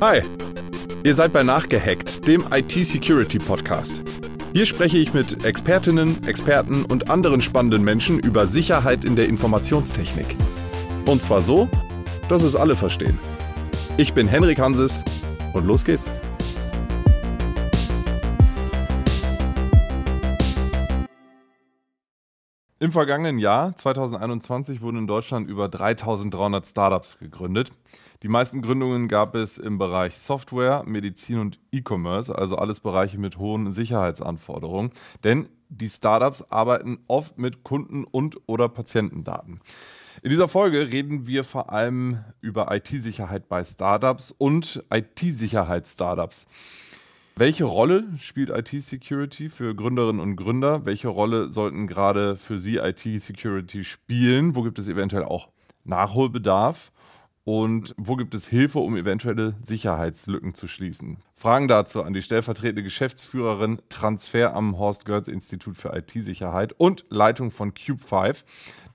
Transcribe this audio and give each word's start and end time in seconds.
Hi, 0.00 0.22
ihr 1.04 1.14
seid 1.14 1.32
bei 1.32 1.44
Nachgehackt, 1.44 2.26
dem 2.26 2.44
IT-Security-Podcast. 2.50 4.02
Hier 4.52 4.66
spreche 4.66 4.98
ich 4.98 5.14
mit 5.14 5.44
Expertinnen, 5.44 6.26
Experten 6.26 6.84
und 6.84 7.10
anderen 7.10 7.40
spannenden 7.40 7.84
Menschen 7.84 8.18
über 8.18 8.48
Sicherheit 8.48 9.04
in 9.04 9.14
der 9.14 9.28
Informationstechnik. 9.28 10.26
Und 11.06 11.22
zwar 11.22 11.42
so, 11.42 11.68
dass 12.28 12.42
es 12.42 12.56
alle 12.56 12.74
verstehen. 12.74 13.20
Ich 13.96 14.12
bin 14.14 14.26
Henrik 14.26 14.58
Hanses 14.58 15.04
und 15.52 15.64
los 15.64 15.84
geht's. 15.84 16.10
Im 22.80 22.90
vergangenen 22.90 23.38
Jahr, 23.38 23.76
2021, 23.76 24.82
wurden 24.82 24.98
in 24.98 25.06
Deutschland 25.06 25.48
über 25.48 25.68
3300 25.68 26.66
Startups 26.66 27.16
gegründet. 27.18 27.70
Die 28.22 28.28
meisten 28.28 28.62
Gründungen 28.62 29.08
gab 29.08 29.34
es 29.34 29.58
im 29.58 29.78
Bereich 29.78 30.16
Software, 30.16 30.84
Medizin 30.86 31.38
und 31.38 31.60
E-Commerce, 31.72 32.36
also 32.36 32.56
alles 32.56 32.80
Bereiche 32.80 33.18
mit 33.18 33.38
hohen 33.38 33.72
Sicherheitsanforderungen. 33.72 34.90
Denn 35.24 35.48
die 35.68 35.88
Startups 35.88 36.42
arbeiten 36.50 37.00
oft 37.08 37.38
mit 37.38 37.64
Kunden- 37.64 38.04
und 38.04 38.38
oder 38.46 38.68
Patientendaten. 38.68 39.60
In 40.22 40.30
dieser 40.30 40.48
Folge 40.48 40.92
reden 40.92 41.26
wir 41.26 41.44
vor 41.44 41.70
allem 41.72 42.24
über 42.40 42.74
IT-Sicherheit 42.74 43.48
bei 43.48 43.64
Startups 43.64 44.34
und 44.36 44.84
IT-Sicherheit-Startups. 44.92 46.46
Welche 47.36 47.64
Rolle 47.64 48.04
spielt 48.18 48.50
IT-Security 48.50 49.48
für 49.48 49.74
Gründerinnen 49.74 50.20
und 50.20 50.36
Gründer? 50.36 50.86
Welche 50.86 51.08
Rolle 51.08 51.50
sollten 51.50 51.88
gerade 51.88 52.36
für 52.36 52.60
Sie 52.60 52.76
IT-Security 52.76 53.82
spielen? 53.82 54.54
Wo 54.54 54.62
gibt 54.62 54.78
es 54.78 54.86
eventuell 54.86 55.24
auch 55.24 55.48
Nachholbedarf? 55.82 56.92
Und 57.44 57.94
wo 57.98 58.16
gibt 58.16 58.34
es 58.34 58.46
Hilfe, 58.46 58.78
um 58.78 58.96
eventuelle 58.96 59.54
Sicherheitslücken 59.62 60.54
zu 60.54 60.66
schließen? 60.66 61.18
Fragen 61.34 61.68
dazu 61.68 62.02
an 62.02 62.14
die 62.14 62.22
stellvertretende 62.22 62.82
Geschäftsführerin 62.82 63.82
Transfer 63.90 64.54
am 64.54 64.78
Horst 64.78 65.04
Görz 65.04 65.28
Institut 65.28 65.76
für 65.76 65.94
IT-Sicherheit 65.94 66.72
und 66.78 67.04
Leitung 67.10 67.50
von 67.50 67.74
Cube5, 67.74 68.44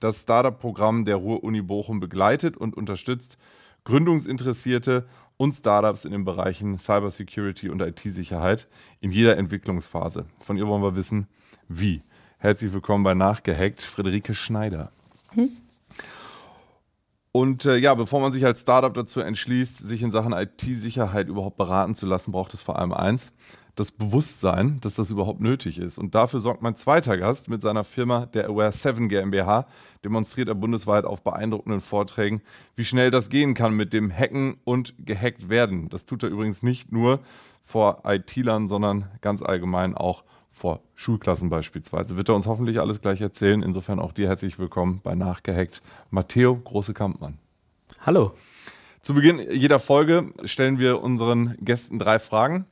das 0.00 0.22
Startup-Programm 0.22 1.04
der 1.04 1.16
Ruhr-Uni 1.16 1.62
Bochum 1.62 2.00
begleitet 2.00 2.56
und 2.56 2.76
unterstützt 2.76 3.38
Gründungsinteressierte 3.84 5.06
und 5.36 5.54
Startups 5.54 6.04
in 6.04 6.10
den 6.10 6.24
Bereichen 6.24 6.76
Cybersecurity 6.76 7.68
und 7.68 7.80
IT-Sicherheit 7.80 8.66
in 9.00 9.12
jeder 9.12 9.36
Entwicklungsphase. 9.36 10.26
Von 10.40 10.58
ihr 10.58 10.66
wollen 10.66 10.82
wir 10.82 10.96
wissen, 10.96 11.28
wie. 11.68 12.02
Herzlich 12.38 12.72
willkommen 12.72 13.04
bei 13.04 13.14
Nachgehackt, 13.14 13.80
Friederike 13.80 14.34
Schneider. 14.34 14.90
Hm? 15.34 15.50
Und 17.32 17.64
äh, 17.64 17.76
ja, 17.76 17.94
bevor 17.94 18.20
man 18.20 18.32
sich 18.32 18.44
als 18.44 18.60
Startup 18.60 18.92
dazu 18.92 19.20
entschließt, 19.20 19.78
sich 19.78 20.02
in 20.02 20.10
Sachen 20.10 20.32
IT-Sicherheit 20.32 21.28
überhaupt 21.28 21.56
beraten 21.56 21.94
zu 21.94 22.06
lassen, 22.06 22.32
braucht 22.32 22.54
es 22.54 22.62
vor 22.62 22.78
allem 22.78 22.92
eins, 22.92 23.32
das 23.76 23.92
Bewusstsein, 23.92 24.78
dass 24.80 24.96
das 24.96 25.10
überhaupt 25.10 25.40
nötig 25.40 25.78
ist. 25.78 25.96
Und 25.96 26.16
dafür 26.16 26.40
sorgt 26.40 26.60
mein 26.60 26.74
zweiter 26.74 27.16
Gast 27.16 27.48
mit 27.48 27.62
seiner 27.62 27.84
Firma, 27.84 28.26
der 28.26 28.48
Aware 28.48 28.72
7 28.72 29.08
GmbH, 29.08 29.66
demonstriert 30.04 30.48
er 30.48 30.56
bundesweit 30.56 31.04
auf 31.04 31.22
beeindruckenden 31.22 31.80
Vorträgen, 31.80 32.42
wie 32.74 32.84
schnell 32.84 33.12
das 33.12 33.30
gehen 33.30 33.54
kann 33.54 33.74
mit 33.74 33.92
dem 33.92 34.10
Hacken 34.10 34.56
und 34.64 34.94
gehackt 34.98 35.48
werden. 35.48 35.88
Das 35.88 36.06
tut 36.06 36.24
er 36.24 36.30
übrigens 36.30 36.64
nicht 36.64 36.90
nur 36.90 37.20
vor 37.62 38.02
IT-Lern, 38.04 38.66
sondern 38.66 39.08
ganz 39.20 39.40
allgemein 39.40 39.94
auch 39.94 40.24
vor 40.24 40.39
Schulklassen 40.94 41.48
beispielsweise. 41.48 42.16
Wird 42.16 42.28
er 42.28 42.34
uns 42.34 42.46
hoffentlich 42.46 42.80
alles 42.80 43.00
gleich 43.00 43.20
erzählen. 43.20 43.62
Insofern 43.62 43.98
auch 43.98 44.12
dir 44.12 44.28
herzlich 44.28 44.58
willkommen 44.58 45.00
bei 45.02 45.14
Nachgehackt. 45.14 45.80
Matteo 46.10 46.54
Große-Kampmann. 46.56 47.38
Hallo. 48.00 48.32
Zu 49.00 49.14
Beginn 49.14 49.40
jeder 49.50 49.78
Folge 49.78 50.32
stellen 50.44 50.78
wir 50.78 51.02
unseren 51.02 51.56
Gästen 51.60 51.98
drei 51.98 52.18
Fragen. 52.18 52.66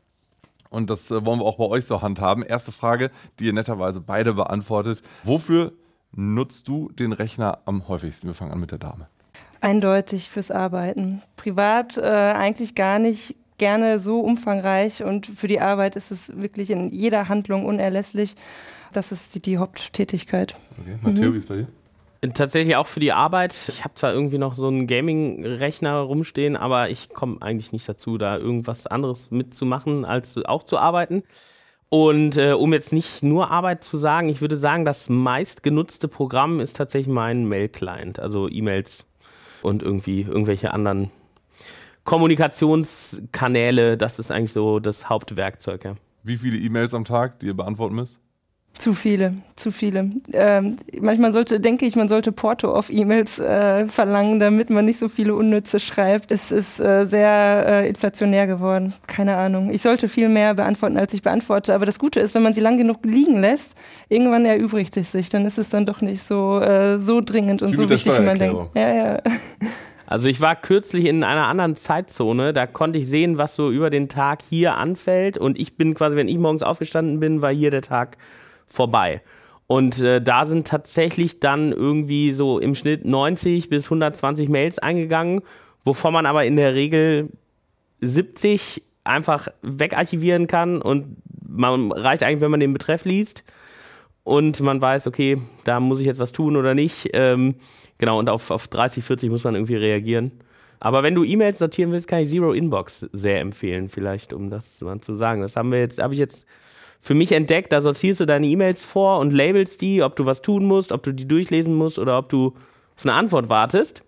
Und 0.71 0.91
das 0.91 1.11
äh, 1.11 1.25
wollen 1.25 1.41
wir 1.41 1.47
auch 1.47 1.57
bei 1.57 1.65
euch 1.65 1.87
so 1.87 2.03
handhaben. 2.03 2.43
Erste 2.43 2.73
Frage, 2.73 3.11
die 3.39 3.47
ihr 3.47 3.53
netterweise 3.55 4.01
beide 4.01 4.35
beantwortet. 4.35 5.03
Wofür 5.25 5.73
nutzt 6.13 6.69
du 6.69 6.91
den 6.91 7.13
Rechner 7.13 7.61
am 7.65 7.89
häufigsten? 7.89 8.27
Wir 8.27 8.35
fangen 8.35 8.53
an 8.53 8.61
mit 8.61 8.71
der 8.71 8.79
Dame. 8.79 9.09
Eindeutig 9.61 10.29
fürs 10.29 10.51
Arbeiten. 10.51 11.23
Privat 11.37 11.97
äh, 11.97 12.03
eigentlich 12.03 12.75
gar 12.75 12.99
nicht 12.99 13.35
gerne 13.59 13.99
so 13.99 14.21
umfangreich 14.21 15.03
und 15.03 15.27
für 15.27 15.49
die 15.49 15.61
Arbeit 15.61 15.97
ist 15.97 16.11
es 16.11 16.37
wirklich 16.37 16.71
in 16.71 16.91
jeder 16.91 17.29
Handlung 17.29 17.67
unerlässlich. 17.67 18.35
Das 18.93 19.13
ist 19.13 19.35
die, 19.35 19.41
die 19.41 19.59
Haupttätigkeit. 19.59 20.55
Okay, 20.81 20.99
Matteo, 21.03 21.31
mhm. 21.31 21.35
wie 21.35 21.39
ist 21.39 21.49
bei 21.49 21.57
dir? 21.57 21.69
Tatsächlich 22.35 22.75
auch 22.75 22.89
für 22.89 22.99
die 22.99 23.13
Arbeit. 23.13 23.55
Ich 23.69 23.85
habe 23.85 23.95
zwar 23.95 24.13
irgendwie 24.13 24.39
noch 24.39 24.57
so 24.57 24.67
einen 24.67 24.89
Gaming-Rechner 24.89 26.01
rumstehen, 26.01 26.57
aber 26.57 26.91
ich 26.91 27.11
komme 27.11 27.41
eigentlich 27.41 27.73
nicht 27.73 27.89
dazu, 27.89 28.19
da 28.19 28.37
irgendwas 28.37 28.89
anderes 28.89 29.31
mitzumachen, 29.31 30.05
als 30.05 30.37
auch 30.45 30.65
zu 30.65 30.79
arbeiten. 30.79 31.23
Und 31.91 32.37
äh, 32.37 32.53
um 32.53 32.73
jetzt 32.73 32.93
nicht 32.93 33.23
nur 33.23 33.51
Arbeit 33.51 33.85
zu 33.85 33.97
sagen, 33.97 34.29
ich 34.29 34.41
würde 34.41 34.57
sagen, 34.57 34.85
das 34.85 35.09
meistgenutzte 35.09 36.09
Programm 36.09 36.59
ist 36.59 36.77
tatsächlich 36.77 37.13
mein 37.13 37.47
Mail-Client, 37.47 38.19
also 38.19 38.49
E-Mails 38.49 39.07
und 39.63 39.83
irgendwie 39.83 40.23
irgendwelche 40.23 40.73
anderen 40.75 41.11
Kommunikationskanäle. 42.09 43.99
Das 43.99 44.19
ist 44.19 44.31
eigentlich 44.31 44.53
so 44.53 44.81
das 44.81 45.11
Hauptwerkzeug. 45.11 45.85
Ja. 45.85 45.95
Wie 46.23 46.39
viele 46.39 46.57
E-Mails 46.57 46.95
am 46.95 47.05
Tag, 47.05 47.39
die 47.41 47.47
ihr 47.47 47.55
beantworten 47.55 47.97
müsst? 47.97 48.19
Zu 48.79 48.95
viele, 48.95 49.35
zu 49.57 49.71
viele. 49.73 50.13
Ähm, 50.33 50.79
manchmal 51.01 51.33
sollte, 51.35 51.61
denke 51.61 51.85
ich, 51.85 51.97
man 51.97 52.09
sollte 52.09 52.33
Porto 52.33 52.73
auf 52.73 52.91
E-Mails 52.91 53.39
äh, 53.41 53.89
verlangen, 53.89 54.41
damit 54.41 54.71
man 54.71 54.87
nicht 54.87 54.99
so 54.99 55.09
viele 55.09 55.35
Unnütze 55.35 55.81
schreibt. 55.81 56.33
Es 56.33 56.51
ist 56.51 56.81
äh, 56.81 57.05
sehr 57.05 57.65
äh, 57.67 57.89
inflationär 57.89 58.47
geworden. 58.47 58.95
Keine 59.07 59.37
Ahnung. 59.37 59.71
Ich 59.71 59.83
sollte 59.83 60.09
viel 60.09 60.31
mehr 60.31 60.55
beantworten, 60.55 60.97
als 60.97 61.13
ich 61.13 61.21
beantworte. 61.21 61.75
Aber 61.75 61.85
das 61.85 61.99
Gute 61.99 62.21
ist, 62.21 62.35
wenn 62.35 62.43
man 62.43 62.55
sie 62.55 62.61
lang 62.61 62.79
genug 62.79 63.05
liegen 63.05 63.41
lässt, 63.41 63.73
irgendwann 64.09 64.47
erübrigt 64.47 64.97
es 64.97 65.13
sich. 65.13 65.29
Dann 65.29 65.45
ist 65.45 65.59
es 65.59 65.69
dann 65.69 65.85
doch 65.85 66.01
nicht 66.01 66.23
so, 66.23 66.59
äh, 66.61 67.01
so 67.01 67.21
dringend 67.21 67.61
und 67.61 67.77
so 67.77 67.89
wichtig, 67.89 68.19
wie 68.19 68.25
man 68.25 68.39
denkt. 68.39 68.71
Ja, 68.75 68.95
ja. 68.95 69.23
Also 70.11 70.31
ich 70.31 70.41
war 70.41 70.57
kürzlich 70.57 71.05
in 71.05 71.23
einer 71.23 71.49
anderen 71.49 71.77
Zeitzone, 71.77 72.55
da 72.55 72.67
konnte 72.67 72.99
ich 72.99 73.07
sehen, 73.07 73.37
was 73.37 73.55
so 73.55 73.71
über 73.71 73.91
den 73.91 74.09
Tag 74.09 74.41
hier 74.49 74.75
anfällt. 74.77 75.37
Und 75.37 75.59
ich 75.59 75.77
bin 75.77 75.93
quasi, 75.93 76.17
wenn 76.17 76.29
ich 76.29 76.39
morgens 76.39 76.63
aufgestanden 76.63 77.21
bin, 77.21 77.43
war 77.43 77.53
hier 77.53 77.71
der 77.71 77.83
Tag 77.83 78.17
vorbei. 78.67 79.21
Und 79.67 80.01
äh, 80.01 80.23
da 80.23 80.47
sind 80.47 80.67
tatsächlich 80.67 81.41
dann 81.41 81.73
irgendwie 81.73 82.33
so 82.33 82.59
im 82.59 82.75
Schnitt 82.75 83.05
90 83.05 83.69
bis 83.69 83.85
120 83.85 84.49
Mails 84.49 84.79
eingegangen, 84.79 85.43
wovon 85.85 86.15
man 86.15 86.25
aber 86.25 86.47
in 86.47 86.57
der 86.57 86.73
Regel 86.73 87.29
70 88.01 88.83
einfach 89.05 89.49
wegarchivieren 89.61 90.47
kann 90.47 90.81
und 90.81 91.19
man 91.47 91.93
reicht 91.93 92.23
eigentlich, 92.23 92.41
wenn 92.41 92.51
man 92.51 92.61
den 92.61 92.73
Betreff 92.73 93.05
liest 93.05 93.45
und 94.25 94.59
man 94.61 94.81
weiß, 94.81 95.07
okay, 95.07 95.43
da 95.65 95.81
muss 95.81 96.01
ich 96.01 96.07
jetzt 96.07 96.19
was 96.19 96.33
tun 96.33 96.57
oder 96.57 96.75
nicht. 96.75 97.11
Ähm, 97.13 97.57
genau, 97.99 98.19
und 98.19 98.29
auf, 98.29 98.51
auf 98.51 98.69
30, 98.69 99.05
40 99.05 99.31
muss 99.31 99.45
man 99.45 99.55
irgendwie 99.55 99.77
reagieren. 99.77 100.33
Aber 100.81 101.03
wenn 101.03 101.15
du 101.15 101.25
E-Mails 101.25 101.59
sortieren 101.59 101.93
willst, 101.93 102.07
kann 102.07 102.21
ich 102.21 102.29
Zero 102.29 102.53
Inbox 102.53 103.09
sehr 103.13 103.41
empfehlen, 103.41 103.89
vielleicht, 103.89 104.33
um 104.33 104.49
das 104.49 104.81
mal 104.81 105.01
zu 105.01 105.17
sagen. 105.17 105.43
Das 105.43 105.57
haben 105.57 105.73
wir 105.73 105.81
jetzt, 105.81 105.99
habe 105.99 106.15
ich 106.15 106.21
jetzt 106.21 106.47
für 107.01 107.15
mich 107.15 107.33
entdeckt, 107.33 107.73
da 107.73 107.81
sortierst 107.81 108.21
du 108.21 108.27
deine 108.27 108.47
E-Mails 108.47 108.85
vor 108.85 109.19
und 109.19 109.33
labelst 109.33 109.81
die, 109.81 110.03
ob 110.03 110.17
du 110.17 110.27
was 110.27 110.43
tun 110.43 110.65
musst, 110.65 110.93
ob 110.93 111.03
du 111.03 111.13
die 111.13 111.27
durchlesen 111.27 111.75
musst 111.75 111.99
oder 111.99 112.19
ob 112.19 112.29
du 112.29 112.55
auf 112.97 113.05
eine 113.05 113.15
Antwort 113.15 113.49
wartest. 113.49 114.03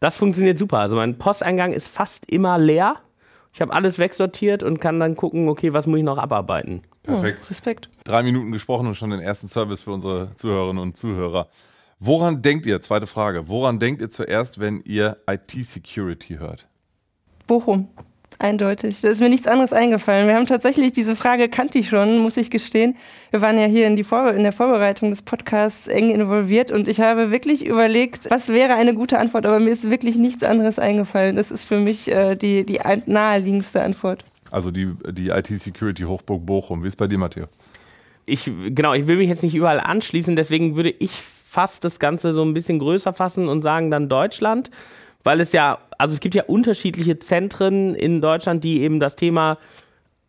Das 0.00 0.16
funktioniert 0.16 0.58
super. 0.58 0.78
Also 0.78 0.96
mein 0.96 1.18
Posteingang 1.18 1.72
ist 1.72 1.88
fast 1.88 2.30
immer 2.30 2.58
leer. 2.58 2.96
Ich 3.52 3.60
habe 3.60 3.72
alles 3.72 3.98
wegsortiert 3.98 4.62
und 4.62 4.80
kann 4.80 5.00
dann 5.00 5.16
gucken, 5.16 5.48
okay, 5.48 5.72
was 5.72 5.86
muss 5.86 5.98
ich 5.98 6.04
noch 6.04 6.18
abarbeiten. 6.18 6.82
Perfekt. 7.02 7.40
Oh, 7.44 7.48
Respekt. 7.48 7.88
Drei 8.04 8.22
Minuten 8.22 8.52
gesprochen 8.52 8.86
und 8.86 8.96
schon 8.96 9.10
den 9.10 9.20
ersten 9.20 9.48
Service 9.48 9.82
für 9.82 9.92
unsere 9.92 10.34
Zuhörerinnen 10.34 10.82
und 10.82 10.96
Zuhörer. 10.96 11.48
Woran 11.98 12.42
denkt 12.42 12.66
ihr, 12.66 12.80
zweite 12.82 13.06
Frage, 13.06 13.48
woran 13.48 13.78
denkt 13.78 14.02
ihr 14.02 14.10
zuerst, 14.10 14.60
wenn 14.60 14.82
ihr 14.84 15.16
IT-Security 15.26 16.36
hört? 16.36 16.66
Bochum. 17.46 17.88
Eindeutig. 18.38 19.00
Da 19.00 19.08
ist 19.08 19.20
mir 19.20 19.30
nichts 19.30 19.46
anderes 19.46 19.72
eingefallen. 19.72 20.28
Wir 20.28 20.34
haben 20.34 20.46
tatsächlich 20.46 20.92
diese 20.92 21.16
Frage 21.16 21.48
kannte 21.48 21.78
ich 21.78 21.88
schon, 21.88 22.18
muss 22.18 22.36
ich 22.36 22.50
gestehen. 22.50 22.96
Wir 23.30 23.40
waren 23.40 23.58
ja 23.58 23.64
hier 23.64 23.86
in, 23.86 23.96
die 23.96 24.04
Vor 24.04 24.30
in 24.32 24.42
der 24.42 24.52
Vorbereitung 24.52 25.08
des 25.08 25.22
Podcasts 25.22 25.86
eng 25.86 26.10
involviert 26.10 26.70
und 26.70 26.86
ich 26.86 27.00
habe 27.00 27.30
wirklich 27.30 27.64
überlegt, 27.64 28.28
was 28.28 28.48
wäre 28.48 28.74
eine 28.74 28.92
gute 28.92 29.18
Antwort, 29.18 29.46
aber 29.46 29.58
mir 29.58 29.70
ist 29.70 29.88
wirklich 29.88 30.16
nichts 30.16 30.42
anderes 30.44 30.78
eingefallen. 30.78 31.36
Das 31.36 31.50
ist 31.50 31.64
für 31.64 31.80
mich 31.80 32.12
äh, 32.12 32.36
die, 32.36 32.66
die 32.66 32.78
naheliegendste 33.06 33.82
Antwort. 33.82 34.22
Also 34.50 34.70
die, 34.70 34.92
die 35.12 35.28
IT-Security 35.28 36.02
Hochburg 36.02 36.44
Bochum. 36.44 36.84
Wie 36.84 36.88
ist 36.88 36.96
bei 36.96 37.06
dir, 37.06 37.16
Matthias? 37.16 37.48
Ich, 38.26 38.44
genau, 38.44 38.92
ich 38.92 39.06
will 39.06 39.16
mich 39.16 39.28
jetzt 39.30 39.44
nicht 39.44 39.54
überall 39.54 39.80
anschließen, 39.80 40.36
deswegen 40.36 40.76
würde 40.76 40.90
ich 40.90 41.22
fast 41.48 41.84
das 41.84 41.98
Ganze 41.98 42.32
so 42.32 42.42
ein 42.42 42.54
bisschen 42.54 42.78
größer 42.78 43.12
fassen 43.12 43.48
und 43.48 43.62
sagen 43.62 43.90
dann 43.90 44.08
Deutschland 44.08 44.70
weil 45.26 45.40
es 45.40 45.50
ja, 45.50 45.80
also 45.98 46.14
es 46.14 46.20
gibt 46.20 46.36
ja 46.36 46.44
unterschiedliche 46.44 47.18
Zentren 47.18 47.96
in 47.96 48.20
Deutschland, 48.20 48.62
die 48.62 48.80
eben 48.82 49.00
das 49.00 49.16
Thema 49.16 49.58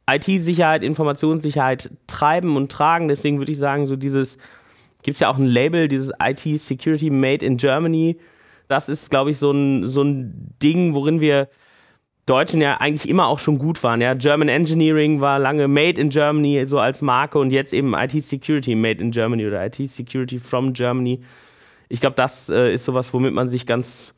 IT-Sicherheit, 0.10 0.82
Informationssicherheit 0.82 1.92
treiben 2.08 2.58
und 2.58 2.72
tragen. 2.72 3.08
Deswegen 3.08 3.38
würde 3.38 3.52
ich 3.52 3.60
sagen, 3.60 3.86
so 3.86 3.96
dieses, 3.96 4.40
gibt 5.04 5.14
es 5.14 5.20
ja 5.20 5.30
auch 5.30 5.38
ein 5.38 5.46
Label, 5.46 5.88
dieses 5.88 6.12
IT 6.20 6.60
Security 6.60 7.12
Made 7.12 7.46
in 7.46 7.58
Germany. 7.58 8.18
Das 8.70 8.90
ist, 8.90 9.12
glaube 9.12 9.30
ich, 9.30 9.38
so 9.38 9.52
ein, 9.52 9.88
so 9.88 10.02
ein 10.02 10.56
Ding, 10.64 10.96
worin 10.96 11.22
wir 11.22 11.48
Deutschen 12.28 12.62
ja 12.62 12.78
eigentlich 12.78 13.10
immer 13.10 13.28
auch 13.28 13.40
schon 13.40 13.58
gut 13.58 13.82
waren. 13.84 14.02
Ja, 14.02 14.14
German 14.14 14.50
Engineering 14.50 15.22
war 15.22 15.40
lange 15.40 15.68
Made 15.68 16.00
in 16.00 16.10
Germany 16.10 16.68
so 16.68 16.78
als 16.78 17.02
Marke 17.02 17.40
und 17.40 17.52
jetzt 17.52 17.74
eben 17.74 17.94
IT 17.96 18.12
Security 18.24 18.76
Made 18.76 19.02
in 19.02 19.12
Germany 19.12 19.48
oder 19.48 19.66
IT 19.66 19.76
Security 19.76 20.38
from 20.38 20.74
Germany. 20.74 21.22
Ich 21.90 22.02
glaube, 22.02 22.18
das 22.18 22.50
äh, 22.50 22.74
ist 22.74 22.84
sowas, 22.84 23.14
womit 23.14 23.34
man 23.34 23.50
sich 23.50 23.66
ganz, 23.66 24.14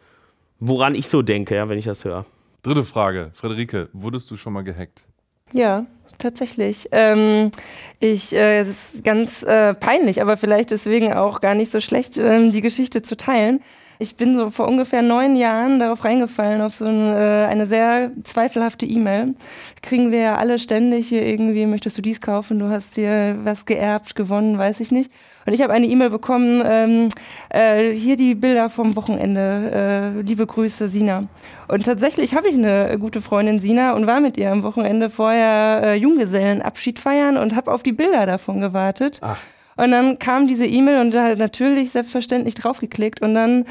woran 0.59 0.95
ich 0.95 1.07
so 1.07 1.21
denke, 1.21 1.56
ja, 1.56 1.69
wenn 1.69 1.77
ich 1.77 1.85
das 1.85 2.03
höre. 2.03 2.25
Dritte 2.63 2.83
Frage, 2.83 3.29
Frederike, 3.33 3.89
wurdest 3.94 4.29
du 4.31 4.35
schon 4.35 4.53
mal 4.53 4.63
gehackt? 4.63 5.05
Ja, 5.51 5.85
tatsächlich. 6.17 6.89
Ähm, 6.91 7.51
ich, 8.00 8.33
äh, 8.33 8.59
es 8.59 8.67
ist 8.67 9.03
ganz 9.03 9.44
äh, 9.44 9.75
peinlich, 9.75 10.21
aber 10.21 10.35
vielleicht 10.35 10.71
deswegen 10.71 11.13
auch 11.13 11.41
gar 11.41 11.55
nicht 11.55 11.71
so 11.71 11.79
schlecht, 11.79 12.17
ähm, 12.17 12.51
die 12.51 12.62
Geschichte 12.62 13.01
zu 13.03 13.15
teilen. 13.17 13.62
Ich 14.01 14.16
bin 14.16 14.38
so 14.38 14.50
vor 14.50 14.69
ungefähr 14.69 15.01
neun 15.01 15.36
Jahren 15.36 15.78
darauf 15.81 16.06
reingefallen, 16.06 16.62
auf 16.62 16.74
so 16.74 16.86
ein, 16.86 17.13
äh, 17.13 17.48
eine 17.50 17.66
sehr 17.66 18.12
zweifelhafte 18.24 18.86
E-Mail. 18.86 19.36
Kriegen 19.81 20.13
wir 20.13 20.19
ja 20.19 20.38
alle 20.38 20.57
ständig 20.57 21.10
hier 21.10 21.25
irgendwie, 21.25 21.66
möchtest 21.66 21.98
du 21.98 22.01
dies 22.01 22.22
kaufen, 22.22 22.60
du 22.60 22.69
hast 22.69 22.96
hier 22.96 23.38
was 23.44 23.66
geerbt, 23.66 24.16
gewonnen, 24.16 24.57
weiß 24.57 24.80
ich 24.80 24.94
nicht. 24.94 25.12
Und 25.46 25.51
ich 25.51 25.62
habe 25.62 25.74
eine 25.74 25.86
E-Mail 25.86 26.12
bekommen, 26.12 26.63
ähm, 26.66 27.10
äh, 27.50 27.92
hier 27.92 28.16
die 28.16 28.36
Bilder 28.36 28.69
vom 28.69 28.96
Wochenende, 28.96 30.16
äh, 30.18 30.22
liebe 30.22 30.48
Grüße, 30.48 30.88
Sina. 30.88 31.25
Und 31.68 31.84
tatsächlich 31.84 32.36
habe 32.36 32.48
ich 32.48 32.56
eine 32.56 32.98
gute 33.00 33.19
Freundin, 33.19 33.60
Sina, 33.60 33.92
und 33.92 34.07
war 34.07 34.22
mit 34.22 34.38
ihr 34.38 34.50
am 34.50 34.63
Wochenende 34.63 35.10
vorher 35.10 35.81
äh, 35.84 35.96
Junggesellenabschied 35.96 37.00
feiern 37.00 37.36
und 37.36 37.54
habe 37.54 37.69
auf 37.74 37.84
die 37.84 37.92
Bilder 37.92 38.25
davon 38.25 38.62
gewartet. 38.62 39.19
Ach. 39.22 39.42
Und 39.79 39.91
dann 39.91 40.19
kam 40.19 40.45
diese 40.45 40.65
E-Mail 40.65 40.99
und 40.99 41.11
da 41.11 41.35
natürlich 41.35 41.91
selbstverständlich 41.91 42.53
draufgeklickt 42.53 43.21
und 43.21 43.33
dann 43.33 43.63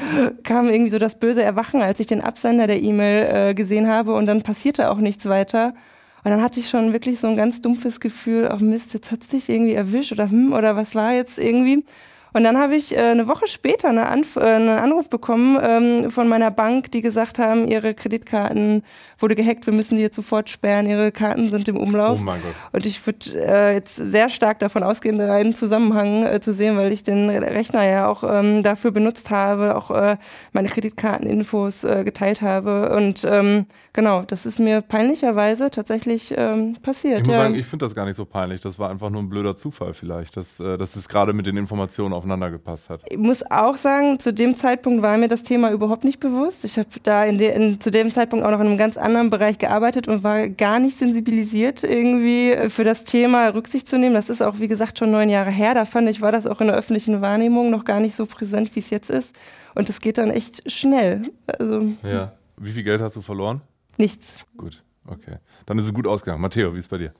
kam 0.43 0.67
irgendwie 0.67 0.89
so 0.89 0.97
das 0.97 1.19
böse 1.19 1.43
Erwachen, 1.43 1.83
als 1.83 1.99
ich 1.99 2.07
den 2.07 2.21
Absender 2.21 2.65
der 2.65 2.81
E-Mail 2.81 3.49
äh, 3.49 3.53
gesehen 3.53 3.87
habe 3.87 4.15
und 4.15 4.25
dann 4.25 4.41
passierte 4.41 4.89
auch 4.89 4.97
nichts 4.97 5.27
weiter. 5.27 5.75
Und 6.23 6.31
dann 6.31 6.41
hatte 6.41 6.59
ich 6.59 6.67
schon 6.67 6.93
wirklich 6.93 7.19
so 7.19 7.27
ein 7.27 7.35
ganz 7.35 7.61
dumpfes 7.61 7.99
Gefühl, 7.99 8.49
ach 8.51 8.59
Mist, 8.59 8.95
jetzt 8.95 9.11
hat 9.11 9.21
es 9.21 9.27
dich 9.27 9.49
irgendwie 9.49 9.75
erwischt 9.75 10.11
oder 10.11 10.31
hm, 10.31 10.51
oder 10.51 10.75
was 10.75 10.95
war 10.95 11.13
jetzt 11.13 11.37
irgendwie. 11.37 11.85
Und 12.33 12.43
dann 12.43 12.57
habe 12.57 12.75
ich 12.75 12.95
äh, 12.95 12.99
eine 12.99 13.27
Woche 13.27 13.47
später 13.47 13.89
eine 13.89 14.07
Anf 14.07 14.35
äh, 14.35 14.41
einen 14.41 14.69
Anruf 14.69 15.09
bekommen 15.09 15.57
ähm, 15.61 16.11
von 16.11 16.27
meiner 16.27 16.51
Bank, 16.51 16.91
die 16.91 17.01
gesagt 17.01 17.39
haben, 17.39 17.67
ihre 17.67 17.93
Kreditkarten 17.93 18.83
wurde 19.17 19.35
gehackt, 19.35 19.65
wir 19.65 19.73
müssen 19.73 19.97
die 19.97 20.01
jetzt 20.01 20.15
sofort 20.15 20.49
sperren, 20.49 20.85
ihre 20.85 21.11
Karten 21.11 21.49
sind 21.49 21.67
im 21.67 21.77
Umlauf. 21.77 22.19
Oh 22.21 22.23
mein 22.23 22.41
Gott. 22.41 22.53
Und 22.71 22.85
ich 22.85 23.05
würde 23.05 23.19
äh, 23.35 23.73
jetzt 23.73 23.95
sehr 23.95 24.29
stark 24.29 24.59
davon 24.59 24.83
ausgehen, 24.83 25.19
einen 25.19 25.55
Zusammenhang 25.55 26.25
äh, 26.25 26.39
zu 26.41 26.53
sehen, 26.53 26.77
weil 26.77 26.91
ich 26.91 27.03
den 27.03 27.29
Rechner 27.29 27.83
ja 27.83 28.07
auch 28.07 28.23
ähm, 28.23 28.63
dafür 28.63 28.91
benutzt 28.91 29.31
habe, 29.31 29.75
auch 29.75 29.91
äh, 29.91 30.17
meine 30.53 30.69
Kreditkarteninfos 30.69 31.83
äh, 31.83 32.03
geteilt 32.03 32.41
habe. 32.41 32.95
Und 32.95 33.25
ähm, 33.29 33.65
genau, 33.93 34.23
das 34.23 34.45
ist 34.45 34.59
mir 34.59 34.81
peinlicherweise 34.81 35.71
tatsächlich 35.71 36.33
ähm, 36.37 36.77
passiert. 36.81 37.21
Ich 37.21 37.27
muss 37.27 37.35
ja. 37.35 37.43
sagen, 37.43 37.55
ich 37.55 37.65
finde 37.65 37.85
das 37.85 37.95
gar 37.95 38.05
nicht 38.05 38.15
so 38.15 38.25
peinlich. 38.25 38.61
Das 38.61 38.79
war 38.79 38.89
einfach 38.89 39.09
nur 39.09 39.21
ein 39.21 39.29
blöder 39.29 39.55
Zufall 39.55 39.93
vielleicht, 39.93 40.37
dass, 40.37 40.59
äh, 40.59 40.77
dass 40.77 40.95
es 40.95 41.09
gerade 41.09 41.33
mit 41.33 41.47
den 41.47 41.57
Informationen 41.57 42.13
aufeinander 42.19 42.51
gepasst 42.51 42.89
hat. 42.89 43.01
Ich 43.09 43.17
muss 43.17 43.43
auch 43.49 43.75
sagen, 43.75 44.19
zu 44.19 44.31
dem 44.31 44.55
Zeitpunkt 44.55 45.01
war 45.01 45.17
mir 45.17 45.27
das 45.27 45.43
Thema 45.43 45.71
überhaupt 45.71 46.03
nicht 46.03 46.19
bewusst. 46.19 46.63
Ich 46.65 46.77
habe 46.77 46.87
da 47.01 47.25
in 47.25 47.37
de, 47.37 47.55
in, 47.55 47.81
zu 47.81 47.89
dem 47.89 48.11
Zeitpunkt 48.11 48.45
auch 48.45 48.51
noch 48.51 48.59
in 48.59 48.67
einem 48.67 48.77
ganz 48.77 48.97
anderen 48.97 49.29
Bereich 49.29 49.57
gearbeitet 49.57 50.07
und 50.07 50.23
war 50.23 50.47
gar 50.49 50.79
nicht 50.79 50.97
sensibilisiert, 50.97 51.83
irgendwie 51.83 52.69
für 52.69 52.83
das 52.83 53.03
Thema 53.05 53.47
Rücksicht 53.47 53.87
zu 53.87 53.97
nehmen. 53.97 54.13
Das 54.13 54.29
ist 54.29 54.43
auch, 54.43 54.59
wie 54.59 54.67
gesagt, 54.67 54.99
schon 54.99 55.11
neun 55.11 55.29
Jahre 55.29 55.49
her. 55.49 55.73
Da 55.73 55.85
fand 55.85 56.09
ich, 56.09 56.21
war 56.21 56.31
das 56.31 56.45
auch 56.45 56.61
in 56.61 56.67
der 56.67 56.75
öffentlichen 56.75 57.21
Wahrnehmung 57.21 57.69
noch 57.71 57.85
gar 57.85 57.99
nicht 57.99 58.15
so 58.15 58.25
präsent, 58.25 58.75
wie 58.75 58.79
es 58.79 58.89
jetzt 58.89 59.09
ist. 59.09 59.35
Und 59.73 59.89
es 59.89 60.01
geht 60.01 60.17
dann 60.17 60.29
echt 60.29 60.69
schnell. 60.71 61.31
Also, 61.47 61.93
ja. 62.03 62.33
Wie 62.57 62.71
viel 62.71 62.83
Geld 62.83 63.01
hast 63.01 63.15
du 63.15 63.21
verloren? 63.21 63.61
Nichts. 63.97 64.39
Gut, 64.57 64.83
okay. 65.07 65.37
Dann 65.65 65.79
ist 65.79 65.85
es 65.85 65.93
gut 65.93 66.05
ausgegangen. 66.05 66.41
Matteo, 66.41 66.73
wie 66.73 66.79
ist 66.79 66.85
es 66.85 66.89
bei 66.89 66.97
dir? 66.97 67.13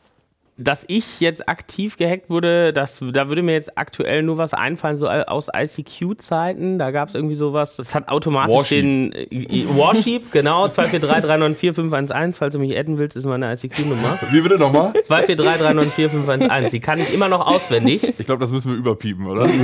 Dass 0.59 0.83
ich 0.87 1.21
jetzt 1.21 1.47
aktiv 1.47 1.95
gehackt 1.95 2.29
wurde, 2.29 2.73
das, 2.73 3.01
da 3.13 3.29
würde 3.29 3.41
mir 3.41 3.53
jetzt 3.53 3.77
aktuell 3.77 4.23
nur 4.23 4.37
was 4.37 4.53
einfallen, 4.53 4.97
so 4.97 5.07
aus 5.07 5.47
ICQ-Zeiten. 5.55 6.77
Da 6.77 6.91
gab 6.91 7.07
es 7.07 7.15
irgendwie 7.15 7.35
sowas, 7.35 7.77
das 7.77 7.95
hat 7.95 8.09
automatisch 8.09 8.55
Warsheep. 8.55 8.81
den 8.81 9.13
äh, 9.13 9.65
Warsheep, 9.69 10.31
genau, 10.31 10.65
243394511, 10.67 12.33
falls 12.33 12.53
du 12.53 12.59
mich 12.59 12.77
adden 12.77 12.97
willst, 12.97 13.15
ist 13.15 13.25
meine 13.25 13.53
ICQ-Nummer. 13.53 14.19
Wie 14.31 14.41
bitte 14.41 14.57
nochmal? 14.57 14.91
243394511, 14.91 16.69
die 16.71 16.79
kann 16.81 16.99
ich 16.99 17.13
immer 17.13 17.29
noch 17.29 17.47
auswendig. 17.47 18.13
Ich 18.17 18.25
glaube, 18.25 18.41
das 18.41 18.51
müssen 18.51 18.73
wir 18.73 18.77
überpiepen, 18.77 19.25
oder? 19.27 19.47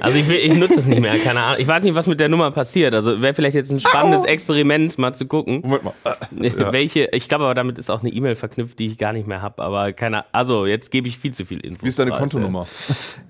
Also 0.00 0.18
ich, 0.18 0.28
will, 0.28 0.36
ich 0.36 0.54
nutze 0.54 0.78
es 0.80 0.86
nicht 0.86 1.00
mehr, 1.00 1.18
keine 1.18 1.40
Ahnung. 1.40 1.60
Ich 1.60 1.68
weiß 1.68 1.82
nicht, 1.82 1.94
was 1.94 2.06
mit 2.06 2.20
der 2.20 2.28
Nummer 2.28 2.50
passiert. 2.50 2.94
Also 2.94 3.20
wäre 3.20 3.34
vielleicht 3.34 3.56
jetzt 3.56 3.70
ein 3.70 3.80
spannendes 3.80 4.24
Experiment, 4.24 4.96
mal 4.98 5.14
zu 5.14 5.26
gucken. 5.26 5.60
Moment 5.62 5.84
mal. 5.84 5.94
Ja. 6.40 6.72
Welche, 6.72 7.08
ich 7.12 7.28
glaube 7.28 7.44
aber, 7.44 7.54
damit 7.54 7.78
ist 7.78 7.90
auch 7.90 8.00
eine 8.00 8.10
E-Mail 8.10 8.36
verknüpft, 8.36 8.78
die 8.78 8.86
ich 8.86 8.98
gar 8.98 9.12
nicht 9.12 9.26
mehr 9.26 9.42
habe. 9.42 9.62
Aber 9.62 9.92
keine 9.98 10.32
Also, 10.32 10.64
jetzt 10.64 10.90
gebe 10.90 11.08
ich 11.08 11.18
viel 11.18 11.34
zu 11.34 11.44
viel 11.44 11.60
Info. 11.60 11.84
Wie 11.84 11.88
ist 11.88 11.98
deine 11.98 12.12
Kontonummer? 12.12 12.66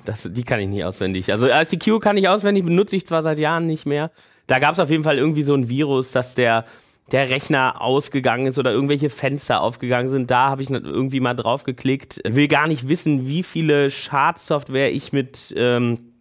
Das, 0.04 0.28
die 0.30 0.44
kann 0.44 0.60
ich 0.60 0.68
nicht 0.68 0.84
auswendig. 0.84 1.32
Also 1.32 1.48
ICQ 1.48 2.00
kann 2.00 2.16
ich 2.16 2.28
auswendig, 2.28 2.64
benutze 2.64 2.96
ich 2.96 3.06
zwar 3.06 3.22
seit 3.22 3.38
Jahren 3.38 3.66
nicht 3.66 3.84
mehr. 3.84 4.10
Da 4.46 4.58
gab 4.58 4.72
es 4.72 4.80
auf 4.80 4.88
jeden 4.90 5.04
Fall 5.04 5.18
irgendwie 5.18 5.42
so 5.42 5.54
ein 5.54 5.68
Virus, 5.68 6.12
dass 6.12 6.34
der, 6.34 6.64
der 7.12 7.28
Rechner 7.28 7.82
ausgegangen 7.82 8.46
ist 8.46 8.58
oder 8.58 8.72
irgendwelche 8.72 9.10
Fenster 9.10 9.60
aufgegangen 9.60 10.08
sind. 10.08 10.30
Da 10.30 10.48
habe 10.48 10.62
ich 10.62 10.70
irgendwie 10.70 11.20
mal 11.20 11.34
drauf 11.34 11.64
geklickt. 11.64 12.20
Will 12.24 12.48
gar 12.48 12.66
nicht 12.66 12.88
wissen, 12.88 13.26
wie 13.26 13.42
viele 13.42 13.90
Schadsoftware 13.90 14.92
ich 14.92 15.12
mit 15.12 15.52
ähm, 15.56 16.12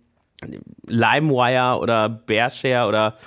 LimeWire 0.85 1.79
oder 1.79 2.09
Bearshare 2.09 2.88
oder 2.88 3.17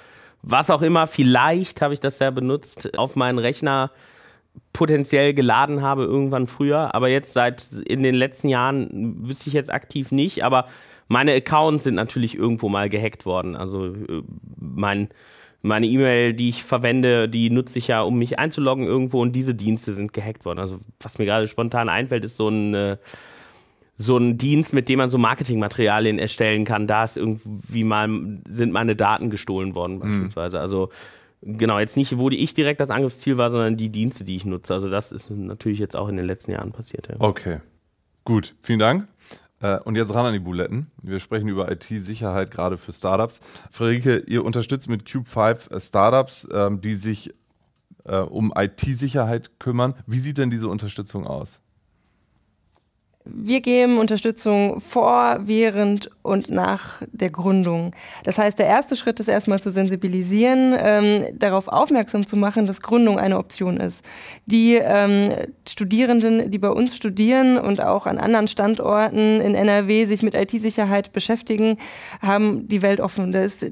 was 0.42 0.70
auch 0.70 0.82
immer, 0.82 1.06
vielleicht 1.06 1.82
habe 1.82 1.94
ich 1.94 2.00
das 2.00 2.18
ja 2.18 2.30
benutzt, 2.30 2.96
auf 2.98 3.14
meinen 3.14 3.38
Rechner 3.38 3.90
potenziell 4.72 5.34
geladen 5.34 5.82
habe 5.82 6.04
irgendwann 6.04 6.46
früher, 6.46 6.94
aber 6.94 7.08
jetzt 7.08 7.32
seit 7.32 7.72
in 7.86 8.02
den 8.02 8.14
letzten 8.14 8.48
Jahren 8.48 9.28
wüsste 9.28 9.48
ich 9.48 9.54
jetzt 9.54 9.72
aktiv 9.72 10.12
nicht, 10.12 10.44
aber 10.44 10.66
meine 11.08 11.34
Accounts 11.34 11.84
sind 11.84 11.96
natürlich 11.96 12.36
irgendwo 12.36 12.68
mal 12.68 12.88
gehackt 12.88 13.26
worden. 13.26 13.56
Also 13.56 13.86
äh, 13.86 14.22
mein, 14.58 15.08
meine 15.60 15.86
E-Mail, 15.86 16.34
die 16.34 16.48
ich 16.48 16.62
verwende, 16.62 17.28
die 17.28 17.50
nutze 17.50 17.78
ich 17.78 17.88
ja, 17.88 18.02
um 18.02 18.16
mich 18.16 18.38
einzuloggen 18.38 18.84
irgendwo 18.86 19.20
und 19.20 19.32
diese 19.32 19.54
Dienste 19.54 19.92
sind 19.92 20.12
gehackt 20.12 20.44
worden. 20.44 20.60
Also 20.60 20.78
was 21.00 21.18
mir 21.18 21.24
gerade 21.24 21.48
spontan 21.48 21.88
einfällt, 21.88 22.24
ist 22.24 22.36
so 22.36 22.48
ein 22.48 22.74
äh, 22.74 22.96
so 23.96 24.16
ein 24.16 24.38
Dienst, 24.38 24.72
mit 24.72 24.88
dem 24.88 24.96
man 24.96 25.10
so 25.10 25.18
Marketingmaterialien 25.18 26.18
erstellen 26.18 26.64
kann. 26.64 26.86
Da 26.86 27.04
ist 27.04 27.18
irgendwie 27.18 27.84
mal 27.84 28.08
sind 28.48 28.72
meine 28.72 28.96
Daten 28.96 29.28
gestohlen 29.28 29.74
worden 29.74 30.00
beispielsweise. 30.00 30.58
Also 30.58 30.88
Genau, 31.42 31.78
jetzt 31.78 31.96
nicht, 31.96 32.18
wo 32.18 32.28
ich 32.28 32.52
direkt 32.54 32.80
das 32.80 32.90
Angriffsziel 32.90 33.38
war, 33.38 33.50
sondern 33.50 33.76
die 33.76 33.88
Dienste, 33.88 34.24
die 34.24 34.36
ich 34.36 34.44
nutze. 34.44 34.74
Also 34.74 34.90
das 34.90 35.10
ist 35.10 35.30
natürlich 35.30 35.78
jetzt 35.78 35.96
auch 35.96 36.08
in 36.08 36.16
den 36.16 36.26
letzten 36.26 36.52
Jahren 36.52 36.72
passiert. 36.72 37.08
Ja. 37.08 37.16
Okay, 37.18 37.60
gut, 38.24 38.54
vielen 38.60 38.78
Dank. 38.78 39.08
Äh, 39.62 39.78
Und 39.80 39.96
jetzt 39.96 40.14
ran 40.14 40.26
an 40.26 40.32
die 40.32 40.38
Buletten. 40.38 40.90
Wir 41.02 41.18
sprechen 41.18 41.48
über 41.48 41.70
IT-Sicherheit 41.70 42.50
gerade 42.50 42.76
für 42.76 42.92
Startups. 42.92 43.40
Friederike, 43.70 44.18
ihr 44.26 44.44
unterstützt 44.44 44.88
mit 44.88 45.10
Cube 45.10 45.28
5 45.28 45.70
äh, 45.70 45.80
Startups, 45.80 46.48
ähm, 46.52 46.80
die 46.80 46.94
sich 46.94 47.34
äh, 48.04 48.16
um 48.16 48.52
IT-Sicherheit 48.56 49.58
kümmern. 49.58 49.94
Wie 50.06 50.18
sieht 50.18 50.38
denn 50.38 50.50
diese 50.50 50.68
Unterstützung 50.68 51.26
aus? 51.26 51.60
Wir 53.26 53.60
geben 53.60 53.98
Unterstützung 53.98 54.80
vor, 54.80 55.40
während 55.42 56.10
und 56.22 56.48
nach 56.48 57.02
der 57.12 57.28
Gründung. 57.28 57.92
Das 58.24 58.38
heißt, 58.38 58.58
der 58.58 58.64
erste 58.64 58.96
Schritt 58.96 59.20
ist 59.20 59.28
erstmal 59.28 59.60
zu 59.60 59.70
sensibilisieren, 59.70 60.74
ähm, 60.78 61.26
darauf 61.34 61.68
aufmerksam 61.68 62.26
zu 62.26 62.36
machen, 62.36 62.64
dass 62.64 62.80
Gründung 62.80 63.18
eine 63.18 63.36
Option 63.36 63.76
ist. 63.76 64.02
Die 64.46 64.76
ähm, 64.76 65.34
Studierenden, 65.68 66.50
die 66.50 66.58
bei 66.58 66.70
uns 66.70 66.96
studieren 66.96 67.58
und 67.58 67.82
auch 67.82 68.06
an 68.06 68.16
anderen 68.16 68.48
Standorten 68.48 69.42
in 69.42 69.54
NRW 69.54 70.06
sich 70.06 70.22
mit 70.22 70.34
IT-Sicherheit 70.34 71.12
beschäftigen, 71.12 71.76
haben 72.22 72.68
die 72.68 72.80
Welt 72.80 73.00
offen. 73.00 73.32
Da 73.32 73.42
ist 73.42 73.66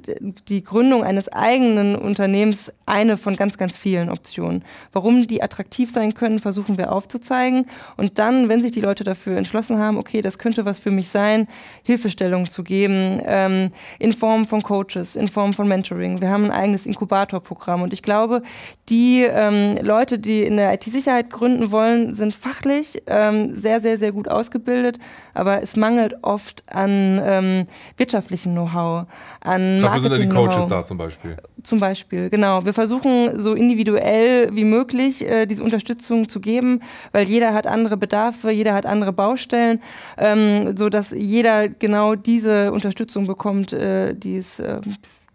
die 0.48 0.62
Gründung 0.62 1.04
eines 1.04 1.32
eigenen 1.32 1.96
Unternehmens 1.96 2.70
eine 2.84 3.16
von 3.16 3.34
ganz, 3.34 3.56
ganz 3.56 3.78
vielen 3.78 4.10
Optionen. 4.10 4.62
Warum 4.92 5.26
die 5.26 5.42
attraktiv 5.42 5.90
sein 5.90 6.12
können, 6.12 6.38
versuchen 6.38 6.76
wir 6.76 6.92
aufzuzeigen. 6.92 7.64
Und 7.96 8.18
dann, 8.18 8.50
wenn 8.50 8.62
sich 8.62 8.72
die 8.72 8.82
Leute 8.82 9.04
dafür 9.04 9.37
entschlossen 9.38 9.78
haben, 9.78 9.96
okay, 9.96 10.22
das 10.22 10.38
könnte 10.38 10.64
was 10.64 10.78
für 10.78 10.90
mich 10.90 11.08
sein, 11.08 11.48
Hilfestellung 11.82 12.50
zu 12.50 12.62
geben, 12.62 13.20
ähm, 13.24 13.70
in 13.98 14.12
Form 14.12 14.44
von 14.46 14.62
Coaches, 14.62 15.16
in 15.16 15.28
Form 15.28 15.52
von 15.52 15.68
Mentoring. 15.68 16.20
Wir 16.20 16.30
haben 16.30 16.44
ein 16.44 16.50
eigenes 16.50 16.86
Inkubatorprogramm 16.86 17.82
und 17.82 17.92
ich 17.92 18.02
glaube, 18.02 18.42
die 18.88 19.22
ähm, 19.22 19.78
Leute, 19.80 20.18
die 20.18 20.42
in 20.42 20.56
der 20.56 20.74
IT-Sicherheit 20.74 21.30
gründen 21.30 21.70
wollen, 21.70 22.14
sind 22.14 22.34
fachlich 22.34 23.02
ähm, 23.06 23.60
sehr, 23.60 23.80
sehr, 23.80 23.98
sehr 23.98 24.12
gut 24.12 24.28
ausgebildet, 24.28 24.98
aber 25.34 25.62
es 25.62 25.76
mangelt 25.76 26.16
oft 26.22 26.64
an 26.70 27.20
ähm, 27.22 27.66
wirtschaftlichem 27.96 28.52
Know-how, 28.52 29.06
an 29.40 29.80
Dafür 29.80 30.00
sind 30.02 30.12
ja 30.12 30.18
die 30.18 30.28
Coaches 30.28 30.68
da 30.68 30.84
zum 30.84 30.98
Beispiel. 30.98 31.36
Zum 31.62 31.80
Beispiel, 31.80 32.30
genau. 32.30 32.64
Wir 32.64 32.72
versuchen 32.72 33.38
so 33.38 33.54
individuell 33.54 34.54
wie 34.54 34.64
möglich 34.64 35.24
äh, 35.24 35.46
diese 35.46 35.62
Unterstützung 35.62 36.28
zu 36.28 36.40
geben, 36.40 36.80
weil 37.12 37.28
jeder 37.28 37.54
hat 37.54 37.66
andere 37.66 37.96
Bedarfe, 37.96 38.50
jeder 38.50 38.74
hat 38.74 38.86
andere 38.86 39.12
Baustellen, 39.28 39.80
ähm, 40.16 40.76
so 40.76 40.88
dass 40.88 41.10
jeder 41.10 41.68
genau 41.68 42.14
diese 42.14 42.72
Unterstützung 42.72 43.26
bekommt, 43.26 43.72
äh, 43.72 44.14
die 44.14 44.36
es 44.36 44.58
äh, 44.58 44.80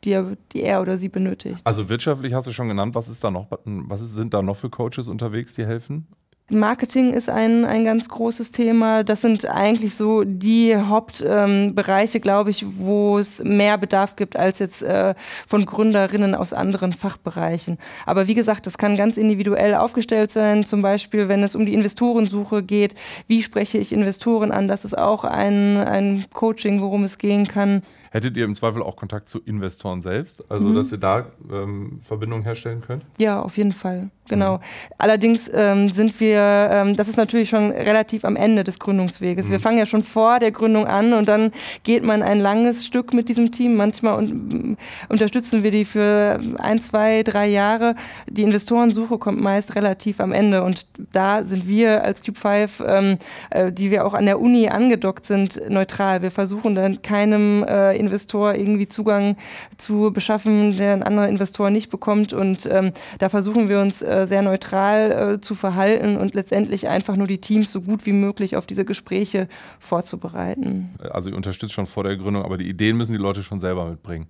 die 0.04 0.12
er, 0.12 0.36
die 0.52 0.64
er 0.64 0.82
oder 0.82 0.98
sie 0.98 1.10
benötigt. 1.10 1.62
Also 1.64 1.88
wirtschaftlich 1.90 2.34
hast 2.34 2.48
du 2.48 2.52
schon 2.52 2.68
genannt, 2.68 2.96
was 2.96 3.08
ist 3.08 3.24
da 3.24 3.32
noch, 3.32 3.48
was 3.64 4.02
sind 4.02 4.34
da 4.34 4.42
noch 4.42 4.58
für 4.58 4.70
Coaches 4.70 5.08
unterwegs, 5.08 5.54
die 5.54 5.66
helfen? 5.66 6.08
Marketing 6.50 7.14
ist 7.14 7.30
ein, 7.30 7.64
ein 7.64 7.86
ganz 7.86 8.10
großes 8.10 8.52
Thema. 8.52 9.04
Das 9.04 9.22
sind 9.22 9.46
eigentlich 9.46 9.96
so 9.96 10.24
die 10.26 10.76
Hauptbereiche, 10.76 12.18
ähm, 12.18 12.22
glaube 12.22 12.50
ich, 12.50 12.66
wo 12.78 13.18
es 13.18 13.42
mehr 13.44 13.78
Bedarf 13.78 14.18
gibt 14.18 14.36
als 14.36 14.60
jetzt 14.60 14.82
äh, 14.82 15.16
von 15.48 15.66
Gründerinnen 15.66 16.36
aus 16.36 16.52
anderen 16.52 16.92
Fachbereichen. 16.92 17.78
Aber 18.06 18.28
wie 18.28 18.34
gesagt, 18.34 18.68
das 18.68 18.78
kann 18.78 18.98
ganz 18.98 19.16
individuell 19.16 19.74
aufgestellt 19.74 20.32
sein. 20.32 20.66
Zum 20.66 20.82
Beispiel, 20.82 21.30
wenn 21.30 21.44
es 21.44 21.56
um 21.56 21.66
die 21.66 21.74
Investorensuche 21.74 22.62
geht, 22.62 22.96
wie 23.28 23.42
spreche 23.42 23.78
ich 23.78 23.94
Investoren 23.94 24.52
an? 24.52 24.68
Das 24.68 24.84
ist 24.84 24.98
auch 24.98 25.24
ein, 25.24 25.78
ein 25.78 26.26
Coaching, 26.34 26.82
worum 26.82 27.06
es 27.06 27.18
gehen 27.18 27.48
kann. 27.48 27.84
Hättet 28.14 28.38
ihr 28.38 28.46
im 28.46 28.54
Zweifel 28.54 28.84
auch 28.84 28.96
Kontakt 28.96 29.28
zu 29.28 29.40
Investoren 29.40 30.04
selbst, 30.04 30.44
also 30.48 30.68
mhm. 30.68 30.76
dass 30.76 30.92
ihr 30.92 31.00
da 31.00 31.26
ähm, 31.52 31.98
Verbindungen 32.00 32.44
herstellen 32.44 32.82
könnt? 32.82 33.04
Ja, 33.18 33.42
auf 33.42 33.58
jeden 33.58 33.72
Fall, 33.72 34.12
genau. 34.28 34.58
Mhm. 34.58 34.62
Allerdings 35.00 35.50
ähm, 35.52 35.90
sind 35.90 36.20
wir, 36.20 36.40
ähm, 36.40 36.96
das 36.96 37.08
ist 37.08 37.18
natürlich 37.18 37.50
schon 37.50 37.72
relativ 37.72 38.24
am 38.24 38.36
Ende 38.36 38.64
des 38.64 38.78
Gründungsweges. 38.78 39.48
Mhm. 39.48 39.52
Wir 39.54 39.60
fangen 39.60 39.80
ja 39.80 39.88
schon 39.88 40.04
vor 40.04 40.38
der 40.38 40.52
Gründung 40.52 40.86
an 40.86 41.14
und 41.14 41.28
dann 41.28 41.50
geht 41.82 42.04
man 42.04 42.22
ein 42.22 42.40
langes 42.40 42.86
Stück 42.86 43.16
mit 43.16 43.30
diesem 43.30 43.52
Team. 43.52 43.78
Manchmal 43.78 44.20
un 44.20 44.78
unterstützen 45.10 45.64
wir 45.64 45.72
die 45.72 45.84
für 45.84 46.40
ein, 46.60 46.82
zwei, 46.82 47.24
drei 47.24 47.48
Jahre. 47.48 47.96
Die 48.30 48.44
Investorensuche 48.44 49.18
kommt 49.18 49.42
meist 49.42 49.74
relativ 49.74 50.20
am 50.20 50.34
Ende 50.34 50.62
und 50.62 50.86
da 51.12 51.44
sind 51.46 51.68
wir 51.68 52.04
als 52.04 52.22
Cube 52.24 52.38
5, 52.38 52.84
ähm, 52.86 53.18
äh, 53.50 53.72
die 53.72 53.90
wir 53.90 54.06
auch 54.06 54.14
an 54.14 54.28
der 54.28 54.40
Uni 54.40 54.70
angedockt 54.70 55.26
sind, 55.26 55.60
neutral. 55.68 56.22
Wir 56.22 56.30
versuchen 56.30 56.76
dann 56.76 57.02
keinem 57.02 57.64
äh, 57.64 58.03
Investor 58.04 58.56
irgendwie 58.56 58.88
Zugang 58.88 59.38
zu 59.78 60.12
beschaffen, 60.14 60.78
der 60.78 60.94
ein 60.94 61.04
anderer 61.04 61.28
Investor 61.28 61.70
nicht 61.70 61.90
bekommt. 61.90 62.34
Und 62.34 62.68
ähm, 62.72 62.92
da 63.20 63.30
versuchen 63.30 63.70
wir 63.70 63.80
uns 63.80 64.02
äh, 64.02 64.26
sehr 64.28 64.42
neutral 64.42 65.12
äh, 65.36 65.42
zu 65.42 65.56
verhalten 65.56 66.18
und 66.18 66.34
letztendlich 66.34 66.88
einfach 66.88 67.16
nur 67.16 67.28
die 67.28 67.40
Teams 67.40 67.72
so 67.72 67.82
gut 67.82 68.06
wie 68.06 68.14
möglich 68.14 68.56
auf 68.56 68.66
diese 68.66 68.86
Gespräche 68.86 69.48
vorzubereiten. 69.80 70.90
Also 71.12 71.30
ihr 71.30 71.36
unterstützt 71.36 71.74
schon 71.74 71.88
vor 71.88 72.04
der 72.04 72.18
Gründung, 72.18 72.44
aber 72.44 72.58
die 72.58 72.70
Ideen 72.70 72.98
müssen 72.98 73.14
die 73.14 73.20
Leute 73.20 73.44
schon 73.44 73.60
selber 73.60 73.86
mitbringen. 73.86 74.28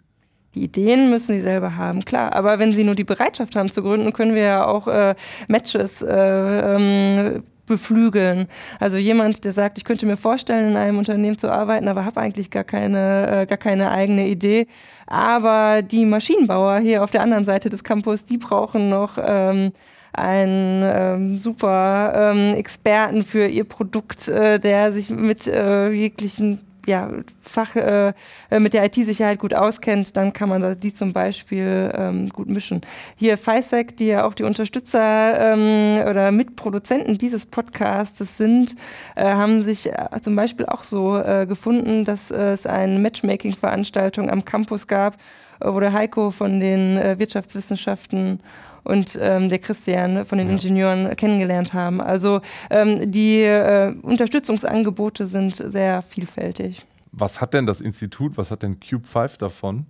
Die 0.56 0.64
Ideen 0.64 1.10
müssen 1.10 1.36
sie 1.36 1.42
selber 1.42 1.78
haben, 1.78 2.06
klar. 2.06 2.34
Aber 2.34 2.60
wenn 2.60 2.74
sie 2.74 2.84
nur 2.84 2.96
die 2.96 3.04
Bereitschaft 3.04 3.56
haben 3.56 3.72
zu 3.72 3.82
gründen, 3.82 4.14
können 4.14 4.36
wir 4.36 4.44
ja 4.44 4.68
auch 4.68 4.88
äh, 4.88 5.16
Matches 5.48 6.02
äh, 6.02 6.76
ähm, 6.76 7.44
beflügeln. 7.66 8.48
Also 8.80 8.98
jemand, 8.98 9.46
der 9.46 9.54
sagt, 9.54 9.78
ich 9.78 9.86
könnte 9.86 10.06
mir 10.06 10.18
vorstellen, 10.18 10.72
in 10.72 10.78
einem 10.78 10.98
Unternehmen 10.98 11.38
zu 11.38 11.52
arbeiten, 11.52 11.88
aber 11.88 12.06
habe 12.06 12.20
eigentlich 12.20 12.52
gar 12.52 12.64
keine, 12.64 13.42
äh, 13.42 13.46
gar 13.46 13.58
keine 13.58 13.92
eigene 13.92 14.28
Idee. 14.28 14.68
Aber 15.08 15.82
die 15.82 16.06
Maschinenbauer 16.06 16.80
hier 16.80 17.04
auf 17.04 17.12
der 17.12 17.22
anderen 17.22 17.46
Seite 17.46 17.70
des 17.70 17.84
Campus, 17.84 18.26
die 18.26 18.38
brauchen 18.38 18.90
noch 18.90 19.18
ähm, 19.18 19.72
einen 20.14 20.84
ähm, 20.84 21.38
super 21.40 22.34
ähm, 22.34 22.54
Experten 22.56 23.24
für 23.24 23.48
ihr 23.48 23.64
Produkt, 23.64 24.28
äh, 24.28 24.60
der 24.60 24.94
sich 24.94 25.10
mit 25.10 25.48
äh, 25.48 25.90
jeglichen 25.90 26.60
ja, 26.86 27.10
Fach 27.42 27.76
äh, 27.76 28.14
mit 28.58 28.74
der 28.74 28.86
IT-Sicherheit 28.86 29.40
gut 29.40 29.54
auskennt, 29.54 30.18
dann 30.18 30.34
kann 30.34 30.50
man 30.50 30.80
die 30.80 30.94
zum 30.94 31.14
Beispiel 31.14 31.92
ähm, 31.96 32.30
gut 32.30 32.48
mischen. 32.48 32.82
Hier 33.16 33.38
FISEC, 33.38 33.96
die 33.98 34.08
ja 34.08 34.26
auch 34.26 34.34
die 34.34 34.44
Unterstützer 34.44 35.54
ähm, 35.54 36.06
oder 36.08 36.32
Mitproduzenten 36.32 37.18
dieses 37.18 37.46
Podcasts 37.46 38.38
sind, 38.38 38.76
äh, 39.16 39.26
haben 39.26 39.64
sich 39.64 39.92
äh, 39.92 40.22
zum 40.22 40.36
Beispiel 40.36 40.66
auch 40.66 40.84
so 40.84 41.18
äh, 41.18 41.46
gefunden, 41.48 42.06
dass 42.06 42.32
es 42.32 42.66
eine 42.66 43.00
Matchmaking-Veranstaltung 43.00 44.30
am 44.30 44.46
Campus 44.46 44.88
gab, 44.88 45.18
wo 45.64 45.80
der 45.80 45.94
Heiko 45.94 46.32
von 46.32 46.60
den 46.60 46.98
äh, 46.98 47.20
Wirtschaftswissenschaften 47.20 48.40
und 48.84 49.18
ähm, 49.20 49.50
der 49.50 49.60
Christian 49.60 50.26
von 50.26 50.38
den 50.38 50.48
ja. 50.48 50.54
Ingenieuren 50.54 51.16
kennengelernt 51.16 51.74
haben. 51.74 52.02
Also 52.02 52.42
ähm, 52.70 53.12
die 53.12 53.42
äh, 53.42 53.96
Unterstützungsangebote 54.02 55.28
sind 55.28 55.56
sehr 55.56 56.02
vielfältig. 56.02 56.86
Was 57.12 57.42
hat 57.42 57.54
denn 57.54 57.66
das 57.66 57.82
Institut, 57.82 58.38
was 58.38 58.52
hat 58.52 58.64
denn 58.64 58.80
Cube 58.80 59.08
5 59.08 59.38
davon, 59.38 59.86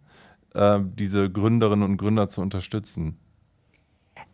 äh, 0.53 0.79
diese 0.81 1.29
Gründerinnen 1.29 1.83
und 1.83 1.97
Gründer 1.97 2.29
zu 2.29 2.41
unterstützen? 2.41 3.17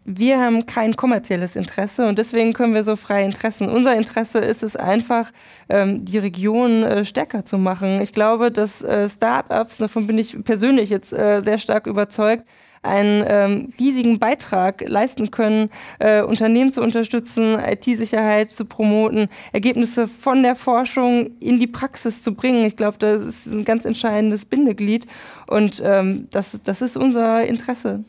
wir 0.06 0.40
haben 0.40 0.66
kein 0.66 0.96
kommerzielles 0.96 1.56
Interesse 1.56 2.08
und 2.08 2.18
deswegen 2.18 2.54
können 2.54 2.74
wir 2.74 2.84
so 2.84 2.96
freie 2.96 3.26
Interessen. 3.26 3.70
Unser 3.70 3.96
Interesse 3.96 4.40
ist 4.40 4.64
es 4.64 4.76
einfach, 4.76 5.32
ähm, 5.70 6.04
die 6.04 6.18
Region 6.18 6.84
äh, 6.84 7.06
stärker 7.06 7.46
zu 7.46 7.58
machen. 7.58 8.02
Ich 8.02 8.14
glaube, 8.14 8.52
dass 8.52 8.82
äh, 8.82 9.08
Startups, 9.10 9.78
davon 9.78 10.08
bin 10.08 10.18
ich 10.18 10.44
persönlich 10.44 10.90
jetzt 10.90 11.14
äh, 11.14 11.42
sehr 11.44 11.60
stark 11.60 11.86
überzeugt, 11.86 12.48
einen 12.82 13.24
ähm, 13.28 13.74
riesigen 13.80 14.20
Beitrag 14.20 14.88
leisten 14.88 15.32
können, 15.32 15.70
äh, 16.00 16.22
Unternehmen 16.22 16.72
zu 16.72 16.82
unterstützen, 16.82 17.58
IT-Sicherheit 17.60 18.52
zu 18.52 18.66
promoten, 18.66 19.28
Ergebnisse 19.52 20.08
von 20.08 20.44
der 20.44 20.56
Forschung 20.56 21.32
in 21.40 21.60
die 21.60 21.68
Praxis 21.68 22.22
zu 22.22 22.34
bringen. 22.34 22.66
Ich 22.66 22.76
glaube, 22.76 22.98
das 22.98 23.24
ist 23.24 23.46
ein 23.48 23.66
ganz 23.66 23.86
entscheidendes 23.86 24.46
Bindeglied 24.46 25.08
und 25.48 25.82
ähm, 25.84 26.28
das, 26.32 26.60
das 26.64 26.82
ist 26.82 26.98
unser 26.98 27.46
Interesse. 27.46 28.04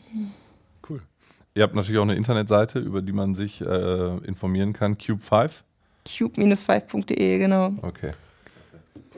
Cool. 0.89 1.00
Ihr 1.55 1.62
habt 1.62 1.75
natürlich 1.75 1.99
auch 1.99 2.05
eine 2.05 2.17
Internetseite, 2.17 2.79
über 2.79 3.03
die 3.03 3.12
man 3.12 3.35
sich 3.35 3.61
äh, 3.61 4.17
informieren 4.27 4.73
kann, 4.73 4.97
Cube5. 4.97 5.62
Cube-5.de, 6.07 7.39
genau. 7.39 7.75
Okay. 7.83 8.12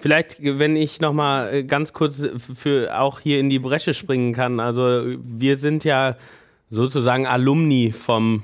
Vielleicht, 0.02 0.38
wenn 0.40 0.74
ich 0.74 1.00
nochmal 1.00 1.54
äh, 1.54 1.62
ganz 1.62 1.92
kurz 1.92 2.26
für 2.36 2.98
auch 2.98 3.20
hier 3.20 3.38
in 3.38 3.48
die 3.48 3.60
Bresche 3.60 3.94
springen 3.94 4.32
kann. 4.32 4.58
Also 4.58 5.04
wir 5.22 5.58
sind 5.58 5.84
ja 5.84 6.16
sozusagen 6.70 7.28
Alumni 7.28 7.92
vom 7.92 8.42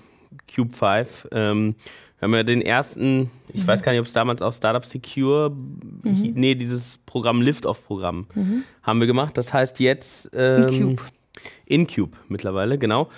Cube 0.55 0.73
5. 0.73 1.27
Ähm, 1.33 1.75
wir 2.21 2.27
haben 2.27 2.35
ja 2.35 2.45
den 2.45 2.63
ersten, 2.63 3.33
ich 3.49 3.63
mhm. 3.63 3.67
weiß 3.67 3.83
gar 3.83 3.91
nicht, 3.91 4.01
ob 4.01 4.07
es 4.07 4.13
damals 4.13 4.41
auch 4.41 4.53
Startup 4.53 4.85
Secure, 4.85 5.51
mhm. 5.51 6.33
nee, 6.37 6.55
dieses 6.55 7.01
Programm 7.07 7.43
Lift-Off-Programm 7.43 8.29
mhm. 8.37 8.63
haben 8.85 9.01
wir 9.01 9.09
gemacht. 9.09 9.37
Das 9.37 9.53
heißt 9.53 9.81
jetzt 9.81 10.31
ähm, 10.35 10.63
InCube. 10.69 11.03
InCube 11.67 12.17
mittlerweile, 12.29 12.79
genau. 12.79 13.09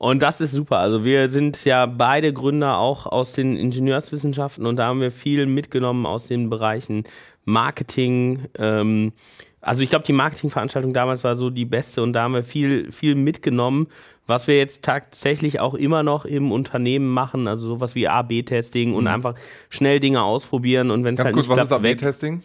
Und 0.00 0.22
das 0.22 0.40
ist 0.40 0.52
super. 0.52 0.78
Also 0.78 1.04
wir 1.04 1.28
sind 1.28 1.62
ja 1.66 1.84
beide 1.84 2.32
Gründer 2.32 2.78
auch 2.78 3.04
aus 3.04 3.34
den 3.34 3.58
Ingenieurswissenschaften 3.58 4.64
und 4.64 4.76
da 4.76 4.86
haben 4.86 5.02
wir 5.02 5.10
viel 5.10 5.44
mitgenommen 5.44 6.06
aus 6.06 6.26
den 6.26 6.48
Bereichen 6.48 7.04
Marketing. 7.44 8.46
Ähm, 8.58 9.12
also 9.60 9.82
ich 9.82 9.90
glaube, 9.90 10.04
die 10.06 10.12
Marketingveranstaltung 10.12 10.92
damals 10.94 11.24
war 11.24 11.36
so 11.36 11.50
die 11.50 11.64
beste 11.64 12.02
und 12.02 12.12
da 12.12 12.22
haben 12.22 12.34
wir 12.34 12.42
viel, 12.42 12.90
viel 12.90 13.14
mitgenommen, 13.14 13.88
was 14.26 14.46
wir 14.46 14.56
jetzt 14.56 14.82
tatsächlich 14.82 15.60
auch 15.60 15.74
immer 15.74 16.02
noch 16.02 16.24
im 16.24 16.52
Unternehmen 16.52 17.08
machen, 17.08 17.48
also 17.48 17.68
sowas 17.68 17.94
wie 17.94 18.08
A-B-Testing 18.08 18.94
und 18.94 19.04
mhm. 19.04 19.08
einfach 19.10 19.34
schnell 19.68 20.00
Dinge 20.00 20.22
ausprobieren 20.22 20.90
und 20.90 21.04
wenn 21.04 21.14
es 21.14 21.24
halt 21.24 21.34
kurz, 21.34 21.46
nicht 21.46 21.50
was 21.50 21.68
klappt, 21.68 21.72
ist 21.72 21.76
A-B-Testing? 21.76 22.42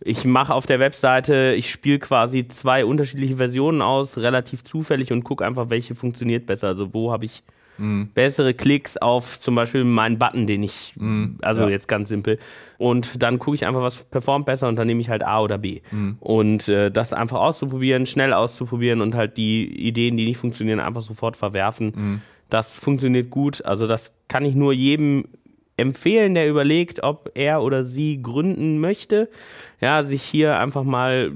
Ich 0.00 0.24
mache 0.24 0.54
auf 0.54 0.66
der 0.66 0.78
Webseite, 0.78 1.54
ich 1.56 1.70
spiele 1.70 1.98
quasi 1.98 2.48
zwei 2.48 2.84
unterschiedliche 2.84 3.36
Versionen 3.36 3.82
aus, 3.82 4.18
relativ 4.18 4.62
zufällig 4.62 5.10
und 5.10 5.24
gucke 5.24 5.44
einfach, 5.44 5.70
welche 5.70 5.94
funktioniert 5.94 6.46
besser. 6.46 6.68
Also 6.68 6.92
wo 6.92 7.12
habe 7.12 7.24
ich 7.24 7.42
mhm. 7.78 8.08
bessere 8.14 8.54
Klicks 8.54 8.96
auf 8.96 9.40
zum 9.40 9.54
Beispiel 9.54 9.84
meinen 9.84 10.18
Button, 10.18 10.46
den 10.46 10.62
ich, 10.62 10.94
mhm. 10.96 11.38
also 11.42 11.64
ja. 11.64 11.70
jetzt 11.70 11.88
ganz 11.88 12.08
simpel. 12.08 12.38
Und 12.78 13.22
dann 13.22 13.38
gucke 13.38 13.54
ich 13.54 13.66
einfach, 13.66 13.82
was 13.82 14.04
performt 14.04 14.46
besser 14.46 14.68
und 14.68 14.76
dann 14.76 14.86
nehme 14.86 15.00
ich 15.00 15.08
halt 15.08 15.24
A 15.24 15.40
oder 15.40 15.58
B. 15.58 15.80
Mhm. 15.90 16.16
Und 16.20 16.68
äh, 16.68 16.90
das 16.90 17.12
einfach 17.12 17.38
auszuprobieren, 17.38 18.06
schnell 18.06 18.32
auszuprobieren 18.32 19.00
und 19.00 19.14
halt 19.14 19.36
die 19.36 19.64
Ideen, 19.64 20.16
die 20.16 20.26
nicht 20.26 20.38
funktionieren, 20.38 20.80
einfach 20.80 21.02
sofort 21.02 21.36
verwerfen. 21.36 21.92
Mhm. 21.94 22.20
Das 22.50 22.76
funktioniert 22.76 23.30
gut. 23.30 23.64
Also 23.64 23.86
das 23.86 24.12
kann 24.28 24.44
ich 24.44 24.54
nur 24.54 24.72
jedem 24.72 25.24
empfehlen, 25.76 26.34
der 26.34 26.48
überlegt, 26.48 27.02
ob 27.02 27.30
er 27.34 27.62
oder 27.62 27.84
sie 27.84 28.22
gründen 28.22 28.78
möchte. 28.78 29.28
Ja, 29.80 30.04
sich 30.04 30.22
hier 30.22 30.58
einfach 30.58 30.84
mal 30.84 31.32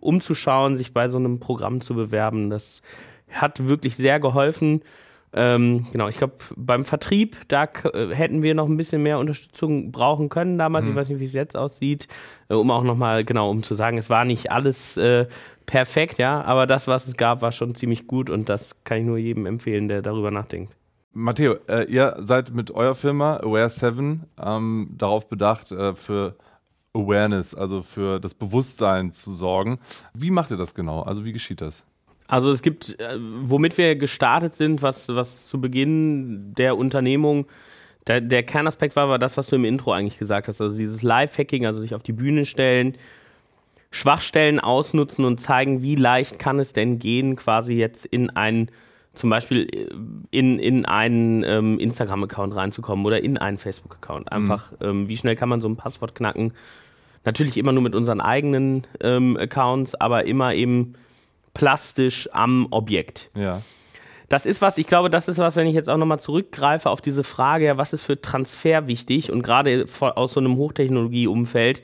umzuschauen, 0.00 0.76
sich 0.76 0.92
bei 0.92 1.08
so 1.08 1.18
einem 1.18 1.40
Programm 1.40 1.80
zu 1.80 1.94
bewerben. 1.94 2.50
Das 2.50 2.82
hat 3.30 3.66
wirklich 3.66 3.96
sehr 3.96 4.20
geholfen. 4.20 4.82
Ähm, 5.32 5.86
genau, 5.92 6.08
ich 6.08 6.18
glaube, 6.18 6.34
beim 6.56 6.84
Vertrieb, 6.84 7.36
da 7.48 7.64
äh, 7.64 8.14
hätten 8.14 8.42
wir 8.42 8.54
noch 8.54 8.66
ein 8.66 8.76
bisschen 8.76 9.02
mehr 9.02 9.18
Unterstützung 9.18 9.92
brauchen 9.92 10.28
können 10.28 10.58
damals. 10.58 10.84
Mhm. 10.84 10.90
Ich 10.90 10.96
weiß 10.96 11.08
nicht, 11.08 11.20
wie 11.20 11.26
es 11.26 11.32
jetzt 11.34 11.56
aussieht, 11.56 12.08
äh, 12.48 12.54
um 12.54 12.70
auch 12.70 12.82
nochmal, 12.82 13.24
genau, 13.24 13.50
um 13.50 13.62
zu 13.62 13.74
sagen, 13.74 13.96
es 13.98 14.10
war 14.10 14.24
nicht 14.24 14.50
alles 14.50 14.96
äh, 14.96 15.26
perfekt, 15.66 16.18
ja, 16.18 16.42
aber 16.42 16.66
das, 16.66 16.88
was 16.88 17.06
es 17.06 17.16
gab, 17.16 17.42
war 17.42 17.52
schon 17.52 17.76
ziemlich 17.76 18.08
gut 18.08 18.28
und 18.28 18.48
das 18.48 18.74
kann 18.82 18.98
ich 18.98 19.04
nur 19.04 19.18
jedem 19.18 19.46
empfehlen, 19.46 19.88
der 19.88 20.02
darüber 20.02 20.32
nachdenkt. 20.32 20.74
Matteo, 21.12 21.56
äh, 21.68 21.84
ihr 21.84 22.16
seid 22.20 22.52
mit 22.52 22.70
eurer 22.72 22.94
Firma 22.94 23.36
Aware 23.36 23.70
7 23.70 24.24
ähm, 24.40 24.90
darauf 24.96 25.28
bedacht, 25.28 25.70
äh, 25.72 25.94
für 25.94 26.36
Awareness, 26.92 27.54
also 27.54 27.82
für 27.82 28.20
das 28.20 28.34
Bewusstsein 28.34 29.12
zu 29.12 29.32
sorgen. 29.32 29.78
Wie 30.12 30.30
macht 30.30 30.50
ihr 30.50 30.56
das 30.56 30.74
genau? 30.74 31.02
Also 31.02 31.24
wie 31.24 31.32
geschieht 31.32 31.60
das? 31.60 31.84
Also 32.30 32.52
es 32.52 32.62
gibt, 32.62 33.00
äh, 33.00 33.18
womit 33.18 33.76
wir 33.76 33.96
gestartet 33.96 34.54
sind, 34.54 34.82
was, 34.82 35.08
was 35.08 35.48
zu 35.48 35.60
Beginn 35.60 36.54
der 36.54 36.78
Unternehmung 36.78 37.46
der, 38.06 38.20
der 38.20 38.44
Kernaspekt 38.44 38.94
war, 38.94 39.08
war 39.08 39.18
das, 39.18 39.36
was 39.36 39.48
du 39.48 39.56
im 39.56 39.64
Intro 39.64 39.92
eigentlich 39.92 40.16
gesagt 40.16 40.46
hast. 40.46 40.60
Also 40.60 40.78
dieses 40.78 41.02
Live-Hacking, 41.02 41.66
also 41.66 41.80
sich 41.80 41.92
auf 41.92 42.04
die 42.04 42.12
Bühne 42.12 42.44
stellen, 42.44 42.94
Schwachstellen 43.90 44.60
ausnutzen 44.60 45.24
und 45.24 45.40
zeigen, 45.40 45.82
wie 45.82 45.96
leicht 45.96 46.38
kann 46.38 46.60
es 46.60 46.72
denn 46.72 47.00
gehen, 47.00 47.34
quasi 47.34 47.74
jetzt 47.74 48.06
in 48.06 48.30
einen 48.30 48.70
zum 49.14 49.28
Beispiel 49.28 49.68
äh, 49.68 49.88
in, 50.30 50.60
in 50.60 50.86
einen 50.86 51.42
ähm, 51.42 51.80
Instagram-Account 51.80 52.54
reinzukommen 52.54 53.04
oder 53.04 53.20
in 53.24 53.38
einen 53.38 53.56
Facebook-Account. 53.56 54.30
Einfach, 54.30 54.70
mhm. 54.70 54.76
ähm, 54.82 55.08
wie 55.08 55.16
schnell 55.16 55.34
kann 55.34 55.48
man 55.48 55.60
so 55.60 55.68
ein 55.68 55.76
Passwort 55.76 56.14
knacken? 56.14 56.52
Natürlich 57.24 57.56
immer 57.56 57.72
nur 57.72 57.82
mit 57.82 57.96
unseren 57.96 58.20
eigenen 58.20 58.86
ähm, 59.00 59.36
Accounts, 59.36 59.96
aber 59.96 60.26
immer 60.26 60.54
eben 60.54 60.94
plastisch 61.54 62.28
am 62.32 62.68
Objekt. 62.70 63.30
Ja. 63.34 63.62
Das 64.28 64.46
ist 64.46 64.62
was, 64.62 64.78
ich 64.78 64.86
glaube, 64.86 65.10
das 65.10 65.26
ist 65.26 65.38
was, 65.38 65.56
wenn 65.56 65.66
ich 65.66 65.74
jetzt 65.74 65.90
auch 65.90 65.96
nochmal 65.96 66.20
zurückgreife 66.20 66.88
auf 66.88 67.00
diese 67.00 67.24
Frage, 67.24 67.64
ja, 67.66 67.78
was 67.78 67.92
ist 67.92 68.02
für 68.02 68.20
Transfer 68.20 68.86
wichtig 68.86 69.32
und 69.32 69.42
gerade 69.42 69.86
aus 70.00 70.32
so 70.32 70.40
einem 70.40 70.56
Hochtechnologie-Umfeld, 70.56 71.82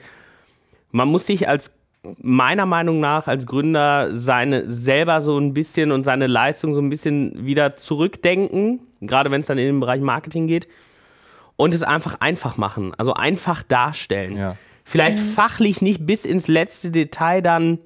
man 0.93 1.09
muss 1.09 1.27
sich 1.27 1.49
als 1.49 1.73
meiner 2.23 2.67
Meinung 2.67 3.01
nach 3.01 3.27
als 3.27 3.47
Gründer 3.47 4.15
seine 4.15 4.71
selber 4.71 5.21
so 5.23 5.37
ein 5.39 5.55
bisschen 5.55 5.91
und 5.91 6.05
seine 6.05 6.29
Leistung 6.29 6.75
so 6.75 6.81
ein 6.81 6.89
bisschen 6.89 7.45
wieder 7.45 7.75
zurückdenken, 7.75 8.81
gerade 9.01 9.33
wenn 9.33 9.41
es 9.41 9.49
dann 9.49 9.59
in 9.59 9.67
den 9.67 9.81
Bereich 9.81 10.01
Marketing 10.01 10.47
geht 10.47 10.69
und 11.57 11.75
es 11.75 11.83
einfach 11.83 12.21
einfach 12.21 12.57
machen, 12.57 12.93
also 12.97 13.15
einfach 13.15 13.65
darstellen. 13.65 14.37
Ja. 14.37 14.57
Vielleicht 14.85 15.19
mhm. 15.19 15.31
fachlich 15.33 15.83
nicht 15.83 16.07
bis 16.07 16.25
ins 16.25 16.47
letzte 16.47 16.93
Detail 16.93 17.43
dann 17.43 17.79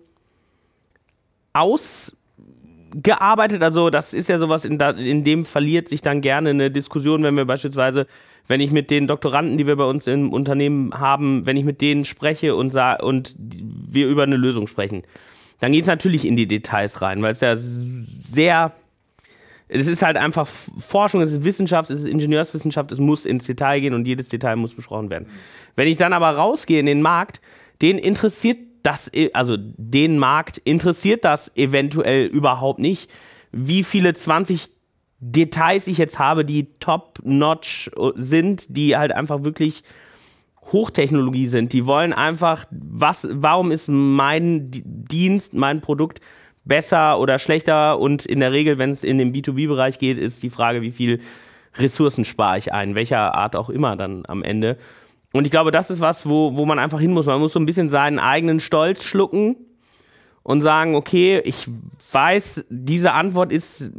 ausgearbeitet, 1.53 3.63
also 3.63 3.91
das 3.91 4.15
ist 4.15 4.29
ja 4.29 4.39
sowas, 4.39 4.65
in, 4.65 4.79
da, 4.79 4.91
in 4.91 5.25
dem 5.25 5.45
verliert 5.45 5.89
sich 5.89 6.03
dann 6.03 6.21
gerne 6.21 6.51
eine 6.51 6.71
Diskussion, 6.71 7.23
wenn 7.23 7.37
wir 7.37 7.45
beispielsweise 7.45 8.07
wenn 8.51 8.61
ich 8.61 8.73
mit 8.73 8.91
den 8.91 9.07
Doktoranden, 9.07 9.59
die 9.59 9.69
wir 9.69 9.77
bei 9.77 9.85
uns 9.85 10.09
im 10.09 10.33
Unternehmen 10.33 10.93
haben, 10.93 11.47
wenn 11.47 11.57
ich 11.57 11.65
mit 11.65 11.81
denen 11.81 12.05
spreche 12.05 12.57
und, 12.57 12.75
und 12.75 13.37
wir 13.39 14.09
über 14.09 14.25
eine 14.25 14.37
Lösung 14.37 14.67
sprechen, 14.67 15.05
dann 15.61 15.71
geht 15.71 15.83
es 15.83 15.87
natürlich 15.87 16.27
in 16.27 16.37
die 16.37 16.49
Details 16.49 17.01
rein, 17.01 17.23
weil 17.23 17.31
es 17.31 17.41
ja 17.41 17.55
sehr, 17.57 18.73
es 19.69 19.87
ist 19.87 20.03
halt 20.03 20.17
einfach 20.17 20.49
Forschung, 20.49 21.21
es 21.21 21.31
ist 21.31 21.45
Wissenschaft, 21.45 21.91
es 21.91 22.01
ist 22.01 22.09
Ingenieurswissenschaft, 22.09 22.91
es 22.91 22.99
muss 22.99 23.25
ins 23.25 23.47
Detail 23.47 23.79
gehen 23.79 23.95
und 23.95 24.05
jedes 24.05 24.29
Detail 24.29 24.57
muss 24.57 24.75
besprochen 24.75 25.11
werden. 25.11 25.29
Wenn 25.77 25.87
ich 25.87 25.97
dann 25.97 26.13
aber 26.13 26.31
rausgehe 26.31 26.81
in 26.81 26.87
den 26.87 27.03
Markt, 27.03 27.41
den 27.83 27.99
interessiert 27.99 28.59
das, 28.83 29.11
also 29.33 29.57
den 29.59 30.19
Markt 30.19 30.59
interessiert 30.59 31.25
das 31.25 31.55
eventuell 31.57 32.27
überhaupt 32.27 32.79
nicht, 32.79 33.11
wie 33.53 33.85
viele 33.85 34.15
20 34.15 34.71
Details 35.21 35.87
ich 35.87 35.99
jetzt 35.99 36.19
habe, 36.19 36.45
die 36.45 36.69
top-notch 36.81 37.91
sind, 38.17 38.75
die 38.75 38.97
halt 38.97 39.13
einfach 39.13 39.45
wirklich 39.45 39.83
Hochtechnologie 40.73 41.47
sind. 41.47 41.73
Die 41.73 41.87
wollen 41.87 42.13
einfach, 42.13 42.65
was, 42.71 43.27
warum 43.31 43.71
ist 43.71 43.89
mein 43.89 44.71
Dienst, 44.71 45.53
mein 45.53 45.81
Produkt 45.81 46.21
besser 46.65 47.19
oder 47.19 47.39
schlechter? 47.39 47.99
Und 47.99 48.25
in 48.25 48.41
der 48.41 48.53
Regel, 48.53 48.79
wenn 48.79 48.91
es 48.91 49.05
in 49.05 49.19
den 49.19 49.35
B2B-Bereich 49.35 49.99
geht, 49.99 50.17
ist 50.17 50.43
die 50.43 50.51
Frage, 50.51 50.81
wie 50.81 50.93
viel 50.93 51.21
Ressourcen 51.77 52.25
spare 52.25 52.59
ich 52.59 52.73
ein, 52.73 52.95
welcher 52.95 53.35
Art 53.35 53.57
auch 53.57 53.69
immer 53.69 53.97
dann 53.97 54.25
am 54.27 54.43
Ende. 54.43 54.79
Und 55.33 55.45
ich 55.45 55.51
glaube, 55.51 55.71
das 55.71 55.91
ist 55.91 56.01
was, 56.01 56.29
wo, 56.29 56.57
wo 56.57 56.67
man 56.67 56.79
einfach 56.79 57.01
hin 57.01 57.13
muss. 57.13 57.27
Man 57.27 57.41
muss 57.41 57.53
so 57.53 57.61
ein 57.61 57.67
bisschen 57.67 57.89
seinen 57.89 58.19
eigenen 58.19 58.61
Stolz 58.61 59.05
schlucken 59.05 59.57
und 60.43 60.61
sagen, 60.61 60.97
okay, 60.97 61.41
ich 61.45 61.69
weiß, 62.11 62.65
diese 62.69 63.13
Antwort 63.13 63.53
ist 63.53 63.91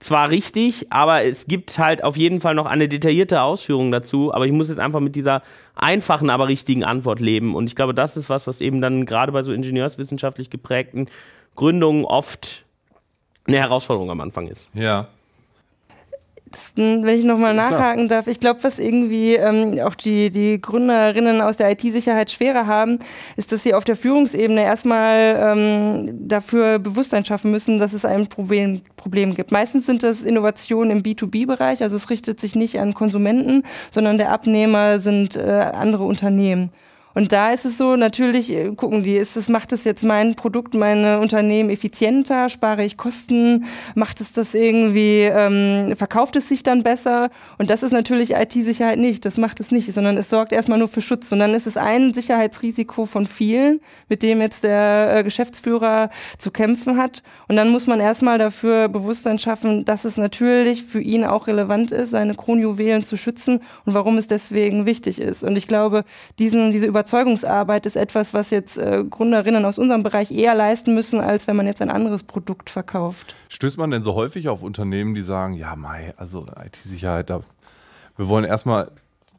zwar 0.00 0.30
richtig, 0.30 0.92
aber 0.92 1.22
es 1.22 1.46
gibt 1.46 1.78
halt 1.78 2.02
auf 2.02 2.16
jeden 2.16 2.40
Fall 2.40 2.54
noch 2.54 2.66
eine 2.66 2.88
detaillierte 2.88 3.40
Ausführung 3.40 3.92
dazu. 3.92 4.34
Aber 4.34 4.46
ich 4.46 4.52
muss 4.52 4.68
jetzt 4.68 4.80
einfach 4.80 5.00
mit 5.00 5.14
dieser 5.14 5.42
einfachen, 5.76 6.28
aber 6.28 6.48
richtigen 6.48 6.82
Antwort 6.82 7.20
leben. 7.20 7.54
Und 7.54 7.68
ich 7.68 7.76
glaube, 7.76 7.94
das 7.94 8.16
ist 8.16 8.28
was, 8.28 8.46
was 8.46 8.60
eben 8.60 8.80
dann 8.80 9.06
gerade 9.06 9.30
bei 9.30 9.42
so 9.44 9.52
ingenieurswissenschaftlich 9.52 10.50
geprägten 10.50 11.08
Gründungen 11.54 12.04
oft 12.04 12.64
eine 13.46 13.58
Herausforderung 13.58 14.10
am 14.10 14.20
Anfang 14.20 14.48
ist. 14.48 14.70
Ja 14.74 15.08
wenn 16.76 17.08
ich 17.08 17.24
nochmal 17.24 17.54
nachhaken 17.54 18.08
darf, 18.08 18.26
ich 18.26 18.40
glaube, 18.40 18.62
was 18.62 18.78
irgendwie 18.78 19.34
ähm, 19.34 19.78
auch 19.80 19.94
die, 19.94 20.30
die 20.30 20.60
Gründerinnen 20.60 21.40
aus 21.40 21.56
der 21.56 21.70
IT-Sicherheit 21.70 22.30
schwerer 22.30 22.66
haben, 22.66 22.98
ist, 23.36 23.52
dass 23.52 23.62
sie 23.62 23.74
auf 23.74 23.84
der 23.84 23.96
Führungsebene 23.96 24.62
erstmal 24.62 25.38
ähm, 25.38 26.28
dafür 26.28 26.78
Bewusstsein 26.78 27.24
schaffen 27.24 27.50
müssen, 27.50 27.78
dass 27.78 27.92
es 27.92 28.04
ein 28.04 28.26
Problem, 28.26 28.82
Problem 28.96 29.34
gibt. 29.34 29.52
Meistens 29.52 29.86
sind 29.86 30.02
das 30.02 30.22
Innovationen 30.22 30.90
im 30.90 31.02
B2B-Bereich, 31.02 31.82
also 31.82 31.96
es 31.96 32.10
richtet 32.10 32.40
sich 32.40 32.54
nicht 32.54 32.80
an 32.80 32.94
Konsumenten, 32.94 33.62
sondern 33.90 34.18
der 34.18 34.32
Abnehmer 34.32 34.98
sind 35.00 35.36
äh, 35.36 35.40
andere 35.42 36.04
Unternehmen. 36.04 36.70
Und 37.14 37.30
da 37.32 37.52
ist 37.52 37.64
es 37.64 37.78
so, 37.78 37.96
natürlich 37.96 38.52
äh, 38.52 38.74
gucken 38.74 39.04
die, 39.04 39.14
ist 39.14 39.36
es, 39.36 39.48
macht 39.48 39.72
es 39.72 39.84
jetzt 39.84 40.02
mein 40.02 40.34
Produkt, 40.34 40.74
meine 40.74 41.20
Unternehmen 41.20 41.70
effizienter, 41.70 42.48
spare 42.48 42.84
ich 42.84 42.96
Kosten, 42.96 43.64
macht 43.94 44.20
es 44.20 44.32
das 44.32 44.54
irgendwie, 44.54 45.22
ähm, 45.22 45.94
verkauft 45.96 46.34
es 46.36 46.48
sich 46.48 46.64
dann 46.64 46.82
besser? 46.82 47.30
Und 47.58 47.70
das 47.70 47.84
ist 47.84 47.92
natürlich 47.92 48.32
IT-Sicherheit 48.32 48.98
nicht, 48.98 49.24
das 49.24 49.36
macht 49.36 49.60
es 49.60 49.70
nicht, 49.70 49.92
sondern 49.92 50.18
es 50.18 50.28
sorgt 50.28 50.52
erstmal 50.52 50.78
nur 50.78 50.88
für 50.88 51.02
Schutz. 51.02 51.30
Und 51.30 51.38
dann 51.38 51.54
ist 51.54 51.68
es 51.68 51.76
ein 51.76 52.12
Sicherheitsrisiko 52.12 53.06
von 53.06 53.26
vielen, 53.26 53.80
mit 54.08 54.22
dem 54.22 54.40
jetzt 54.40 54.64
der 54.64 55.16
äh, 55.16 55.24
Geschäftsführer 55.24 56.10
zu 56.38 56.50
kämpfen 56.50 56.98
hat. 56.98 57.22
Und 57.46 57.54
dann 57.54 57.68
muss 57.68 57.86
man 57.86 58.00
erstmal 58.00 58.38
dafür 58.38 58.88
Bewusstsein 58.88 59.38
schaffen, 59.38 59.84
dass 59.84 60.04
es 60.04 60.16
natürlich 60.16 60.82
für 60.84 61.00
ihn 61.00 61.24
auch 61.24 61.46
relevant 61.46 61.92
ist, 61.92 62.10
seine 62.10 62.34
Kronjuwelen 62.34 63.04
zu 63.04 63.16
schützen 63.16 63.60
und 63.84 63.94
warum 63.94 64.18
es 64.18 64.26
deswegen 64.26 64.84
wichtig 64.84 65.20
ist. 65.20 65.44
Und 65.44 65.56
ich 65.56 65.68
glaube, 65.68 66.04
diesen, 66.40 66.72
diese 66.72 66.86
Über 66.86 67.03
Überzeugungsarbeit 67.04 67.84
ist 67.84 67.96
etwas, 67.96 68.32
was 68.32 68.48
jetzt 68.48 68.78
äh, 68.78 69.04
Gründerinnen 69.04 69.66
aus 69.66 69.78
unserem 69.78 70.02
Bereich 70.02 70.30
eher 70.30 70.54
leisten 70.54 70.94
müssen, 70.94 71.20
als 71.20 71.46
wenn 71.46 71.54
man 71.54 71.66
jetzt 71.66 71.82
ein 71.82 71.90
anderes 71.90 72.22
Produkt 72.22 72.70
verkauft. 72.70 73.34
Stößt 73.50 73.76
man 73.76 73.90
denn 73.90 74.02
so 74.02 74.14
häufig 74.14 74.48
auf 74.48 74.62
Unternehmen, 74.62 75.14
die 75.14 75.22
sagen, 75.22 75.54
ja, 75.54 75.76
Mai, 75.76 76.14
also 76.16 76.46
IT-Sicherheit, 76.64 77.28
wir 77.28 78.28
wollen 78.28 78.46
erstmal 78.46 78.90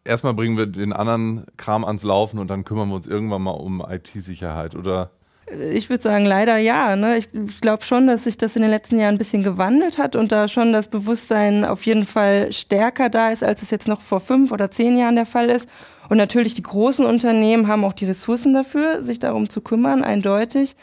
erstmal 0.04 0.36
bringen 0.36 0.58
wir 0.58 0.68
den 0.68 0.94
anderen 0.94 1.48
Kram 1.58 1.84
ans 1.84 2.04
Laufen 2.04 2.38
und 2.38 2.52
dann 2.52 2.66
kümmern 2.66 2.90
wir 2.90 2.96
uns 2.96 3.08
irgendwann 3.08 3.42
mal 3.42 3.52
um 3.52 3.82
IT-Sicherheit 3.82 4.76
oder 4.76 5.10
ich 5.52 5.90
würde 5.90 6.02
sagen, 6.02 6.26
leider 6.26 6.58
ja. 6.58 6.96
Ne? 6.96 7.18
Ich, 7.18 7.28
ich 7.34 7.62
glaube 7.62 7.84
schon, 7.84 8.08
dass 8.08 8.24
sich 8.24 8.36
das 8.38 8.56
in 8.56 8.64
den 8.64 8.72
letzten 8.72 9.00
Jahren 9.00 9.16
ein 9.16 9.20
bisschen 9.20 9.44
gewandelt 9.44 9.98
hat 10.00 10.16
und 10.16 10.32
da 10.32 10.48
schon 10.48 10.74
das 10.74 10.88
Bewusstsein 10.88 11.66
auf 11.66 11.86
jeden 11.86 12.06
Fall 12.06 12.52
stärker 12.52 13.10
da 13.10 13.30
ist, 13.30 13.44
als 13.44 13.62
es 13.62 13.70
jetzt 13.70 13.88
noch 13.88 14.02
vor 14.02 14.20
fünf 14.20 14.52
oder 14.52 14.72
zehn 14.72 14.98
Jahren 14.98 15.16
der 15.16 15.28
Fall 15.28 15.50
ist. 15.50 15.68
Und 16.10 16.18
natürlich 16.18 16.54
die 16.54 16.64
großen 16.64 17.06
Unternehmen 17.06 17.68
haben 17.68 17.84
auch 17.84 17.94
die 17.94 18.06
Ressourcen 18.06 18.54
dafür, 18.54 19.02
sich 19.02 19.20
darum 19.20 19.50
zu 19.50 19.62
kümmern, 19.62 20.04
eindeutig. 20.04 20.76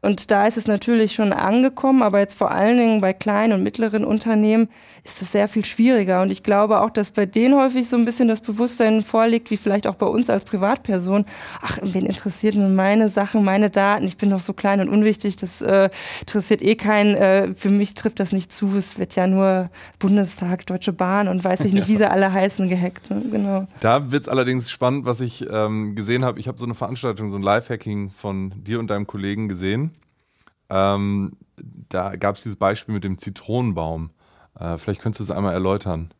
Und 0.00 0.30
da 0.30 0.46
ist 0.46 0.56
es 0.56 0.66
natürlich 0.66 1.12
schon 1.12 1.32
angekommen, 1.32 2.02
aber 2.02 2.20
jetzt 2.20 2.38
vor 2.38 2.50
allen 2.50 2.78
Dingen 2.78 3.00
bei 3.00 3.12
kleinen 3.12 3.52
und 3.52 3.62
mittleren 3.62 4.04
Unternehmen 4.04 4.68
ist 5.04 5.22
es 5.22 5.32
sehr 5.32 5.48
viel 5.48 5.64
schwieriger. 5.64 6.22
Und 6.22 6.30
ich 6.30 6.42
glaube 6.42 6.80
auch, 6.80 6.90
dass 6.90 7.10
bei 7.10 7.26
denen 7.26 7.54
häufig 7.54 7.88
so 7.88 7.96
ein 7.96 8.04
bisschen 8.04 8.28
das 8.28 8.40
Bewusstsein 8.40 9.02
vorliegt, 9.02 9.50
wie 9.50 9.56
vielleicht 9.56 9.86
auch 9.86 9.96
bei 9.96 10.06
uns 10.06 10.30
als 10.30 10.44
Privatperson. 10.44 11.24
Ach, 11.60 11.78
wen 11.82 12.06
interessiert 12.06 12.54
nun 12.54 12.74
meine 12.76 13.10
Sachen, 13.10 13.44
meine 13.44 13.70
Daten? 13.70 14.06
Ich 14.06 14.16
bin 14.16 14.30
doch 14.30 14.40
so 14.40 14.52
klein 14.52 14.80
und 14.80 14.88
unwichtig, 14.88 15.36
das 15.36 15.60
äh, 15.62 15.90
interessiert 16.20 16.62
eh 16.62 16.76
keinen. 16.76 17.14
Äh, 17.16 17.54
für 17.54 17.70
mich 17.70 17.94
trifft 17.94 18.20
das 18.20 18.32
nicht 18.32 18.52
zu. 18.52 18.76
Es 18.76 18.98
wird 18.98 19.16
ja 19.16 19.26
nur 19.26 19.70
Bundestag, 19.98 20.66
Deutsche 20.66 20.92
Bahn 20.92 21.26
und 21.26 21.42
weiß 21.42 21.60
ich 21.60 21.72
nicht, 21.74 21.88
wie 21.88 21.96
sie 21.96 22.08
alle 22.08 22.32
heißen, 22.32 22.68
gehackt. 22.68 23.10
Ne? 23.10 23.22
Genau. 23.30 23.66
Da 23.80 24.12
wird 24.12 24.22
es 24.22 24.28
allerdings 24.28 24.70
spannend, 24.70 25.06
was 25.06 25.20
ich 25.20 25.46
ähm, 25.50 25.96
gesehen 25.96 26.24
habe. 26.24 26.38
Ich 26.38 26.46
habe 26.46 26.58
so 26.58 26.64
eine 26.64 26.74
Veranstaltung, 26.74 27.30
so 27.30 27.36
ein 27.36 27.42
Live-Hacking 27.42 28.10
von 28.10 28.52
dir 28.64 28.78
und 28.78 28.88
deinem 28.88 29.06
Kollegen 29.06 29.48
gesehen. 29.48 29.87
Ähm, 30.70 31.32
da 31.88 32.16
gab 32.16 32.36
es 32.36 32.42
dieses 32.42 32.56
Beispiel 32.56 32.94
mit 32.94 33.04
dem 33.04 33.18
Zitronenbaum. 33.18 34.10
Äh, 34.58 34.78
vielleicht 34.78 35.00
könntest 35.00 35.20
du 35.20 35.24
es 35.24 35.30
einmal 35.30 35.54
erläutern. 35.54 36.10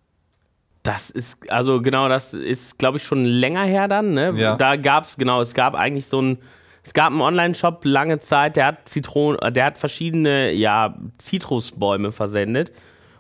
Das 0.82 1.10
ist, 1.10 1.50
also 1.50 1.82
genau, 1.82 2.08
das 2.08 2.34
ist, 2.34 2.78
glaube 2.78 2.98
ich, 2.98 3.04
schon 3.04 3.24
länger 3.24 3.64
her 3.64 3.88
dann. 3.88 4.14
Ne? 4.14 4.32
Ja. 4.36 4.56
Da 4.56 4.76
gab 4.76 5.04
es, 5.04 5.16
genau, 5.16 5.40
es 5.40 5.54
gab 5.54 5.74
eigentlich 5.74 6.06
so 6.06 6.22
ein, 6.22 6.38
es 6.82 6.94
gab 6.94 7.10
einen 7.10 7.20
Online-Shop 7.20 7.84
lange 7.84 8.20
Zeit, 8.20 8.56
der 8.56 8.66
hat 8.66 8.88
Zitronen, 8.88 9.52
der 9.52 9.66
hat 9.66 9.78
verschiedene, 9.78 10.52
ja, 10.52 10.96
Zitrusbäume 11.18 12.12
versendet. 12.12 12.72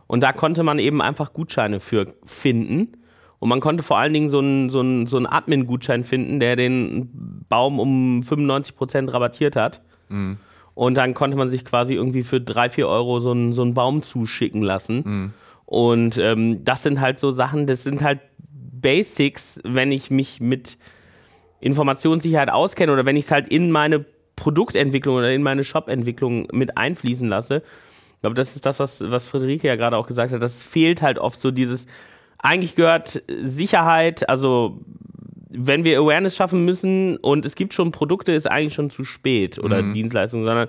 Und 0.06 0.22
da 0.22 0.32
konnte 0.32 0.62
man 0.62 0.78
eben 0.78 1.02
einfach 1.02 1.34
Gutscheine 1.34 1.80
für 1.80 2.14
finden. 2.24 2.92
Und 3.40 3.48
man 3.50 3.60
konnte 3.60 3.82
vor 3.82 3.98
allen 3.98 4.14
Dingen 4.14 4.30
so 4.30 4.38
einen, 4.38 4.70
so 4.70 4.80
einen, 4.80 5.06
so 5.06 5.16
einen 5.16 5.26
Admin-Gutschein 5.26 6.02
finden, 6.04 6.40
der 6.40 6.56
den 6.56 7.44
Baum 7.48 7.78
um 7.78 8.20
95% 8.20 9.12
rabattiert 9.12 9.54
hat. 9.54 9.82
Mhm. 10.08 10.38
Und 10.78 10.94
dann 10.94 11.12
konnte 11.12 11.36
man 11.36 11.50
sich 11.50 11.64
quasi 11.64 11.94
irgendwie 11.94 12.22
für 12.22 12.40
drei, 12.40 12.70
vier 12.70 12.86
Euro 12.86 13.18
so 13.18 13.32
einen, 13.32 13.52
so 13.52 13.62
einen 13.62 13.74
Baum 13.74 14.04
zuschicken 14.04 14.62
lassen. 14.62 15.02
Mhm. 15.04 15.32
Und 15.66 16.18
ähm, 16.18 16.62
das 16.62 16.84
sind 16.84 17.00
halt 17.00 17.18
so 17.18 17.32
Sachen, 17.32 17.66
das 17.66 17.82
sind 17.82 18.00
halt 18.00 18.20
Basics, 18.38 19.60
wenn 19.64 19.90
ich 19.90 20.12
mich 20.12 20.40
mit 20.40 20.78
Informationssicherheit 21.58 22.48
auskenne 22.48 22.92
oder 22.92 23.04
wenn 23.04 23.16
ich 23.16 23.24
es 23.24 23.32
halt 23.32 23.48
in 23.48 23.72
meine 23.72 24.04
Produktentwicklung 24.36 25.16
oder 25.16 25.32
in 25.32 25.42
meine 25.42 25.64
Shop-Entwicklung 25.64 26.46
mit 26.52 26.78
einfließen 26.78 27.28
lasse. 27.28 27.64
Ich 28.14 28.20
glaube, 28.20 28.36
das 28.36 28.54
ist 28.54 28.64
das, 28.64 28.78
was, 28.78 29.00
was 29.00 29.26
Friederike 29.26 29.66
ja 29.66 29.74
gerade 29.74 29.96
auch 29.96 30.06
gesagt 30.06 30.32
hat. 30.32 30.40
Das 30.40 30.62
fehlt 30.62 31.02
halt 31.02 31.18
oft 31.18 31.40
so 31.40 31.50
dieses, 31.50 31.88
eigentlich 32.38 32.76
gehört 32.76 33.24
Sicherheit, 33.42 34.28
also 34.28 34.78
wenn 35.50 35.84
wir 35.84 35.98
Awareness 35.98 36.36
schaffen 36.36 36.64
müssen 36.64 37.16
und 37.18 37.46
es 37.46 37.54
gibt 37.54 37.74
schon 37.74 37.92
Produkte, 37.92 38.32
ist 38.32 38.50
eigentlich 38.50 38.74
schon 38.74 38.90
zu 38.90 39.04
spät 39.04 39.58
oder 39.58 39.82
mhm. 39.82 39.94
Dienstleistungen, 39.94 40.44
sondern 40.44 40.68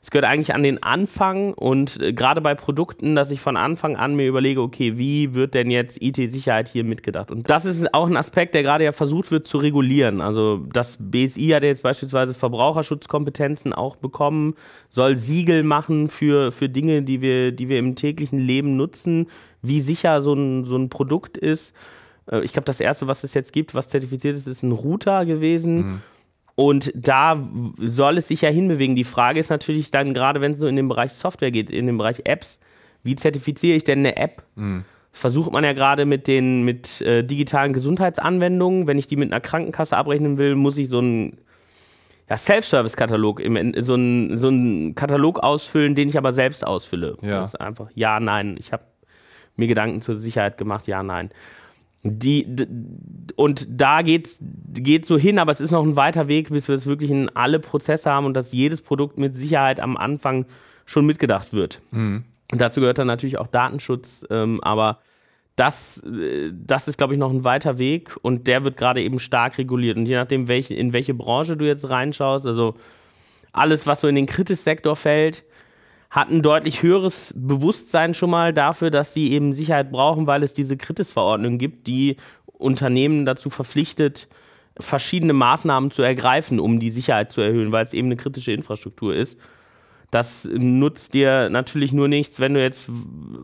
es 0.00 0.10
gehört 0.10 0.30
eigentlich 0.30 0.54
an 0.54 0.62
den 0.62 0.82
Anfang 0.82 1.54
und 1.54 2.00
äh, 2.00 2.12
gerade 2.12 2.40
bei 2.40 2.54
Produkten, 2.54 3.14
dass 3.14 3.30
ich 3.30 3.40
von 3.40 3.56
Anfang 3.56 3.96
an 3.96 4.14
mir 4.14 4.28
überlege, 4.28 4.60
okay, 4.60 4.96
wie 4.96 5.34
wird 5.34 5.54
denn 5.54 5.70
jetzt 5.70 6.00
IT-Sicherheit 6.00 6.68
hier 6.68 6.84
mitgedacht? 6.84 7.30
Und 7.30 7.50
das 7.50 7.64
ist 7.64 7.92
auch 7.94 8.06
ein 8.06 8.16
Aspekt, 8.16 8.54
der 8.54 8.62
gerade 8.62 8.84
ja 8.84 8.92
versucht 8.92 9.30
wird 9.30 9.46
zu 9.46 9.58
regulieren. 9.58 10.20
Also 10.20 10.64
das 10.72 10.98
BSI 11.00 11.48
hat 11.48 11.62
jetzt 11.62 11.82
beispielsweise 11.82 12.34
Verbraucherschutzkompetenzen 12.34 13.72
auch 13.72 13.96
bekommen, 13.96 14.54
soll 14.88 15.16
Siegel 15.16 15.62
machen 15.62 16.08
für, 16.08 16.52
für 16.52 16.68
Dinge, 16.68 17.02
die 17.02 17.20
wir, 17.20 17.52
die 17.52 17.68
wir 17.68 17.78
im 17.78 17.96
täglichen 17.96 18.38
Leben 18.38 18.76
nutzen, 18.76 19.26
wie 19.62 19.80
sicher 19.80 20.22
so 20.22 20.32
ein, 20.32 20.64
so 20.64 20.76
ein 20.76 20.88
Produkt 20.88 21.36
ist. 21.36 21.74
Äh, 22.30 22.40
ich 22.40 22.52
glaube, 22.52 22.66
das 22.66 22.80
erste, 22.80 23.06
was 23.06 23.24
es 23.24 23.34
jetzt 23.34 23.52
gibt, 23.52 23.74
was 23.74 23.88
zertifiziert 23.88 24.36
ist, 24.36 24.46
ist 24.46 24.62
ein 24.62 24.72
Router 24.72 25.24
gewesen. 25.24 25.76
Mhm 25.76 26.00
und 26.58 26.90
da 26.92 27.40
soll 27.78 28.18
es 28.18 28.26
sich 28.26 28.40
ja 28.40 28.48
hinbewegen. 28.48 28.96
Die 28.96 29.04
Frage 29.04 29.38
ist 29.38 29.48
natürlich 29.48 29.92
dann, 29.92 30.12
gerade 30.12 30.40
wenn 30.40 30.54
es 30.54 30.58
so 30.58 30.66
in 30.66 30.74
den 30.74 30.88
Bereich 30.88 31.12
Software 31.12 31.52
geht, 31.52 31.70
in 31.70 31.86
den 31.86 31.96
Bereich 31.96 32.22
Apps, 32.24 32.58
wie 33.04 33.14
zertifiziere 33.14 33.76
ich 33.76 33.84
denn 33.84 34.00
eine 34.00 34.16
App? 34.16 34.42
Mhm. 34.56 34.84
Das 35.12 35.20
versucht 35.20 35.52
man 35.52 35.62
ja 35.62 35.72
gerade 35.72 36.04
mit 36.04 36.26
den 36.26 36.64
mit 36.64 37.00
äh, 37.02 37.22
digitalen 37.22 37.72
Gesundheitsanwendungen. 37.72 38.88
Wenn 38.88 38.98
ich 38.98 39.06
die 39.06 39.14
mit 39.14 39.30
einer 39.30 39.40
Krankenkasse 39.40 39.96
abrechnen 39.96 40.36
will, 40.36 40.56
muss 40.56 40.76
ich 40.78 40.88
so 40.88 40.98
einen 40.98 41.38
ja, 42.28 42.36
Self-Service-Katalog, 42.36 43.40
so 43.76 43.94
einen, 43.94 44.36
so 44.36 44.48
einen 44.48 44.96
Katalog 44.96 45.38
ausfüllen, 45.38 45.94
den 45.94 46.08
ich 46.08 46.18
aber 46.18 46.32
selbst 46.32 46.66
ausfülle. 46.66 47.16
Ja. 47.22 47.38
Das 47.38 47.50
ist 47.50 47.60
einfach 47.60 47.88
ja, 47.94 48.18
nein. 48.18 48.56
Ich 48.58 48.72
habe 48.72 48.82
mir 49.54 49.68
Gedanken 49.68 50.00
zur 50.00 50.18
Sicherheit 50.18 50.58
gemacht, 50.58 50.88
ja, 50.88 51.04
nein. 51.04 51.30
Die, 52.04 52.46
und 53.34 53.66
da 53.68 54.02
geht 54.02 54.28
es 54.28 55.08
so 55.08 55.18
hin, 55.18 55.38
aber 55.38 55.50
es 55.50 55.60
ist 55.60 55.72
noch 55.72 55.82
ein 55.82 55.96
weiter 55.96 56.28
Weg, 56.28 56.50
bis 56.50 56.68
wir 56.68 56.76
es 56.76 56.86
wirklich 56.86 57.10
in 57.10 57.28
alle 57.30 57.58
Prozesse 57.58 58.10
haben 58.10 58.24
und 58.24 58.34
dass 58.34 58.52
jedes 58.52 58.82
Produkt 58.82 59.18
mit 59.18 59.34
Sicherheit 59.34 59.80
am 59.80 59.96
Anfang 59.96 60.46
schon 60.86 61.06
mitgedacht 61.06 61.52
wird. 61.52 61.80
Mhm. 61.90 62.24
Dazu 62.50 62.80
gehört 62.80 62.98
dann 62.98 63.08
natürlich 63.08 63.38
auch 63.38 63.48
Datenschutz, 63.48 64.24
ähm, 64.30 64.62
aber 64.62 65.00
das, 65.56 66.02
äh, 66.04 66.52
das 66.52 66.88
ist, 66.88 66.98
glaube 66.98 67.14
ich, 67.14 67.18
noch 67.18 67.30
ein 67.30 67.44
weiter 67.44 67.78
Weg 67.78 68.16
und 68.22 68.46
der 68.46 68.64
wird 68.64 68.76
gerade 68.76 69.02
eben 69.02 69.18
stark 69.18 69.58
reguliert. 69.58 69.96
Und 69.96 70.06
je 70.06 70.14
nachdem, 70.14 70.48
welche, 70.48 70.74
in 70.74 70.92
welche 70.92 71.14
Branche 71.14 71.56
du 71.56 71.66
jetzt 71.66 71.90
reinschaust, 71.90 72.46
also 72.46 72.76
alles, 73.52 73.86
was 73.86 74.00
so 74.00 74.08
in 74.08 74.14
den 74.14 74.26
Kritis-Sektor 74.26 74.94
fällt, 74.94 75.44
hat 76.10 76.30
ein 76.30 76.42
deutlich 76.42 76.82
höheres 76.82 77.34
Bewusstsein 77.36 78.14
schon 78.14 78.30
mal 78.30 78.52
dafür, 78.54 78.90
dass 78.90 79.12
sie 79.12 79.32
eben 79.32 79.52
Sicherheit 79.52 79.90
brauchen, 79.92 80.26
weil 80.26 80.42
es 80.42 80.54
diese 80.54 80.76
Kritis-Verordnung 80.76 81.58
gibt, 81.58 81.86
die 81.86 82.16
Unternehmen 82.46 83.26
dazu 83.26 83.50
verpflichtet, 83.50 84.28
verschiedene 84.80 85.32
Maßnahmen 85.32 85.90
zu 85.90 86.02
ergreifen, 86.02 86.60
um 86.60 86.80
die 86.80 86.90
Sicherheit 86.90 87.32
zu 87.32 87.40
erhöhen, 87.40 87.72
weil 87.72 87.84
es 87.84 87.92
eben 87.92 88.08
eine 88.08 88.16
kritische 88.16 88.52
Infrastruktur 88.52 89.14
ist. 89.14 89.38
Das 90.10 90.48
nutzt 90.50 91.12
dir 91.12 91.50
natürlich 91.50 91.92
nur 91.92 92.08
nichts, 92.08 92.40
wenn 92.40 92.54
du 92.54 92.62
jetzt 92.62 92.88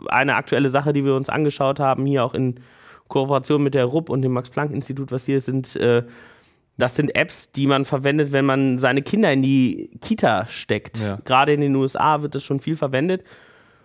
eine 0.08 0.36
aktuelle 0.36 0.70
Sache, 0.70 0.94
die 0.94 1.04
wir 1.04 1.14
uns 1.14 1.28
angeschaut 1.28 1.78
haben, 1.78 2.06
hier 2.06 2.24
auch 2.24 2.34
in 2.34 2.60
Kooperation 3.08 3.62
mit 3.62 3.74
der 3.74 3.84
RUP 3.84 4.08
und 4.08 4.22
dem 4.22 4.32
Max-Planck-Institut, 4.32 5.12
was 5.12 5.26
hier 5.26 5.40
sind, 5.40 5.76
äh, 5.76 6.04
das 6.76 6.96
sind 6.96 7.14
Apps, 7.14 7.50
die 7.52 7.66
man 7.66 7.84
verwendet, 7.84 8.32
wenn 8.32 8.44
man 8.44 8.78
seine 8.78 9.02
Kinder 9.02 9.32
in 9.32 9.42
die 9.42 9.90
Kita 10.00 10.46
steckt. 10.46 10.98
Ja. 10.98 11.18
Gerade 11.24 11.52
in 11.52 11.60
den 11.60 11.74
USA 11.76 12.22
wird 12.22 12.34
das 12.34 12.42
schon 12.42 12.60
viel 12.60 12.76
verwendet. 12.76 13.22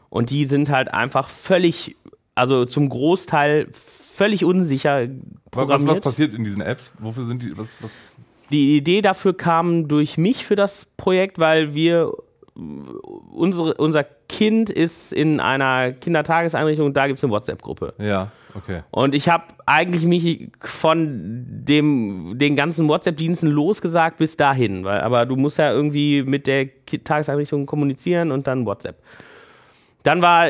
Und 0.10 0.32
die 0.32 0.46
sind 0.46 0.70
halt 0.70 0.92
einfach 0.92 1.30
völlig, 1.30 1.96
also 2.34 2.66
zum 2.66 2.90
Großteil 2.90 3.68
völlig 3.72 4.44
unsicher 4.44 5.08
programmiert. 5.52 5.90
Was, 5.90 5.98
was 5.98 6.02
passiert 6.02 6.34
in 6.34 6.44
diesen 6.44 6.62
Apps? 6.62 6.92
Wofür 7.00 7.26
sind 7.26 7.44
die? 7.44 7.56
Was, 7.58 7.82
was? 7.84 8.12
Die 8.50 8.76
Idee 8.78 9.02
dafür 9.02 9.38
kam 9.38 9.88
durch 9.88 10.18
mich 10.18 10.46
für 10.46 10.56
das 10.56 10.88
Projekt, 10.98 11.38
weil 11.38 11.76
wir 11.76 12.12
unsere, 13.32 13.74
unser 13.76 14.04
Kind 14.04 14.70
ist 14.70 15.14
in 15.14 15.40
einer 15.40 15.92
Kindertageseinrichtung 15.94 16.88
und 16.88 16.98
da 16.98 17.08
gibt 17.08 17.18
es 17.18 17.24
eine 17.24 17.32
WhatsApp-Gruppe. 17.32 17.94
Ja. 17.98 18.32
Okay. 18.56 18.82
Und 18.92 19.14
ich 19.14 19.30
habe 19.30 19.46
eigentlich 19.66 20.04
mich 20.04 20.50
von 20.62 21.46
dem, 21.48 22.38
den 22.38 22.56
ganzen 22.56 22.88
WhatsApp-Diensten 22.88 23.48
losgesagt 23.48 24.18
bis 24.18 24.38
dahin. 24.38 24.84
Weil, 24.84 25.02
aber 25.02 25.26
du 25.26 25.36
musst 25.36 25.58
ja 25.58 25.72
irgendwie 25.72 26.24
mit 26.24 26.48
der 26.48 26.68
Tageseinrichtung 27.04 27.66
kommunizieren 27.66 28.32
und 28.32 28.48
dann 28.48 28.66
WhatsApp. 28.66 28.98
Dann 30.04 30.22
war, 30.22 30.48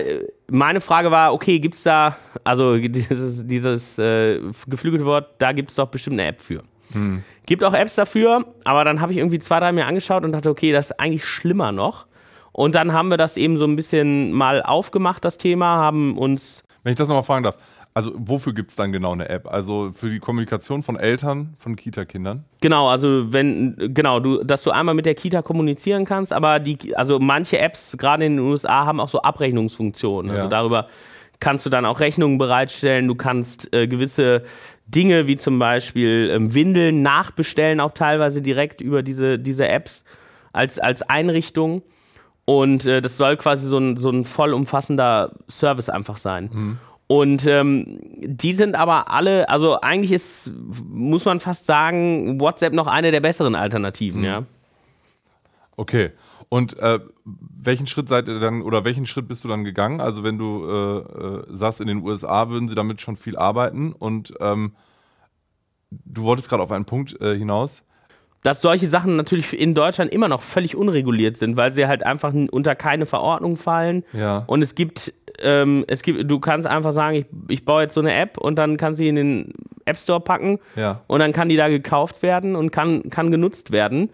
meine 0.47 0.79
Frage 0.79 1.09
war, 1.09 1.33
okay, 1.33 1.59
gibt 1.59 1.75
es 1.75 1.83
da, 1.83 2.15
also 2.43 2.77
dieses, 2.77 3.45
dieses 3.47 3.97
äh, 3.97 4.39
geflügelte 4.67 5.05
Wort, 5.05 5.35
da 5.39 5.51
gibt 5.53 5.71
es 5.71 5.75
doch 5.75 5.87
bestimmt 5.87 6.19
eine 6.19 6.29
App 6.29 6.41
für. 6.41 6.61
Hm. 6.91 7.23
Gibt 7.45 7.63
auch 7.63 7.73
Apps 7.73 7.95
dafür, 7.95 8.45
aber 8.63 8.84
dann 8.84 9.02
habe 9.02 9.12
ich 9.12 9.17
irgendwie 9.17 9.39
zwei, 9.39 9.60
drei 9.60 9.71
mir 9.71 9.86
angeschaut 9.86 10.23
und 10.23 10.32
dachte, 10.32 10.49
okay, 10.49 10.71
das 10.71 10.91
ist 10.91 10.99
eigentlich 10.99 11.25
schlimmer 11.25 11.71
noch. 11.71 12.06
Und 12.52 12.75
dann 12.75 12.93
haben 12.93 13.10
wir 13.10 13.17
das 13.17 13.38
eben 13.38 13.58
so 13.58 13.65
ein 13.65 13.75
bisschen 13.75 14.34
mal 14.34 14.62
aufgemacht, 14.62 15.23
das 15.23 15.38
Thema, 15.38 15.78
haben 15.78 16.17
uns. 16.17 16.63
Wenn 16.84 16.91
ich 16.91 16.97
das 16.97 17.08
nochmal 17.08 17.23
fragen 17.23 17.43
darf, 17.43 17.58
also 17.93 18.13
wofür 18.15 18.54
gibt 18.54 18.69
es 18.69 18.75
dann 18.75 18.91
genau 18.91 19.13
eine 19.13 19.30
App? 19.30 19.47
Also 19.47 19.91
für 19.93 20.10
die 20.10 20.19
Kommunikation 20.19 20.84
von 20.84 20.95
Eltern 20.95 21.56
von 21.58 21.75
Kita-Kindern? 21.75 22.45
Genau, 22.62 22.88
also 22.88 23.34
wenn, 23.34 23.75
genau, 23.93 24.19
du, 24.19 24.43
dass 24.43 24.63
du 24.63 24.71
einmal 24.71 24.95
mit 24.95 25.06
der 25.06 25.15
Kita 25.15 25.41
kommunizieren 25.41 26.06
kannst, 26.06 26.32
aber 26.32 26.60
die, 26.60 26.95
also 26.95 27.19
manche 27.19 27.60
Apps, 27.60 27.95
gerade 27.97 28.25
in 28.25 28.38
den 28.38 28.45
USA, 28.45 28.86
haben 28.86 28.99
auch 28.99 29.10
so 29.10 29.21
Abrechnungsfunktionen. 29.21 30.32
Also 30.32 30.43
ja. 30.43 30.49
darüber 30.49 30.88
kannst 31.39 31.65
du 31.65 31.69
dann 31.69 31.86
auch 31.86 31.99
Rechnungen 31.99 32.38
bereitstellen, 32.38 33.08
du 33.08 33.15
kannst 33.15 33.73
äh, 33.73 33.88
gewisse 33.88 34.43
Dinge 34.89 35.28
wie 35.28 35.38
zum 35.38 35.60
Beispiel 35.60 36.30
ähm, 36.34 36.54
Windeln 36.54 37.02
nachbestellen, 37.02 37.80
auch 37.80 37.91
teilweise 37.91 38.41
direkt 38.41 38.82
über 38.82 39.04
diese, 39.04 39.38
diese 39.39 39.67
Apps 39.67 40.04
als, 40.52 40.80
als 40.80 41.02
Einrichtung. 41.04 41.84
Und 42.45 42.88
äh, 42.88 43.02
das 43.02 43.17
soll 43.17 43.38
quasi 43.38 43.67
so 43.67 43.78
ein, 43.78 43.97
so 43.97 44.10
ein 44.10 44.25
vollumfassender 44.25 45.34
Service 45.47 45.89
einfach 45.89 46.17
sein. 46.17 46.49
Mhm. 46.52 46.78
Und 47.06 47.45
ähm, 47.47 47.99
die 48.21 48.54
sind 48.54 48.75
aber 48.75 49.12
alle, 49.12 49.49
also 49.49 49.82
eigentlich 49.82 50.12
ist, 50.12 50.52
muss 50.88 51.25
man 51.25 51.39
fast 51.39 51.65
sagen, 51.65 52.39
WhatsApp 52.39 52.73
noch 52.73 52.88
eine 52.88 53.12
der 53.12 53.19
besseren 53.19 53.56
Alternativen, 53.56 54.21
mhm. 54.21 54.25
ja. 54.25 54.43
Okay. 55.75 56.12
Und 56.49 56.77
äh, 56.79 56.99
welchen 57.25 57.85
Schritt 57.85 58.09
seid 58.09 58.27
ihr 58.27 58.39
dann 58.39 58.63
oder 58.63 58.83
welchen 58.83 59.05
Schritt 59.05 59.27
bist 59.27 59.43
du 59.43 59.47
dann 59.47 59.63
gegangen? 59.63 60.01
Also 60.01 60.23
wenn 60.23 60.38
du 60.38 60.65
äh, 60.65 60.97
äh, 60.97 61.43
sagst, 61.49 61.79
in 61.79 61.88
den 61.88 62.03
USA 62.03 62.49
würden 62.49 62.69
sie 62.69 62.75
damit 62.75 63.01
schon 63.01 63.15
viel 63.15 63.38
arbeiten 63.38 63.93
und 63.93 64.33
ähm, 64.39 64.73
du 65.91 66.23
wolltest 66.23 66.49
gerade 66.49 66.63
auf 66.63 66.71
einen 66.71 66.85
Punkt 66.85 67.19
äh, 67.21 67.38
hinaus 67.38 67.83
dass 68.43 68.62
solche 68.62 68.88
Sachen 68.88 69.15
natürlich 69.15 69.57
in 69.57 69.73
Deutschland 69.73 70.13
immer 70.13 70.27
noch 70.27 70.41
völlig 70.41 70.75
unreguliert 70.75 71.38
sind, 71.38 71.57
weil 71.57 71.73
sie 71.73 71.88
halt 71.88 72.05
einfach 72.05 72.33
unter 72.51 72.75
keine 72.75 73.05
Verordnung 73.05 73.57
fallen. 73.57 74.03
Ja. 74.13 74.43
Und 74.47 74.62
es 74.62 74.75
gibt, 74.75 75.13
ähm, 75.39 75.83
es 75.88 76.01
gibt, 76.01 76.29
du 76.29 76.39
kannst 76.39 76.67
einfach 76.67 76.93
sagen, 76.93 77.17
ich, 77.17 77.25
ich 77.49 77.65
baue 77.65 77.83
jetzt 77.83 77.95
so 77.95 78.01
eine 78.01 78.13
App 78.13 78.38
und 78.38 78.55
dann 78.55 78.77
kannst 78.77 78.99
du 78.99 79.03
sie 79.03 79.09
in 79.09 79.15
den 79.15 79.53
App 79.85 79.97
Store 79.97 80.21
packen 80.21 80.59
ja. 80.75 81.01
und 81.07 81.19
dann 81.19 81.33
kann 81.33 81.49
die 81.49 81.57
da 81.57 81.67
gekauft 81.67 82.21
werden 82.21 82.55
und 82.55 82.71
kann, 82.71 83.09
kann 83.09 83.31
genutzt 83.31 83.71
werden. 83.71 84.09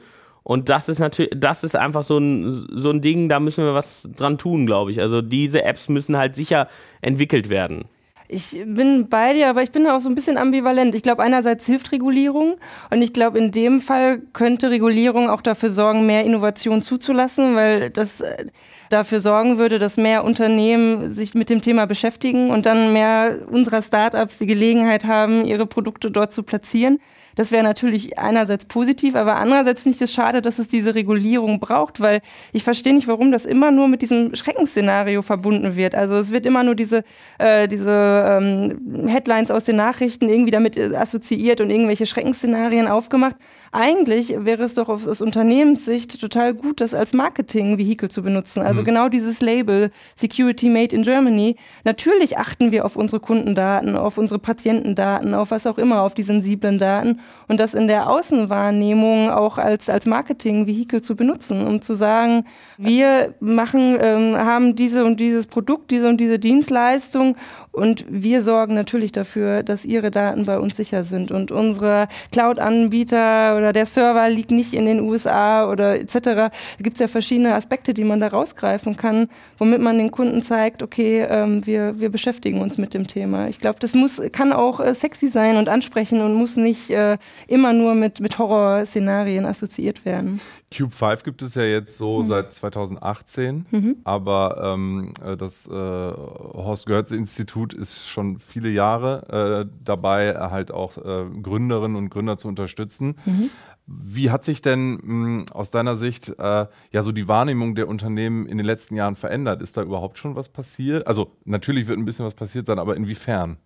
Und 0.47 0.69
das 0.69 0.89
ist 0.89 0.99
natürlich, 0.99 1.31
das 1.35 1.63
ist 1.63 1.75
einfach 1.75 2.03
so 2.03 2.19
ein, 2.19 2.67
so 2.69 2.91
ein 2.91 3.01
Ding, 3.01 3.29
da 3.29 3.39
müssen 3.39 3.63
wir 3.65 3.73
was 3.73 4.07
dran 4.15 4.37
tun, 4.37 4.67
glaube 4.67 4.91
ich. 4.91 5.01
Also 5.01 5.23
diese 5.23 5.63
Apps 5.63 5.89
müssen 5.89 6.15
halt 6.17 6.35
sicher 6.35 6.69
entwickelt 7.01 7.49
werden. 7.49 7.85
Ich 8.27 8.51
bin 8.63 9.09
bei 9.09 9.33
dir, 9.33 9.49
aber 9.49 9.63
ich 9.63 9.71
bin 9.71 9.87
auch 9.87 9.99
so 9.99 10.07
ein 10.07 10.13
bisschen 10.13 10.37
ambivalent. 10.37 10.93
Ich 10.93 11.01
glaube, 11.01 11.23
einerseits 11.23 11.65
hilft 11.65 11.91
Regulierung 11.91 12.57
und 12.91 13.01
ich 13.01 13.11
glaube, 13.11 13.39
in 13.39 13.51
dem 13.51 13.81
Fall 13.81 14.21
könnte 14.33 14.69
Regulierung 14.69 15.31
auch 15.31 15.41
dafür 15.41 15.71
sorgen, 15.71 16.05
mehr 16.05 16.23
Innovation 16.23 16.83
zuzulassen, 16.83 17.55
weil 17.55 17.89
das 17.89 18.21
äh, 18.21 18.45
dafür 18.91 19.21
sorgen 19.21 19.57
würde, 19.57 19.79
dass 19.79 19.97
mehr 19.97 20.23
Unternehmen 20.23 21.11
sich 21.11 21.33
mit 21.33 21.49
dem 21.49 21.61
Thema 21.61 21.87
beschäftigen 21.87 22.51
und 22.51 22.67
dann 22.67 22.93
mehr 22.93 23.39
unserer 23.49 23.81
Startups 23.81 24.37
die 24.37 24.45
Gelegenheit 24.45 25.05
haben, 25.05 25.43
ihre 25.45 25.65
Produkte 25.65 26.11
dort 26.11 26.33
zu 26.33 26.43
platzieren. 26.43 26.99
Das 27.35 27.51
wäre 27.51 27.63
natürlich 27.63 28.17
einerseits 28.17 28.65
positiv, 28.65 29.15
aber 29.15 29.35
andererseits 29.35 29.83
finde 29.83 29.95
ich 29.97 30.01
es 30.01 30.13
schade, 30.13 30.41
dass 30.41 30.59
es 30.59 30.67
diese 30.67 30.95
Regulierung 30.95 31.59
braucht, 31.59 31.99
weil 31.99 32.21
ich 32.53 32.63
verstehe 32.63 32.93
nicht, 32.93 33.07
warum 33.07 33.31
das 33.31 33.45
immer 33.45 33.71
nur 33.71 33.87
mit 33.87 34.01
diesem 34.01 34.33
Schreckensszenario 34.33 35.21
verbunden 35.21 35.75
wird. 35.75 35.95
Also 35.95 36.15
es 36.15 36.31
wird 36.31 36.45
immer 36.45 36.63
nur 36.63 36.75
diese, 36.75 37.03
äh, 37.37 37.67
diese 37.67 38.25
ähm, 38.27 39.07
Headlines 39.07 39.51
aus 39.51 39.65
den 39.65 39.75
Nachrichten 39.75 40.29
irgendwie 40.29 40.51
damit 40.51 40.77
assoziiert 40.77 41.61
und 41.61 41.69
irgendwelche 41.69 42.05
Schreckensszenarien 42.05 42.87
aufgemacht. 42.87 43.35
Eigentlich 43.75 44.33
wäre 44.37 44.63
es 44.63 44.75
doch 44.75 44.87
aus 44.87 45.21
Unternehmenssicht 45.21 46.21
total 46.21 46.53
gut, 46.53 46.79
das 46.79 46.93
als 46.93 47.11
Marketing-Vehikel 47.11 48.09
zu 48.09 48.23
benutzen. 48.23 48.61
Also 48.61 48.79
mhm. 48.81 48.85
genau 48.85 49.09
dieses 49.09 49.41
Label 49.41 49.91
Security 50.15 50.69
Made 50.69 50.95
in 50.95 51.03
Germany. 51.03 51.57
Natürlich 51.83 52.37
achten 52.37 52.71
wir 52.71 52.85
auf 52.85 52.95
unsere 52.95 53.19
Kundendaten, 53.19 53.97
auf 53.97 54.17
unsere 54.17 54.39
Patientendaten, 54.39 55.33
auf 55.33 55.51
was 55.51 55.67
auch 55.67 55.77
immer, 55.77 56.03
auf 56.03 56.13
die 56.13 56.23
sensiblen 56.23 56.77
Daten. 56.77 57.19
und 57.49 57.59
das 57.59 57.73
in 57.73 57.87
der 57.87 58.09
Außenwahrnehmung 58.09 59.29
auch 59.29 59.57
als, 59.57 59.89
als 59.89 60.05
Marketing-Vehikel 60.05 61.01
zu 61.01 61.17
benutzen, 61.17 61.67
um 61.67 61.81
zu 61.81 61.95
sagen, 61.95 62.45
wir 62.77 63.33
machen, 63.41 63.97
ähm, 63.99 64.37
haben 64.37 64.77
diese 64.77 65.03
und 65.03 65.19
dieses 65.19 65.47
Produkt, 65.47 65.91
diese 65.91 66.07
und 66.07 66.17
diese 66.17 66.39
Dienstleistung 66.39 67.35
und 67.75 68.05
wir 68.07 68.41
sorgen 68.41 68.73
natürlich 68.73 69.11
dafür, 69.11 69.61
dass 69.61 69.83
Ihre 69.83 70.09
Daten 70.09 70.45
bei 70.45 70.57
uns 70.59 70.77
sicher 70.77 71.03
sind. 71.03 71.31
Und 71.31 71.51
unsere 71.51 72.07
Cloud-Anbieter 72.31 73.57
oder 73.65 73.73
der 73.73 73.87
Server 73.87 74.29
liegt 74.29 74.51
nicht 74.51 74.73
in 74.73 74.85
den 74.85 74.99
USA 74.99 75.67
oder 75.67 75.99
etc. 75.99 76.19
Da 76.21 76.51
gibt 76.77 76.93
es 76.93 76.99
ja 76.99 77.07
verschiedene 77.07 77.55
Aspekte, 77.55 77.95
die 77.95 78.03
man 78.03 78.19
da 78.19 78.27
rausgreifen 78.27 78.95
kann, 78.95 79.27
womit 79.57 79.81
man 79.81 79.97
den 79.97 80.11
Kunden 80.11 80.43
zeigt, 80.43 80.83
okay, 80.83 81.25
ähm, 81.27 81.65
wir, 81.65 81.99
wir 81.99 82.09
beschäftigen 82.09 82.61
uns 82.61 82.77
mit 82.77 82.93
dem 82.93 83.07
Thema. 83.07 83.47
Ich 83.47 83.59
glaube, 83.59 83.79
das 83.79 83.95
muss, 83.95 84.21
kann 84.31 84.53
auch 84.53 84.79
äh, 84.79 84.93
sexy 84.93 85.29
sein 85.29 85.57
und 85.57 85.67
ansprechen 85.67 86.21
und 86.21 86.35
muss 86.35 86.57
nicht 86.57 86.91
äh, 86.91 87.17
immer 87.47 87.73
nur 87.73 87.95
mit, 87.95 88.19
mit 88.19 88.37
Horrorszenarien 88.37 89.47
assoziiert 89.47 90.05
werden. 90.05 90.39
Cube 90.75 90.93
5 90.93 91.23
gibt 91.23 91.41
es 91.41 91.55
ja 91.55 91.63
jetzt 91.63 91.97
so 91.97 92.21
mhm. 92.21 92.27
seit 92.27 92.53
2018, 92.53 93.65
mhm. 93.71 93.95
aber 94.03 94.73
ähm, 94.75 95.13
äh, 95.25 95.35
das 95.37 95.65
äh, 95.65 95.71
Horst 95.71 96.85
Görze 96.85 97.15
Institut 97.15 97.73
ist 97.73 98.07
schon 98.07 98.39
viele 98.39 98.69
Jahre 98.69 99.65
äh, 99.65 99.71
dabei, 99.83 100.35
halt 100.35 100.71
auch 100.71 100.97
äh, 100.97 101.25
Gründerinnen 101.41 101.95
und 101.95 102.09
Gründer 102.09 102.37
zu 102.37 102.47
unterstützen. 102.47 103.15
Mhm. 103.25 103.49
Wie 103.87 104.31
hat 104.31 104.43
sich 104.43 104.61
denn 104.61 104.99
mh, 105.03 105.45
aus 105.51 105.69
deiner 105.69 105.95
Sicht 105.95 106.29
äh, 106.39 106.65
ja 106.91 107.03
so 107.03 107.11
die 107.11 107.27
Wahrnehmung 107.27 107.75
der 107.75 107.87
Unternehmen 107.87 108.47
in 108.47 108.57
den 108.57 108.65
letzten 108.65 108.95
Jahren 108.95 109.15
verändert? 109.15 109.61
Ist 109.61 109.77
da 109.77 109.83
überhaupt 109.83 110.17
schon 110.17 110.35
was 110.35 110.49
passiert? 110.49 111.05
Also 111.05 111.31
natürlich 111.45 111.87
wird 111.87 111.99
ein 111.99 112.05
bisschen 112.05 112.25
was 112.25 112.33
passiert 112.33 112.65
sein, 112.65 112.79
aber 112.79 112.95
inwiefern? 112.95 113.57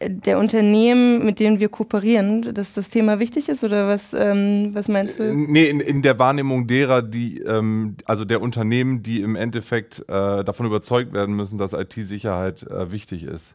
der 0.00 0.38
Unternehmen, 0.38 1.24
mit 1.24 1.40
denen 1.40 1.58
wir 1.58 1.68
kooperieren, 1.68 2.54
dass 2.54 2.72
das 2.72 2.88
Thema 2.88 3.18
wichtig 3.18 3.48
ist 3.48 3.64
oder 3.64 3.88
was, 3.88 4.14
ähm, 4.14 4.70
was 4.72 4.86
meinst 4.86 5.18
du? 5.18 5.24
Äh, 5.24 5.34
nee, 5.34 5.64
in, 5.64 5.80
in 5.80 6.02
der 6.02 6.18
Wahrnehmung 6.20 6.68
derer, 6.68 7.02
die, 7.02 7.40
ähm, 7.40 7.96
also 8.04 8.24
der 8.24 8.40
Unternehmen, 8.40 9.02
die 9.02 9.20
im 9.22 9.34
Endeffekt 9.34 10.00
äh, 10.08 10.44
davon 10.44 10.66
überzeugt 10.66 11.12
werden 11.12 11.34
müssen, 11.34 11.58
dass 11.58 11.72
IT-Sicherheit 11.72 12.62
äh, 12.62 12.92
wichtig 12.92 13.24
ist. 13.24 13.54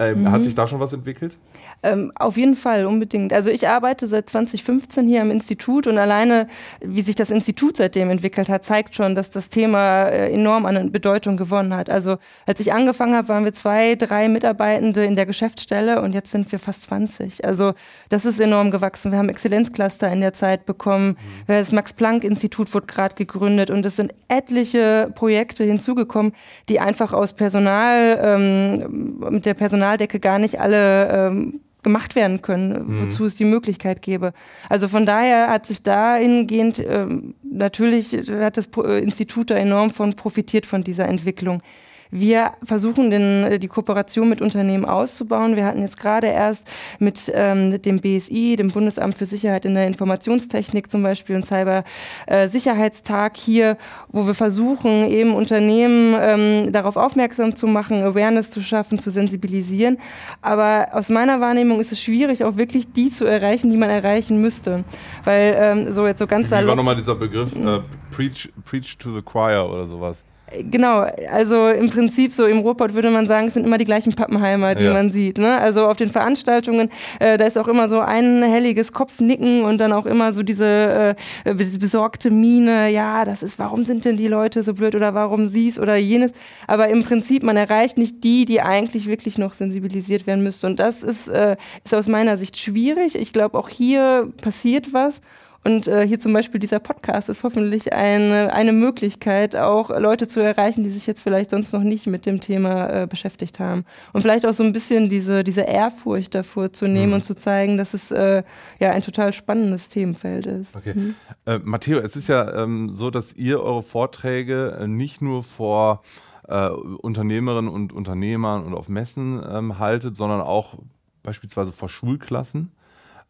Ähm, 0.00 0.22
mhm. 0.22 0.32
Hat 0.32 0.42
sich 0.42 0.56
da 0.56 0.66
schon 0.66 0.80
was 0.80 0.92
entwickelt? 0.92 1.38
Ähm, 1.82 2.12
auf 2.16 2.36
jeden 2.36 2.56
Fall, 2.56 2.86
unbedingt. 2.86 3.32
Also 3.32 3.50
ich 3.50 3.68
arbeite 3.68 4.08
seit 4.08 4.28
2015 4.28 5.06
hier 5.06 5.22
am 5.22 5.30
Institut 5.30 5.86
und 5.86 5.96
alleine, 5.96 6.48
wie 6.80 7.02
sich 7.02 7.14
das 7.14 7.30
Institut 7.30 7.76
seitdem 7.76 8.10
entwickelt 8.10 8.48
hat, 8.48 8.64
zeigt 8.64 8.96
schon, 8.96 9.14
dass 9.14 9.30
das 9.30 9.48
Thema 9.48 10.08
äh, 10.08 10.32
enorm 10.32 10.66
an 10.66 10.90
Bedeutung 10.90 11.36
gewonnen 11.36 11.74
hat. 11.74 11.88
Also 11.88 12.18
als 12.46 12.58
ich 12.58 12.72
angefangen 12.72 13.14
habe, 13.14 13.28
waren 13.28 13.44
wir 13.44 13.52
zwei, 13.52 13.94
drei 13.94 14.28
Mitarbeitende 14.28 15.04
in 15.04 15.14
der 15.14 15.26
Geschäftsstelle 15.26 16.02
und 16.02 16.14
jetzt 16.14 16.32
sind 16.32 16.50
wir 16.50 16.58
fast 16.58 16.82
20. 16.84 17.44
Also 17.44 17.74
das 18.08 18.24
ist 18.24 18.40
enorm 18.40 18.72
gewachsen. 18.72 19.12
Wir 19.12 19.18
haben 19.18 19.28
Exzellenzcluster 19.28 20.10
in 20.10 20.20
der 20.20 20.32
Zeit 20.32 20.66
bekommen. 20.66 21.10
Mhm. 21.10 21.44
Das 21.46 21.70
Max-Planck-Institut 21.70 22.74
wurde 22.74 22.86
gerade 22.86 23.14
gegründet 23.14 23.70
und 23.70 23.86
es 23.86 23.94
sind 23.94 24.14
etliche 24.26 25.12
Projekte 25.14 25.62
hinzugekommen, 25.62 26.32
die 26.68 26.80
einfach 26.80 27.12
aus 27.12 27.34
Personal, 27.34 28.18
ähm, 28.20 29.18
mit 29.30 29.46
der 29.46 29.54
Personaldecke 29.54 30.18
gar 30.18 30.40
nicht 30.40 30.60
alle 30.60 31.08
ähm, 31.08 31.60
gemacht 31.82 32.16
werden 32.16 32.42
können, 32.42 32.86
mhm. 32.86 33.02
wozu 33.02 33.26
es 33.26 33.36
die 33.36 33.44
Möglichkeit 33.44 34.02
gäbe. 34.02 34.32
Also 34.68 34.88
von 34.88 35.06
daher 35.06 35.48
hat 35.48 35.66
sich 35.66 35.82
dahingehend 35.82 36.82
ähm, 36.86 37.34
natürlich 37.42 38.12
hat 38.28 38.56
das 38.56 38.66
Institut 38.66 39.50
da 39.50 39.56
enorm 39.56 39.90
von 39.90 40.14
profitiert 40.14 40.66
von 40.66 40.82
dieser 40.84 41.06
Entwicklung. 41.06 41.62
Wir 42.10 42.52
versuchen 42.62 43.10
den, 43.10 43.44
äh, 43.44 43.58
die 43.58 43.68
Kooperation 43.68 44.28
mit 44.28 44.40
Unternehmen 44.40 44.84
auszubauen. 44.84 45.56
Wir 45.56 45.64
hatten 45.64 45.82
jetzt 45.82 45.98
gerade 45.98 46.28
erst 46.28 46.68
mit 46.98 47.30
ähm, 47.34 47.80
dem 47.82 48.00
BSI, 48.00 48.56
dem 48.56 48.68
Bundesamt 48.68 49.16
für 49.16 49.26
Sicherheit 49.26 49.64
in 49.64 49.74
der 49.74 49.86
Informationstechnik 49.86 50.90
zum 50.90 51.02
Beispiel, 51.02 51.36
einen 51.36 51.44
Cyber-Sicherheitstag 51.44 53.36
äh, 53.36 53.40
hier, 53.40 53.78
wo 54.08 54.26
wir 54.26 54.34
versuchen, 54.34 55.08
eben 55.08 55.34
Unternehmen 55.34 56.16
ähm, 56.18 56.72
darauf 56.72 56.96
aufmerksam 56.96 57.54
zu 57.54 57.66
machen, 57.66 58.02
Awareness 58.02 58.50
zu 58.50 58.62
schaffen, 58.62 58.98
zu 58.98 59.10
sensibilisieren. 59.10 59.98
Aber 60.40 60.88
aus 60.92 61.08
meiner 61.08 61.40
Wahrnehmung 61.40 61.80
ist 61.80 61.92
es 61.92 62.00
schwierig, 62.00 62.44
auch 62.44 62.56
wirklich 62.56 62.92
die 62.92 63.10
zu 63.10 63.24
erreichen, 63.24 63.70
die 63.70 63.76
man 63.76 63.90
erreichen 63.90 64.40
müsste. 64.40 64.84
Weil 65.24 65.56
ähm, 65.58 65.92
so 65.92 66.06
jetzt 66.06 66.18
so 66.18 66.26
ganz 66.26 66.48
Wie 66.50 66.66
war 66.66 66.76
nochmal 66.76 66.96
dieser 66.96 67.14
Begriff 67.14 67.54
äh, 67.54 67.80
preach, 68.10 68.50
preach 68.64 68.96
to 68.98 69.10
the 69.12 69.22
choir 69.22 69.68
oder 69.68 69.86
sowas? 69.86 70.24
Genau, 70.70 71.06
also 71.30 71.68
im 71.68 71.90
Prinzip 71.90 72.32
so 72.32 72.46
im 72.46 72.58
Ruhrpott 72.60 72.94
würde 72.94 73.10
man 73.10 73.26
sagen, 73.26 73.48
es 73.48 73.54
sind 73.54 73.66
immer 73.66 73.76
die 73.76 73.84
gleichen 73.84 74.14
Pappenheimer, 74.14 74.74
die 74.74 74.84
ja. 74.84 74.92
man 74.92 75.10
sieht. 75.10 75.36
Ne? 75.36 75.58
Also 75.58 75.86
auf 75.86 75.96
den 75.96 76.08
Veranstaltungen, 76.08 76.90
äh, 77.20 77.36
da 77.36 77.44
ist 77.44 77.58
auch 77.58 77.68
immer 77.68 77.88
so 77.88 78.00
ein 78.00 78.42
helliges 78.42 78.92
Kopfnicken 78.92 79.64
und 79.64 79.78
dann 79.78 79.92
auch 79.92 80.06
immer 80.06 80.32
so 80.32 80.42
diese, 80.42 81.16
äh, 81.44 81.54
besorgte 81.54 82.30
Miene, 82.30 82.88
ja, 82.88 83.24
das 83.24 83.42
ist, 83.42 83.58
warum 83.58 83.84
sind 83.84 84.04
denn 84.04 84.16
die 84.16 84.28
Leute 84.28 84.62
so 84.62 84.72
blöd 84.74 84.94
oder 84.94 85.12
warum 85.12 85.46
sies 85.46 85.78
oder 85.78 85.96
jenes. 85.96 86.32
Aber 86.66 86.88
im 86.88 87.04
Prinzip, 87.04 87.42
man 87.42 87.56
erreicht 87.56 87.98
nicht 87.98 88.24
die, 88.24 88.44
die 88.44 88.62
eigentlich 88.62 89.06
wirklich 89.06 89.36
noch 89.38 89.52
sensibilisiert 89.52 90.26
werden 90.26 90.42
müsste. 90.42 90.66
Und 90.66 90.80
das 90.80 91.02
ist, 91.02 91.28
äh, 91.28 91.56
ist 91.84 91.94
aus 91.94 92.08
meiner 92.08 92.38
Sicht 92.38 92.56
schwierig. 92.56 93.16
Ich 93.16 93.32
glaube, 93.32 93.58
auch 93.58 93.68
hier 93.68 94.32
passiert 94.40 94.92
was. 94.92 95.20
Und 95.64 95.88
äh, 95.88 96.06
hier 96.06 96.20
zum 96.20 96.32
Beispiel 96.32 96.60
dieser 96.60 96.78
Podcast 96.78 97.28
ist 97.28 97.42
hoffentlich 97.42 97.92
eine, 97.92 98.52
eine 98.52 98.72
Möglichkeit, 98.72 99.56
auch 99.56 99.90
Leute 99.90 100.28
zu 100.28 100.40
erreichen, 100.40 100.84
die 100.84 100.90
sich 100.90 101.06
jetzt 101.06 101.20
vielleicht 101.20 101.50
sonst 101.50 101.72
noch 101.72 101.82
nicht 101.82 102.06
mit 102.06 102.26
dem 102.26 102.40
Thema 102.40 103.02
äh, 103.02 103.06
beschäftigt 103.06 103.58
haben. 103.58 103.84
Und 104.12 104.22
vielleicht 104.22 104.46
auch 104.46 104.52
so 104.52 104.62
ein 104.62 104.72
bisschen 104.72 105.08
diese, 105.08 105.42
diese 105.42 105.62
Ehrfurcht 105.62 106.34
davor 106.34 106.72
zu 106.72 106.86
nehmen 106.86 107.08
mhm. 107.08 107.14
und 107.14 107.24
zu 107.24 107.34
zeigen, 107.34 107.76
dass 107.76 107.92
es 107.92 108.10
äh, 108.10 108.44
ja 108.78 108.92
ein 108.92 109.02
total 109.02 109.32
spannendes 109.32 109.88
Themenfeld 109.88 110.46
ist. 110.46 110.74
Okay. 110.74 110.94
Mhm. 110.94 111.14
Äh, 111.44 111.58
Matteo, 111.58 111.98
es 111.98 112.14
ist 112.14 112.28
ja 112.28 112.62
ähm, 112.62 112.90
so, 112.92 113.10
dass 113.10 113.34
ihr 113.34 113.60
eure 113.60 113.82
Vorträge 113.82 114.78
äh, 114.80 114.86
nicht 114.86 115.20
nur 115.20 115.42
vor 115.42 116.02
äh, 116.46 116.68
Unternehmerinnen 116.68 117.70
und 117.70 117.92
Unternehmern 117.92 118.64
und 118.64 118.74
auf 118.74 118.88
Messen 118.88 119.42
ähm, 119.46 119.78
haltet, 119.78 120.16
sondern 120.16 120.40
auch 120.40 120.78
beispielsweise 121.22 121.72
vor 121.72 121.88
Schulklassen. 121.88 122.72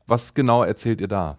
Was 0.06 0.34
genau 0.34 0.62
erzählt 0.62 1.00
ihr 1.00 1.08
da? 1.08 1.38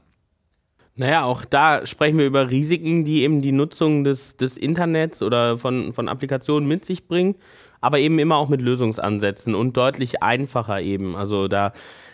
Naja, 1.00 1.24
auch 1.24 1.46
da 1.46 1.88
sprechen 1.88 2.18
wir 2.18 2.26
über 2.26 2.50
Risiken, 2.50 3.06
die 3.06 3.24
eben 3.24 3.42
die 3.42 3.54
Nutzung 3.54 4.04
des, 4.04 4.36
des 4.36 4.58
Internets 4.58 5.22
oder 5.22 5.58
von, 5.58 5.94
von 5.94 6.10
Applikationen 6.10 6.68
mit 6.68 6.84
sich 6.84 7.08
bringt, 7.08 7.38
aber 7.80 8.00
eben 8.00 8.20
immer 8.20 8.36
auch 8.36 8.50
mit 8.50 8.62
Lösungsansätzen 8.62 9.56
und 9.56 9.78
deutlich 9.78 10.22
einfacher 10.22 10.82
eben. 10.82 11.16
Also 11.16 11.48
da 11.48 11.72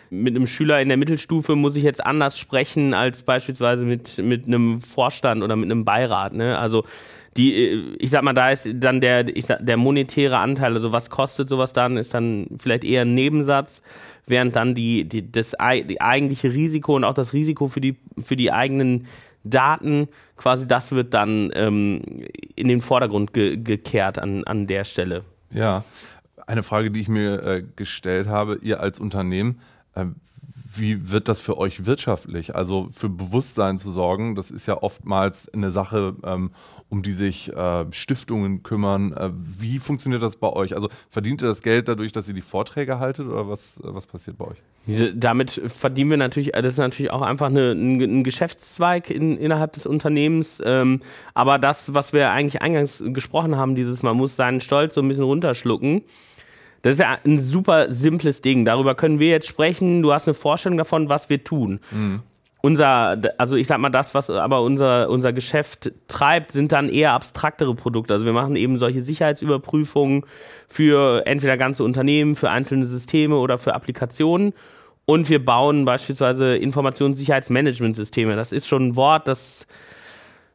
mit 0.08 0.36
einem 0.36 0.46
Schüler 0.46 0.80
in 0.80 0.86
der 0.86 0.98
Mittelstufe 0.98 1.56
muss 1.56 1.74
ich 1.74 1.82
jetzt 1.82 2.06
anders 2.06 2.38
sprechen 2.38 2.94
als 2.94 3.24
beispielsweise 3.24 3.84
mit, 3.84 4.18
mit 4.18 4.46
einem 4.46 4.80
Vorstand 4.80 5.42
oder 5.42 5.56
mit 5.56 5.68
einem 5.68 5.84
Beirat. 5.84 6.34
Ne? 6.34 6.56
Also 6.56 6.84
die, 7.36 7.96
ich 7.98 8.10
sag 8.10 8.22
mal, 8.22 8.34
da 8.34 8.50
ist 8.50 8.68
dann 8.72 9.00
der, 9.00 9.36
ich 9.36 9.46
sag, 9.46 9.66
der 9.66 9.76
monetäre 9.76 10.38
Anteil, 10.38 10.74
also 10.74 10.92
was 10.92 11.10
kostet 11.10 11.48
sowas 11.48 11.72
dann, 11.72 11.96
ist 11.96 12.14
dann 12.14 12.46
vielleicht 12.56 12.84
eher 12.84 13.02
ein 13.02 13.16
Nebensatz 13.16 13.82
während 14.26 14.56
dann 14.56 14.74
die, 14.74 15.04
die, 15.04 15.30
das 15.30 15.54
die 15.88 16.00
eigentliche 16.00 16.52
Risiko 16.52 16.96
und 16.96 17.04
auch 17.04 17.14
das 17.14 17.32
Risiko 17.32 17.68
für 17.68 17.80
die, 17.80 17.96
für 18.18 18.36
die 18.36 18.52
eigenen 18.52 19.06
Daten, 19.44 20.08
quasi 20.36 20.66
das 20.66 20.90
wird 20.92 21.14
dann 21.14 21.50
ähm, 21.54 22.02
in 22.56 22.68
den 22.68 22.80
Vordergrund 22.80 23.32
ge 23.32 23.56
gekehrt 23.56 24.18
an, 24.18 24.44
an 24.44 24.66
der 24.66 24.84
Stelle. 24.84 25.24
Ja, 25.50 25.84
eine 26.46 26.62
Frage, 26.62 26.90
die 26.90 27.00
ich 27.00 27.08
mir 27.08 27.42
äh, 27.42 27.64
gestellt 27.76 28.28
habe, 28.28 28.58
ihr 28.62 28.80
als 28.80 29.00
Unternehmen, 29.00 29.60
äh, 29.94 30.06
wie 30.74 31.10
wird 31.10 31.28
das 31.28 31.40
für 31.40 31.56
euch 31.56 31.86
wirtschaftlich? 31.86 32.54
Also 32.54 32.88
für 32.92 33.08
Bewusstsein 33.08 33.78
zu 33.78 33.92
sorgen, 33.92 34.34
das 34.34 34.50
ist 34.50 34.66
ja 34.66 34.82
oftmals 34.82 35.52
eine 35.52 35.72
Sache, 35.72 36.16
ähm, 36.22 36.50
um 36.88 37.02
die 37.02 37.12
sich 37.12 37.52
äh, 37.52 37.84
Stiftungen 37.90 38.62
kümmern. 38.62 39.12
Äh, 39.12 39.30
wie 39.32 39.78
funktioniert 39.78 40.22
das 40.22 40.36
bei 40.36 40.48
euch? 40.48 40.74
Also 40.74 40.88
verdient 41.08 41.42
ihr 41.42 41.48
das 41.48 41.62
Geld 41.62 41.88
dadurch, 41.88 42.12
dass 42.12 42.28
ihr 42.28 42.34
die 42.34 42.42
Vorträge 42.42 42.98
haltet 42.98 43.26
oder 43.26 43.48
was, 43.48 43.78
äh, 43.78 43.82
was 43.84 44.06
passiert 44.06 44.38
bei 44.38 44.46
euch? 44.46 44.62
Damit 45.14 45.60
verdienen 45.66 46.10
wir 46.10 46.16
natürlich, 46.16 46.52
das 46.52 46.74
ist 46.74 46.78
natürlich 46.78 47.10
auch 47.10 47.22
einfach 47.22 47.46
eine, 47.46 47.72
ein, 47.72 48.00
ein, 48.00 48.24
Geschäftszweig 48.24 49.10
in, 49.10 49.36
innerhalb 49.36 49.72
des 49.72 49.84
Unternehmens. 49.84 50.62
Ähm, 50.64 51.00
aber 51.34 51.58
das, 51.58 51.92
was 51.92 52.12
wir 52.12 52.30
eigentlich 52.30 52.62
eingangs 52.62 53.02
gesprochen 53.04 53.56
haben, 53.56 53.74
dieses, 53.74 54.04
man 54.04 54.16
muss 54.16 54.36
seinen 54.36 54.60
Stolz 54.60 54.94
so 54.94 55.00
ein 55.00 55.08
bisschen 55.08 55.24
runterschlucken 55.24 56.02
das 56.86 56.92
ist 56.94 57.00
ja 57.00 57.18
ein 57.24 57.38
super 57.40 57.92
simples 57.92 58.42
Ding. 58.42 58.64
Darüber 58.64 58.94
können 58.94 59.18
wir 59.18 59.28
jetzt 59.28 59.48
sprechen. 59.48 60.02
Du 60.02 60.12
hast 60.12 60.28
eine 60.28 60.34
Vorstellung 60.34 60.78
davon, 60.78 61.08
was 61.08 61.28
wir 61.28 61.42
tun. 61.42 61.80
Mhm. 61.90 62.22
Unser, 62.66 63.16
also 63.38 63.54
ich 63.54 63.68
sag 63.68 63.78
mal, 63.78 63.90
das, 63.90 64.12
was 64.12 64.28
aber 64.28 64.62
unser, 64.62 65.08
unser 65.08 65.32
Geschäft 65.32 65.92
treibt, 66.08 66.50
sind 66.50 66.72
dann 66.72 66.88
eher 66.88 67.12
abstraktere 67.12 67.76
Produkte. 67.76 68.14
Also 68.14 68.26
wir 68.26 68.32
machen 68.32 68.56
eben 68.56 68.76
solche 68.78 69.04
Sicherheitsüberprüfungen 69.04 70.24
für 70.66 71.24
entweder 71.26 71.56
ganze 71.56 71.84
Unternehmen, 71.84 72.34
für 72.34 72.50
einzelne 72.50 72.86
Systeme 72.86 73.36
oder 73.36 73.58
für 73.58 73.72
Applikationen. 73.72 74.52
Und 75.04 75.30
wir 75.30 75.44
bauen 75.44 75.84
beispielsweise 75.84 76.56
Informationssicherheitsmanagementsysteme. 76.56 78.34
Das 78.34 78.50
ist 78.50 78.66
schon 78.66 78.88
ein 78.88 78.96
Wort, 78.96 79.28
das 79.28 79.68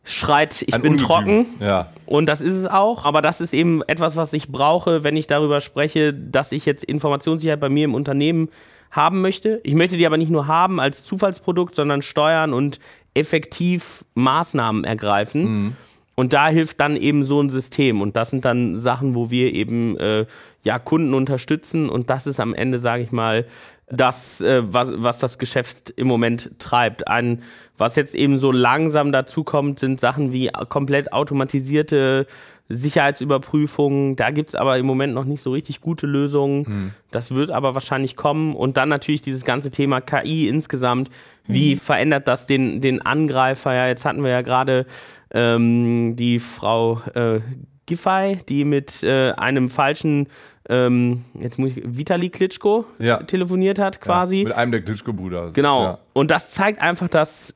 schreit, 0.04 0.63
ich 0.63 0.74
Ein 0.74 0.82
bin 0.82 0.91
Ungetüm. 0.91 1.08
trocken. 1.08 1.45
Ja. 1.62 1.93
Und 2.06 2.26
das 2.26 2.41
ist 2.41 2.56
es 2.56 2.67
auch. 2.67 3.06
Aber 3.06 3.21
das 3.21 3.39
ist 3.39 3.54
eben 3.54 3.84
etwas, 3.84 4.17
was 4.17 4.34
ich 4.34 4.50
brauche, 4.50 5.06
wenn 5.06 5.15
ich 5.15 5.28
darüber 5.28 5.62
spreche, 5.62 6.13
dass 6.13 6.52
ich 6.52 6.65
jetzt 6.65 6.84
Informationssicherheit 6.84 7.62
bei 7.62 7.69
mir 7.69 7.86
im 7.86 7.93
Unternehmen 7.93 8.50
haben 8.91 9.21
möchte. 9.21 9.62
Ich 9.63 9.73
möchte 9.73 9.97
die 9.97 10.06
aber 10.06 10.17
nicht 10.17 10.32
nur 10.32 10.47
haben 10.47 10.80
als 10.80 11.04
Zufallsprodukt, 11.04 11.75
sondern 11.75 12.01
steuern 12.01 12.54
und 12.54 12.80
effektiv 13.13 14.06
Maßnahmen 14.13 14.84
ergreifen. 14.84 15.43
Mhm. 15.43 15.75
Und 16.15 16.34
da 16.34 16.49
hilft 16.49 16.80
dann 16.80 16.97
eben 16.97 17.23
so 17.23 17.41
ein 17.41 17.49
System. 17.49 18.01
Und 18.01 18.15
das 18.15 18.30
sind 18.30 18.45
dann 18.45 18.80
Sachen, 18.80 19.15
wo 19.15 19.32
wir 19.32 19.54
eben 19.54 19.97
äh, 19.97 20.25
ja, 20.63 20.77
Kunden 20.77 21.13
unterstützen. 21.13 21.89
Und 21.89 22.10
das 22.10 22.27
ist 22.27 22.39
am 22.39 22.54
Ende, 22.54 22.80
sage 22.80 23.04
ich 23.04 23.12
mal, 23.12 23.45
das, 23.89 24.41
äh, 24.41 24.62
was, 24.63 24.89
was 24.95 25.19
das 25.19 25.38
Geschäft 25.38 25.91
im 25.95 26.08
Moment 26.08 26.51
treibt. 26.60 27.08
Ein, 27.08 27.43
was 27.77 27.95
jetzt 27.95 28.13
eben 28.13 28.39
so 28.39 28.51
langsam 28.51 29.12
dazu 29.12 29.43
kommt, 29.43 29.80
sind 29.80 29.99
Sachen 29.99 30.34
wie 30.34 30.49
komplett 30.69 31.13
automatisierte 31.13 32.27
Sicherheitsüberprüfungen. 32.69 34.15
Da 34.15 34.32
gibt 34.32 34.50
es 34.50 34.56
aber 34.56 34.78
im 34.78 34.86
Moment 34.86 35.13
noch 35.13 35.26
nicht 35.26 35.41
so 35.41 35.52
richtig 35.52 35.82
gute 35.82 36.08
Lösungen. 36.08 36.65
Hm. 36.65 36.91
Das 37.12 37.34
wird 37.36 37.52
aber 37.52 37.74
wahrscheinlich 37.74 38.15
kommen. 38.15 38.56
Und 38.56 38.78
dann 38.78 38.89
natürlich 38.89 39.21
dieses 39.21 39.43
ganze 39.43 39.71
Thema 39.71 40.02
KI 40.02 40.47
insgesamt. 40.47 41.10
Wie 41.47 41.76
mhm. 41.76 41.80
verändert 41.80 42.28
das 42.28 42.45
den, 42.45 42.82
den 42.82 43.02
Angreifer? 43.02 43.74
Ja, 43.74 43.88
jetzt 43.88 44.06
hatten 44.06 44.24
wir 44.24 44.30
ja 44.30 44.41
gerade 44.41 44.86
ähm, 45.32 46.15
die 46.15 46.39
Frau 46.39 47.02
äh, 47.15 47.41
Giffey, 47.88 48.38
die 48.47 48.63
mit 48.63 49.04
äh, 49.04 49.32
einem 49.32 49.69
falschen 49.69 50.28
ähm, 50.69 51.26
jetzt 51.39 51.58
muss 51.60 51.71
ich, 51.76 51.84
Vitali 51.86 52.30
Klitschko 52.30 52.86
ja. 53.00 53.17
telefoniert 53.24 53.80
hat 53.80 54.00
quasi. 54.00 54.38
Ja, 54.38 54.43
mit 54.45 54.54
einem 54.54 54.71
der 54.71 54.82
Klitschko-Brüder. 54.82 55.52
Genau. 55.52 55.84
Ja. 55.84 55.97
Und 56.13 56.32
das 56.32 56.52
zeigt 56.52 56.80
einfach, 56.80 57.10
dass 57.10 57.54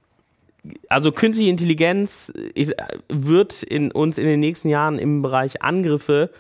also 0.90 1.12
künstliche 1.12 1.50
Intelligenz 1.50 2.32
ist, 2.54 2.74
wird 3.10 3.64
in 3.64 3.92
uns 3.92 4.18
in 4.18 4.26
den 4.26 4.40
nächsten 4.40 4.70
Jahren 4.70 5.00
im 5.00 5.22
Bereich 5.22 5.62
Angriffe 5.62 6.32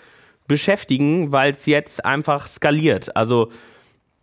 beschäftigen, 0.47 1.31
weil 1.31 1.51
es 1.51 1.65
jetzt 1.65 2.05
einfach 2.05 2.47
skaliert. 2.47 3.15
Also 3.15 3.49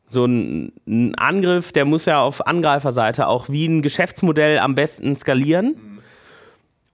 so 0.08 0.24
ein, 0.26 0.72
ein, 0.86 1.14
Angriff, 1.14 1.72
der 1.72 1.84
muss 1.84 2.04
ja 2.04 2.20
auf 2.20 2.46
Angreiferseite 2.46 3.26
auch 3.26 3.48
wie 3.48 3.66
ein 3.66 3.82
Geschäftsmodell 3.82 4.58
am 4.58 4.74
besten 4.74 5.16
skalieren. 5.16 5.76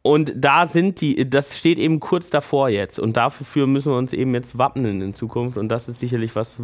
Und 0.03 0.33
da 0.37 0.67
sind 0.67 1.01
die, 1.01 1.29
das 1.29 1.59
steht 1.59 1.79
eben 1.79 2.01
kurz 2.01 2.31
davor 2.31 2.69
jetzt. 2.69 2.99
Und 2.99 3.17
dafür 3.17 3.67
müssen 3.67 3.93
wir 3.93 3.99
uns 3.99 4.13
eben 4.13 4.35
jetzt 4.35 4.57
wappnen 4.57 5.03
in 5.03 5.13
Zukunft. 5.13 5.59
Und 5.59 5.69
das 5.69 5.89
ist 5.89 6.01
sicherlich 6.01 6.35
was. 6.37 6.57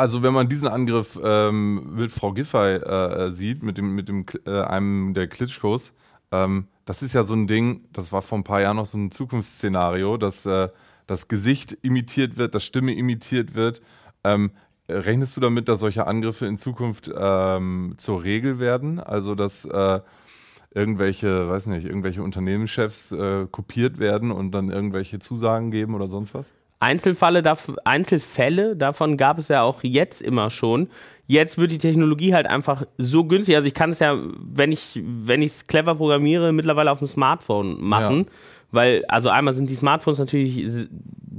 Also 0.00 0.22
wenn 0.22 0.32
man 0.32 0.48
diesen 0.48 0.66
Angriff 0.66 1.20
ähm, 1.22 1.94
mit 1.94 2.10
Frau 2.10 2.32
Giffey 2.32 2.76
äh, 2.76 3.32
sieht, 3.32 3.62
mit 3.62 3.76
dem, 3.76 3.94
mit 3.94 4.08
dem 4.08 4.24
äh, 4.46 4.62
einem 4.62 5.12
der 5.12 5.28
Klitschkos, 5.28 5.92
ähm, 6.32 6.68
das 6.86 7.02
ist 7.02 7.12
ja 7.12 7.24
so 7.24 7.34
ein 7.34 7.46
Ding, 7.46 7.84
das 7.92 8.10
war 8.10 8.22
vor 8.22 8.38
ein 8.38 8.42
paar 8.42 8.62
Jahren 8.62 8.76
noch 8.76 8.86
so 8.86 8.96
ein 8.96 9.10
Zukunftsszenario, 9.10 10.16
dass 10.16 10.46
äh, 10.46 10.70
das 11.06 11.28
Gesicht 11.28 11.76
imitiert 11.82 12.38
wird, 12.38 12.54
dass 12.54 12.64
Stimme 12.64 12.94
imitiert 12.94 13.54
wird. 13.54 13.82
Ähm, 14.24 14.52
rechnest 14.88 15.36
du 15.36 15.42
damit, 15.42 15.68
dass 15.68 15.80
solche 15.80 16.06
Angriffe 16.06 16.46
in 16.46 16.56
Zukunft 16.56 17.12
ähm, 17.14 17.92
zur 17.98 18.24
Regel 18.24 18.58
werden? 18.58 19.00
Also 19.00 19.34
dass 19.34 19.66
äh, 19.66 20.00
irgendwelche, 20.74 21.50
weiß 21.50 21.66
nicht, 21.66 21.84
irgendwelche 21.84 22.22
Unternehmenschefs 22.22 23.12
äh, 23.12 23.46
kopiert 23.50 23.98
werden 23.98 24.30
und 24.30 24.52
dann 24.52 24.70
irgendwelche 24.70 25.18
Zusagen 25.18 25.70
geben 25.70 25.94
oder 25.94 26.08
sonst 26.08 26.32
was? 26.32 26.54
Einzelfälle, 26.80 27.42
Einzelfälle 27.84 28.74
davon 28.74 29.16
gab 29.16 29.38
es 29.38 29.48
ja 29.48 29.62
auch 29.62 29.82
jetzt 29.82 30.22
immer 30.22 30.50
schon. 30.50 30.88
Jetzt 31.26 31.58
wird 31.58 31.70
die 31.70 31.78
Technologie 31.78 32.34
halt 32.34 32.46
einfach 32.46 32.84
so 32.98 33.24
günstig. 33.24 33.54
Also 33.54 33.68
ich 33.68 33.74
kann 33.74 33.90
es 33.90 34.00
ja, 34.00 34.18
wenn 34.38 34.72
ich 34.72 35.00
wenn 35.04 35.42
ich 35.42 35.52
es 35.52 35.66
clever 35.66 35.94
programmiere, 35.94 36.52
mittlerweile 36.52 36.90
auf 36.90 36.98
dem 36.98 37.06
Smartphone 37.06 37.80
machen. 37.80 38.26
Ja. 38.26 38.32
Weil, 38.72 39.04
also 39.06 39.28
einmal 39.28 39.54
sind 39.54 39.68
die 39.68 39.74
Smartphones 39.74 40.18
natürlich 40.18 40.66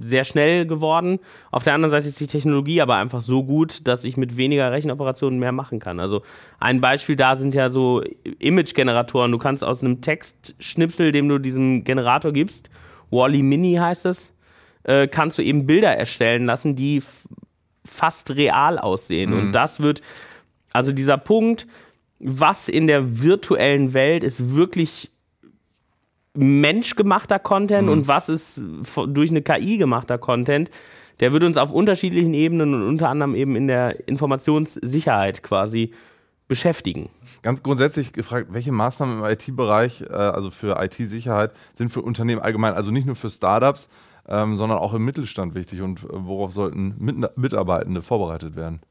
sehr 0.02 0.24
schnell 0.26 0.66
geworden. 0.66 1.20
Auf 1.50 1.64
der 1.64 1.74
anderen 1.74 1.92
Seite 1.92 2.10
ist 2.10 2.20
die 2.20 2.28
Technologie 2.28 2.82
aber 2.82 2.96
einfach 2.96 3.22
so 3.22 3.44
gut, 3.44 3.88
dass 3.88 4.04
ich 4.04 4.18
mit 4.18 4.38
weniger 4.38 4.72
Rechenoperationen 4.72 5.40
mehr 5.40 5.52
machen 5.52 5.80
kann. 5.80 6.00
Also 6.00 6.24
ein 6.60 6.82
Beispiel 6.82 7.16
da 7.16 7.36
sind 7.36 7.56
ja 7.56 7.70
so 7.70 8.04
Image-Generatoren. 8.40 9.32
Du 9.32 9.38
kannst 9.38 9.64
aus 9.64 9.82
einem 9.82 10.02
Textschnipsel, 10.02 11.12
dem 11.12 11.30
du 11.30 11.38
diesem 11.38 11.84
Generator 11.84 12.32
gibst, 12.32 12.70
Wally 13.12 13.44
Mini 13.44 13.76
heißt 13.76 14.06
es, 14.06 14.32
äh, 14.84 15.08
kannst 15.08 15.38
du 15.38 15.44
eben 15.44 15.66
Bilder 15.66 15.96
erstellen 15.96 16.46
lassen, 16.46 16.76
die 16.76 17.02
fast 17.86 18.36
real 18.36 18.80
aussehen. 18.80 19.32
Mhm. 19.32 19.40
Und 19.40 19.52
das 19.54 19.80
wird, 19.80 20.02
also 20.72 20.92
dieser 20.92 21.18
Punkt, 21.18 21.68
was 22.20 22.70
in 22.70 22.88
der 22.88 23.22
virtuellen 23.22 23.94
Welt 23.94 24.24
ist 24.24 24.56
wirklich 24.56 25.10
menschgemachter 26.34 27.40
Content 27.40 27.88
mhm. 27.88 27.94
und 27.94 28.08
was 28.08 28.30
ist 28.30 28.62
durch 29.08 29.32
eine 29.32 29.42
KI 29.42 29.78
gemachter 29.78 30.18
Content, 30.18 30.70
der 31.20 31.34
wird 31.34 31.44
uns 31.44 31.58
auf 31.58 31.72
unterschiedlichen 31.72 32.34
Ebenen 32.34 32.74
und 32.74 32.88
unter 32.88 33.10
anderem 33.10 33.36
eben 33.36 33.56
in 33.56 33.68
der 33.68 34.08
Informationssicherheit 34.08 35.44
quasi 35.44 35.92
beschäftigen. 36.48 37.10
Ganz 37.44 37.64
grundsätzlich 37.64 38.12
gefragt, 38.12 38.48
welche 38.52 38.74
Maßnahmen 38.74 39.20
im 39.20 39.26
IT-Bereich, 39.26 40.02
äh, 40.02 40.14
also 40.14 40.50
für 40.50 40.84
IT-Sicherheit, 40.84 41.54
sind 41.76 41.92
für 41.92 42.02
Unternehmen 42.02 42.42
allgemein, 42.42 42.74
also 42.74 42.92
nicht 42.92 43.06
nur 43.06 43.16
für 43.16 43.30
Startups, 43.30 43.88
ähm, 44.28 44.56
sondern 44.56 44.78
auch 44.80 44.94
im 44.94 45.06
Mittelstand 45.06 45.56
wichtig 45.56 45.82
und 45.82 46.04
äh, 46.04 46.08
worauf 46.10 46.52
sollten 46.52 46.96
Mit 46.98 47.38
Mitarbeitende 47.38 48.02
vorbereitet 48.02 48.56
werden? 48.56 48.82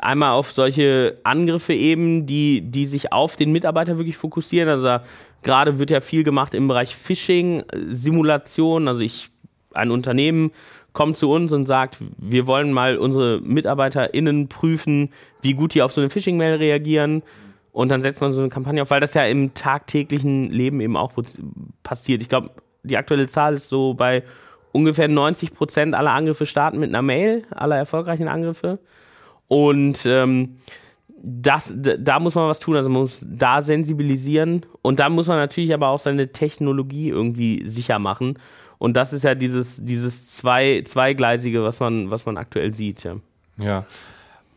Einmal 0.00 0.32
auf 0.32 0.52
solche 0.52 1.18
Angriffe 1.22 1.74
eben, 1.74 2.24
die, 2.24 2.62
die 2.62 2.86
sich 2.86 3.12
auf 3.12 3.36
den 3.36 3.52
Mitarbeiter 3.52 3.98
wirklich 3.98 4.16
fokussieren. 4.16 4.70
Also 4.70 5.04
Gerade 5.46 5.78
wird 5.78 5.92
ja 5.92 6.00
viel 6.00 6.24
gemacht 6.24 6.54
im 6.54 6.66
Bereich 6.66 6.96
Phishing, 6.96 7.62
Simulation. 7.90 8.88
Also 8.88 9.00
ich, 9.00 9.30
ein 9.74 9.92
Unternehmen 9.92 10.50
kommt 10.92 11.18
zu 11.18 11.30
uns 11.30 11.52
und 11.52 11.66
sagt, 11.66 11.98
wir 12.18 12.48
wollen 12.48 12.72
mal 12.72 12.98
unsere 12.98 13.40
MitarbeiterInnen 13.40 14.48
prüfen, 14.48 15.10
wie 15.42 15.54
gut 15.54 15.74
die 15.74 15.82
auf 15.82 15.92
so 15.92 16.00
eine 16.00 16.10
Phishing-Mail 16.10 16.56
reagieren. 16.56 17.22
Und 17.70 17.90
dann 17.90 18.02
setzt 18.02 18.20
man 18.20 18.32
so 18.32 18.40
eine 18.40 18.48
Kampagne 18.48 18.82
auf, 18.82 18.90
weil 18.90 18.98
das 18.98 19.14
ja 19.14 19.24
im 19.24 19.54
tagtäglichen 19.54 20.50
Leben 20.50 20.80
eben 20.80 20.96
auch 20.96 21.12
passiert. 21.84 22.22
Ich 22.22 22.28
glaube, 22.28 22.50
die 22.86 22.96
aktuelle 22.96 23.28
Zahl 23.28 23.54
ist 23.54 23.68
so 23.68 23.94
bei 23.94 24.22
ungefähr 24.72 25.08
90 25.08 25.54
Prozent 25.54 25.94
aller 25.94 26.12
Angriffe 26.12 26.46
starten 26.46 26.78
mit 26.78 26.90
einer 26.90 27.02
Mail, 27.02 27.44
aller 27.50 27.76
erfolgreichen 27.76 28.28
Angriffe. 28.28 28.78
Und 29.48 30.04
ähm, 30.06 30.56
das, 31.22 31.72
da 31.74 32.20
muss 32.20 32.34
man 32.34 32.48
was 32.48 32.60
tun, 32.60 32.76
also 32.76 32.90
man 32.90 33.02
muss 33.02 33.24
da 33.28 33.62
sensibilisieren 33.62 34.66
und 34.82 35.00
da 35.00 35.08
muss 35.08 35.26
man 35.26 35.38
natürlich 35.38 35.72
aber 35.72 35.88
auch 35.88 35.98
seine 35.98 36.30
Technologie 36.32 37.08
irgendwie 37.08 37.66
sicher 37.66 37.98
machen. 37.98 38.38
Und 38.78 38.96
das 38.96 39.12
ist 39.12 39.24
ja 39.24 39.34
dieses, 39.34 39.82
dieses 39.82 40.30
zwei, 40.32 40.82
Zweigleisige, 40.84 41.62
was 41.62 41.80
man, 41.80 42.10
was 42.10 42.26
man 42.26 42.36
aktuell 42.36 42.74
sieht. 42.74 43.04
Ja. 43.04 43.16
ja. 43.56 43.86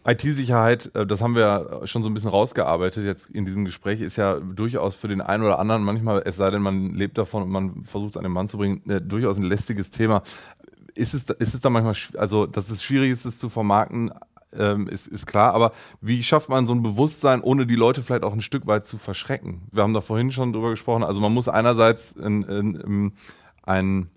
IT-Sicherheit, 0.06 0.92
äh, 0.96 1.06
das 1.06 1.22
haben 1.22 1.36
wir 1.36 1.82
schon 1.86 2.04
so 2.04 2.10
ein 2.10 2.14
bisschen 2.14 2.30
rausgearbeitet 2.30 3.04
jetzt 3.04 3.30
in 3.30 3.46
diesem 3.46 3.66
Gespräch, 3.66 4.02
ist 4.02 4.16
ja 4.16 4.40
durchaus 4.40 4.96
für 4.96 5.08
den 5.08 5.22
einen 5.22 5.44
oder 5.44 5.60
anderen, 5.60 5.84
manchmal, 5.84 6.24
es 6.26 6.38
sei 6.38 6.50
denn, 6.50 6.62
man 6.62 6.96
lebt 6.96 7.18
davon 7.18 7.44
und 7.44 7.50
man 7.50 7.84
versucht 7.84 8.12
es 8.12 8.18
an 8.18 8.24
den 8.24 8.32
Mann 8.32 8.48
zu 8.48 8.58
bringen, 8.58 8.82
äh, 8.90 9.02
durchaus 9.02 9.38
ein 9.38 9.44
lästiges 9.44 9.90
Thema. 9.90 10.24
Ist 10.96 11.14
es, 11.14 11.24
ist 11.24 11.54
es 11.54 11.62
da 11.62 11.70
manchmal, 11.70 11.96
also 12.18 12.46
dass 12.46 12.70
es 12.70 12.84
schwierig 12.84 13.12
ist, 13.12 13.26
es 13.26 13.40
zu 13.40 13.50
vermarkten, 13.50 14.12
ähm, 14.58 14.88
ist, 14.88 15.08
ist 15.08 15.28
klar. 15.28 15.54
Aber 15.54 15.72
wie 16.02 16.24
schafft 16.24 16.50
man 16.50 16.68
so 16.68 16.74
ein 16.74 16.84
Bewusstsein, 16.84 17.42
ohne 17.42 17.66
die 17.66 17.76
Leute 17.76 18.02
vielleicht 18.02 18.24
auch 18.24 18.34
ein 18.34 18.42
Stück 18.42 18.68
weit 18.68 18.86
zu 18.88 18.98
verschrecken? 18.98 19.68
Wir 19.72 19.84
haben 19.84 19.94
da 19.94 20.02
vorhin 20.02 20.32
schon 20.32 20.54
drüber 20.54 20.72
gesprochen. 20.72 21.04
Also 21.04 21.22
man 21.22 21.34
muss 21.34 21.48
einerseits 21.48 22.14
in, 22.14 22.44
in, 22.44 22.76
in 22.76 23.14
ein 23.64 24.10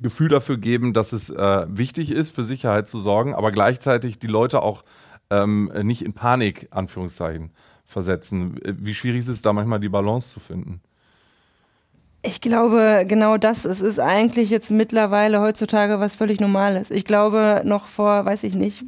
Gefühl 0.00 0.28
dafür 0.28 0.56
geben, 0.56 0.92
dass 0.92 1.12
es 1.12 1.30
äh, 1.30 1.66
wichtig 1.68 2.10
ist, 2.10 2.34
für 2.34 2.44
Sicherheit 2.44 2.88
zu 2.88 3.00
sorgen, 3.00 3.34
aber 3.34 3.52
gleichzeitig 3.52 4.18
die 4.18 4.28
Leute 4.28 4.62
auch 4.62 4.82
ähm, 5.30 5.70
nicht 5.82 6.02
in 6.02 6.12
Panik, 6.12 6.68
Anführungszeichen, 6.70 7.50
versetzen. 7.86 8.58
Wie 8.64 8.94
schwierig 8.94 9.20
ist 9.20 9.28
es 9.28 9.42
da 9.42 9.52
manchmal 9.52 9.80
die 9.80 9.88
Balance 9.88 10.30
zu 10.30 10.40
finden? 10.40 10.80
Ich 12.22 12.40
glaube, 12.40 13.04
genau 13.08 13.38
das. 13.38 13.64
Es 13.64 13.80
ist 13.80 13.98
eigentlich 13.98 14.50
jetzt 14.50 14.70
mittlerweile 14.70 15.40
heutzutage 15.40 16.00
was 16.00 16.16
völlig 16.16 16.38
Normales. 16.38 16.90
Ich 16.90 17.04
glaube, 17.04 17.62
noch 17.64 17.86
vor, 17.86 18.26
weiß 18.26 18.42
ich 18.44 18.54
nicht, 18.54 18.84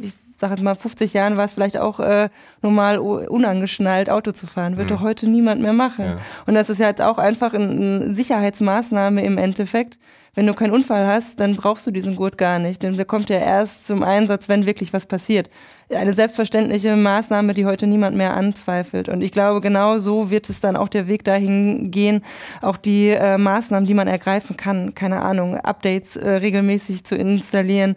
ich 0.00 0.12
sag 0.36 0.50
jetzt 0.50 0.62
mal 0.62 0.74
50 0.74 1.12
Jahren 1.12 1.36
war 1.36 1.46
es 1.46 1.52
vielleicht 1.52 1.78
auch 1.78 1.98
äh, 1.98 2.28
normal 2.62 2.98
unangeschnallt 2.98 4.08
Auto 4.08 4.32
zu 4.32 4.46
fahren. 4.46 4.76
Wird 4.76 4.90
mhm. 4.90 4.94
doch 4.94 5.00
heute 5.00 5.28
niemand 5.28 5.62
mehr 5.62 5.72
machen. 5.72 6.04
Ja. 6.04 6.18
Und 6.46 6.54
das 6.54 6.68
ist 6.68 6.78
ja 6.78 6.86
jetzt 6.86 7.02
auch 7.02 7.18
einfach 7.18 7.54
eine 7.54 8.14
Sicherheitsmaßnahme 8.14 9.24
im 9.24 9.38
Endeffekt. 9.38 9.98
Wenn 10.36 10.46
du 10.46 10.52
keinen 10.52 10.74
Unfall 10.74 11.06
hast, 11.06 11.40
dann 11.40 11.56
brauchst 11.56 11.86
du 11.86 11.90
diesen 11.90 12.14
Gurt 12.14 12.36
gar 12.36 12.58
nicht. 12.58 12.82
Denn 12.82 12.94
der 12.94 13.06
kommt 13.06 13.30
ja 13.30 13.38
erst 13.38 13.86
zum 13.86 14.02
Einsatz, 14.02 14.50
wenn 14.50 14.66
wirklich 14.66 14.92
was 14.92 15.06
passiert. 15.06 15.48
Eine 15.88 16.12
selbstverständliche 16.12 16.94
Maßnahme, 16.94 17.54
die 17.54 17.64
heute 17.64 17.86
niemand 17.86 18.18
mehr 18.18 18.34
anzweifelt. 18.34 19.08
Und 19.08 19.22
ich 19.22 19.32
glaube, 19.32 19.62
genau 19.62 19.96
so 19.96 20.28
wird 20.28 20.50
es 20.50 20.60
dann 20.60 20.76
auch 20.76 20.88
der 20.88 21.06
Weg 21.06 21.24
dahin 21.24 21.90
gehen, 21.90 22.22
auch 22.60 22.76
die 22.76 23.08
äh, 23.08 23.38
Maßnahmen, 23.38 23.86
die 23.86 23.94
man 23.94 24.08
ergreifen 24.08 24.58
kann, 24.58 24.94
keine 24.94 25.22
Ahnung, 25.22 25.56
Updates 25.56 26.16
äh, 26.16 26.28
regelmäßig 26.28 27.04
zu 27.04 27.16
installieren, 27.16 27.96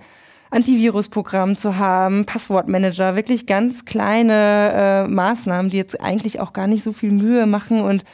Antivirusprogramm 0.49 1.57
zu 1.57 1.77
haben, 1.77 2.25
Passwortmanager, 2.25 3.17
wirklich 3.17 3.47
ganz 3.47 3.83
kleine 3.83 4.71
äh, 5.05 5.07
Maßnahmen, 5.09 5.71
die 5.71 5.77
jetzt 5.77 5.99
eigentlich 5.99 6.39
auch 6.39 6.53
gar 6.53 6.67
nicht 6.67 6.83
so 6.83 6.93
viel 6.93 7.11
Mühe 7.11 7.45
machen 7.47 7.81
und 7.81 8.05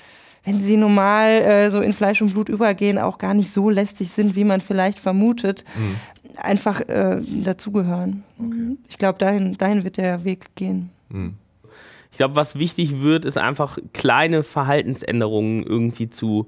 wenn 0.45 0.61
sie 0.61 0.77
normal 0.77 1.29
äh, 1.29 1.71
so 1.71 1.81
in 1.81 1.93
Fleisch 1.93 2.21
und 2.21 2.31
Blut 2.31 2.49
übergehen, 2.49 2.97
auch 2.97 3.17
gar 3.17 3.33
nicht 3.33 3.51
so 3.51 3.69
lästig 3.69 4.11
sind, 4.11 4.35
wie 4.35 4.43
man 4.43 4.61
vielleicht 4.61 4.99
vermutet. 4.99 5.65
Mhm. 5.75 5.95
einfach 6.37 6.81
äh, 6.81 7.21
dazugehören. 7.43 8.23
Okay. 8.37 8.77
Ich 8.89 8.97
glaube, 8.97 9.17
dahin, 9.19 9.57
dahin 9.57 9.83
wird 9.83 9.97
der 9.97 10.23
Weg 10.23 10.53
gehen. 10.55 10.89
Mhm. 11.09 11.35
Ich 12.11 12.17
glaube, 12.17 12.35
was 12.35 12.57
wichtig 12.57 13.01
wird, 13.01 13.25
ist 13.25 13.37
einfach 13.37 13.77
kleine 13.93 14.43
Verhaltensänderungen 14.43 15.63
irgendwie 15.63 16.09
zu, 16.09 16.47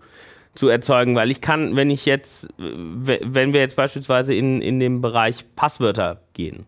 zu 0.56 0.70
erzeugen, 0.70 1.16
weil 1.16 1.30
ich 1.30 1.42
kann, 1.42 1.76
wenn 1.76 1.90
ich 1.90 2.06
jetzt, 2.06 2.48
wenn 2.58 3.54
wir 3.54 3.60
jetzt 3.60 3.76
beispielsweise 3.76 4.34
in, 4.34 4.62
in 4.62 4.80
den 4.80 5.02
Bereich 5.02 5.46
Passwörter 5.56 6.22
gehen, 6.34 6.66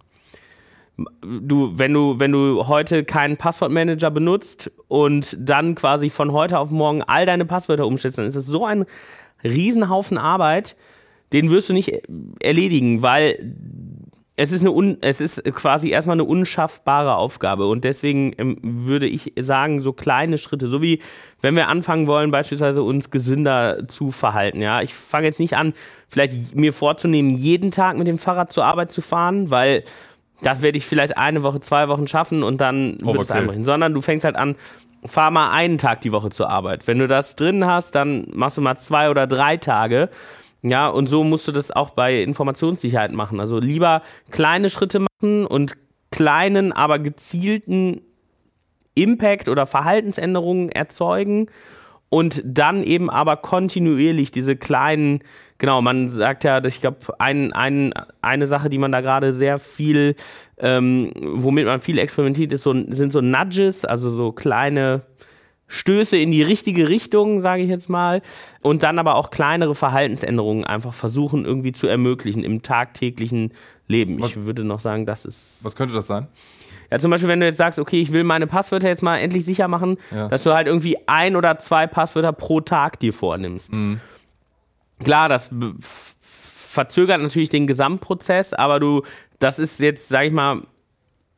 du, 1.22 1.72
wenn 1.78 1.94
du, 1.94 2.20
wenn 2.20 2.32
du 2.32 2.68
heute 2.68 3.04
keinen 3.04 3.38
Passwortmanager 3.38 4.12
benutzt 4.12 4.72
und 4.88 5.36
dann 5.40 5.76
quasi 5.76 6.10
von 6.10 6.32
heute 6.32 6.60
auf 6.60 6.70
morgen 6.72 7.02
all 7.04 7.26
deine 7.26 7.46
Passwörter 7.46 7.86
umstellst, 7.86 8.18
dann 8.18 8.26
ist 8.26 8.36
es 8.36 8.46
so 8.46 8.66
ein 8.66 8.86
Riesenhaufen 9.44 10.18
Arbeit, 10.18 10.76
den 11.32 11.52
wirst 11.52 11.70
du 11.70 11.74
nicht 11.74 12.02
erledigen, 12.40 13.02
weil 13.02 13.56
es 14.40 14.54
ist, 14.54 14.62
eine 14.62 14.72
un, 14.72 14.98
es 15.02 15.20
ist 15.20 15.44
quasi 15.54 15.90
erstmal 15.90 16.16
eine 16.16 16.24
unschaffbare 16.24 17.16
Aufgabe 17.16 17.68
und 17.68 17.84
deswegen 17.84 18.34
ähm, 18.38 18.58
würde 18.62 19.06
ich 19.06 19.34
sagen, 19.38 19.82
so 19.82 19.92
kleine 19.92 20.38
Schritte, 20.38 20.70
so 20.70 20.82
wie 20.82 21.02
wenn 21.42 21.58
wir 21.58 21.68
anfangen 21.68 22.08
wollen, 22.08 22.32
beispielsweise 22.32 22.82
uns 22.82 23.12
gesünder 23.12 23.86
zu 23.90 24.12
verhalten. 24.12 24.62
Ja, 24.62 24.82
ich 24.82 24.94
fange 24.94 25.28
jetzt 25.28 25.42
nicht 25.42 25.58
an, 25.58 25.74
vielleicht 26.08 26.56
mir 26.56 26.72
vorzunehmen, 26.72 27.36
jeden 27.36 27.70
Tag 27.70 27.98
mit 27.98 28.08
dem 28.08 28.18
Fahrrad 28.18 28.54
zur 28.54 28.64
Arbeit 28.64 28.94
zu 28.94 29.02
fahren, 29.02 29.50
weil 29.50 29.84
das 30.42 30.62
werde 30.62 30.78
ich 30.78 30.86
vielleicht 30.86 31.18
eine 31.18 31.44
Woche, 31.44 31.60
zwei 31.60 31.88
Wochen 31.88 32.08
schaffen 32.08 32.44
und 32.44 32.62
dann 32.62 32.98
oh, 33.04 33.14
wird 33.14 33.24
es 33.24 33.32
einbrechen. 33.32 33.66
Sondern 33.66 33.94
du 33.94 34.02
fängst 34.02 34.26
halt 34.26 34.36
an, 34.36 34.56
fahr 35.06 35.32
mal 35.32 35.52
einen 35.52 35.78
Tag 35.78 36.02
die 36.02 36.12
Woche 36.12 36.30
zur 36.30 36.50
Arbeit. 36.50 36.88
Wenn 36.88 37.00
du 37.00 37.08
das 37.08 37.36
drin 37.36 37.66
hast, 37.66 37.96
dann 37.96 38.28
machst 38.34 38.58
du 38.58 38.62
mal 38.62 38.78
zwei 38.78 39.10
oder 39.10 39.28
drei 39.28 39.58
Tage. 39.58 40.10
Ja, 40.62 40.88
und 40.88 41.08
so 41.08 41.24
musst 41.24 41.48
du 41.48 41.52
das 41.52 41.72
auch 41.72 41.92
bei 41.92 42.22
Informationssicherheit 42.22 43.12
machen. 43.12 43.40
Also 43.40 43.60
lieber 43.60 44.02
kleine 44.30 44.70
Schritte 44.70 45.00
machen 45.00 45.46
und 45.46 45.78
kleinen, 46.12 46.74
aber 46.74 47.00
gezielten 47.00 48.02
Impact 48.96 49.48
oder 49.48 49.66
Verhaltensänderungen 49.66 50.70
erzeugen 50.70 51.48
und 52.10 52.42
dann 52.44 52.84
eben 52.84 53.10
aber 53.10 53.38
kontinuierlich 53.38 54.32
diese 54.32 54.56
kleinen 54.56 55.22
genau, 55.60 55.82
man 55.82 56.10
sagt 56.10 56.44
ja, 56.44 56.64
ich 56.64 56.82
glaube, 56.82 56.98
ein, 57.20 57.54
ein, 57.54 57.94
eine 58.22 58.48
Sache, 58.48 58.70
die 58.70 58.80
man 58.80 58.92
da 58.92 59.02
gerade 59.02 59.34
sehr 59.34 59.60
viel, 59.60 60.16
ähm, 60.58 61.12
womit 61.16 61.66
man 61.66 61.80
viel 61.80 62.00
experimentiert, 62.00 62.52
ist 62.52 62.64
so, 62.64 62.74
sind 62.74 63.14
so 63.14 63.22
Nudges, 63.22 63.86
also 63.86 64.10
so 64.10 64.32
kleine 64.32 65.04
Stöße 65.68 66.18
in 66.18 66.32
die 66.32 66.42
richtige 66.42 66.90
Richtung, 66.90 67.42
sage 67.42 67.62
ich 67.62 67.70
jetzt 67.70 67.90
mal, 67.90 68.24
und 68.62 68.82
dann 68.82 68.98
aber 68.98 69.16
auch 69.16 69.30
kleinere 69.30 69.76
Verhaltensänderungen 69.76 70.64
einfach 70.64 70.96
versuchen 70.96 71.46
irgendwie 71.46 71.74
zu 71.74 71.86
ermöglichen 71.86 72.44
im 72.44 72.64
tagtäglichen 72.64 73.54
Leben. 73.88 74.20
Was, 74.20 74.32
ich 74.32 74.46
würde 74.46 74.64
noch 74.64 74.80
sagen, 74.80 75.06
das 75.06 75.26
ist. 75.26 75.60
Was 75.64 75.76
könnte 75.76 75.94
das 75.94 76.08
sein? 76.08 76.28
Ja, 76.92 77.00
zum 77.00 77.12
Beispiel, 77.12 77.30
wenn 77.30 77.40
du 77.40 77.46
jetzt 77.46 77.58
sagst, 77.58 77.80
okay, 77.80 78.02
ich 78.02 78.12
will 78.12 78.24
meine 78.24 78.48
Passwörter 78.48 78.88
jetzt 78.88 79.04
mal 79.04 79.18
endlich 79.18 79.46
sicher 79.46 79.68
machen, 79.68 79.98
ja. 80.12 80.28
dass 80.28 80.44
du 80.44 80.54
halt 80.54 80.68
irgendwie 80.68 80.98
ein 81.08 81.36
oder 81.36 81.58
zwei 81.58 81.88
Passwörter 81.88 82.34
pro 82.34 82.62
Tag 82.62 83.00
dir 83.00 83.14
vornimmst. 83.14 83.74
Mhm. 83.74 84.00
Klar, 85.04 85.30
das 85.30 85.50
verzögert 86.20 87.22
natürlich 87.22 87.50
den 87.50 87.68
Gesamtprozess, 87.68 88.54
aber 88.54 88.80
du, 88.80 89.04
das 89.40 89.60
ist 89.60 89.80
jetzt, 89.80 90.10
sag 90.10 90.26
ich 90.26 90.34
mal, 90.34 90.62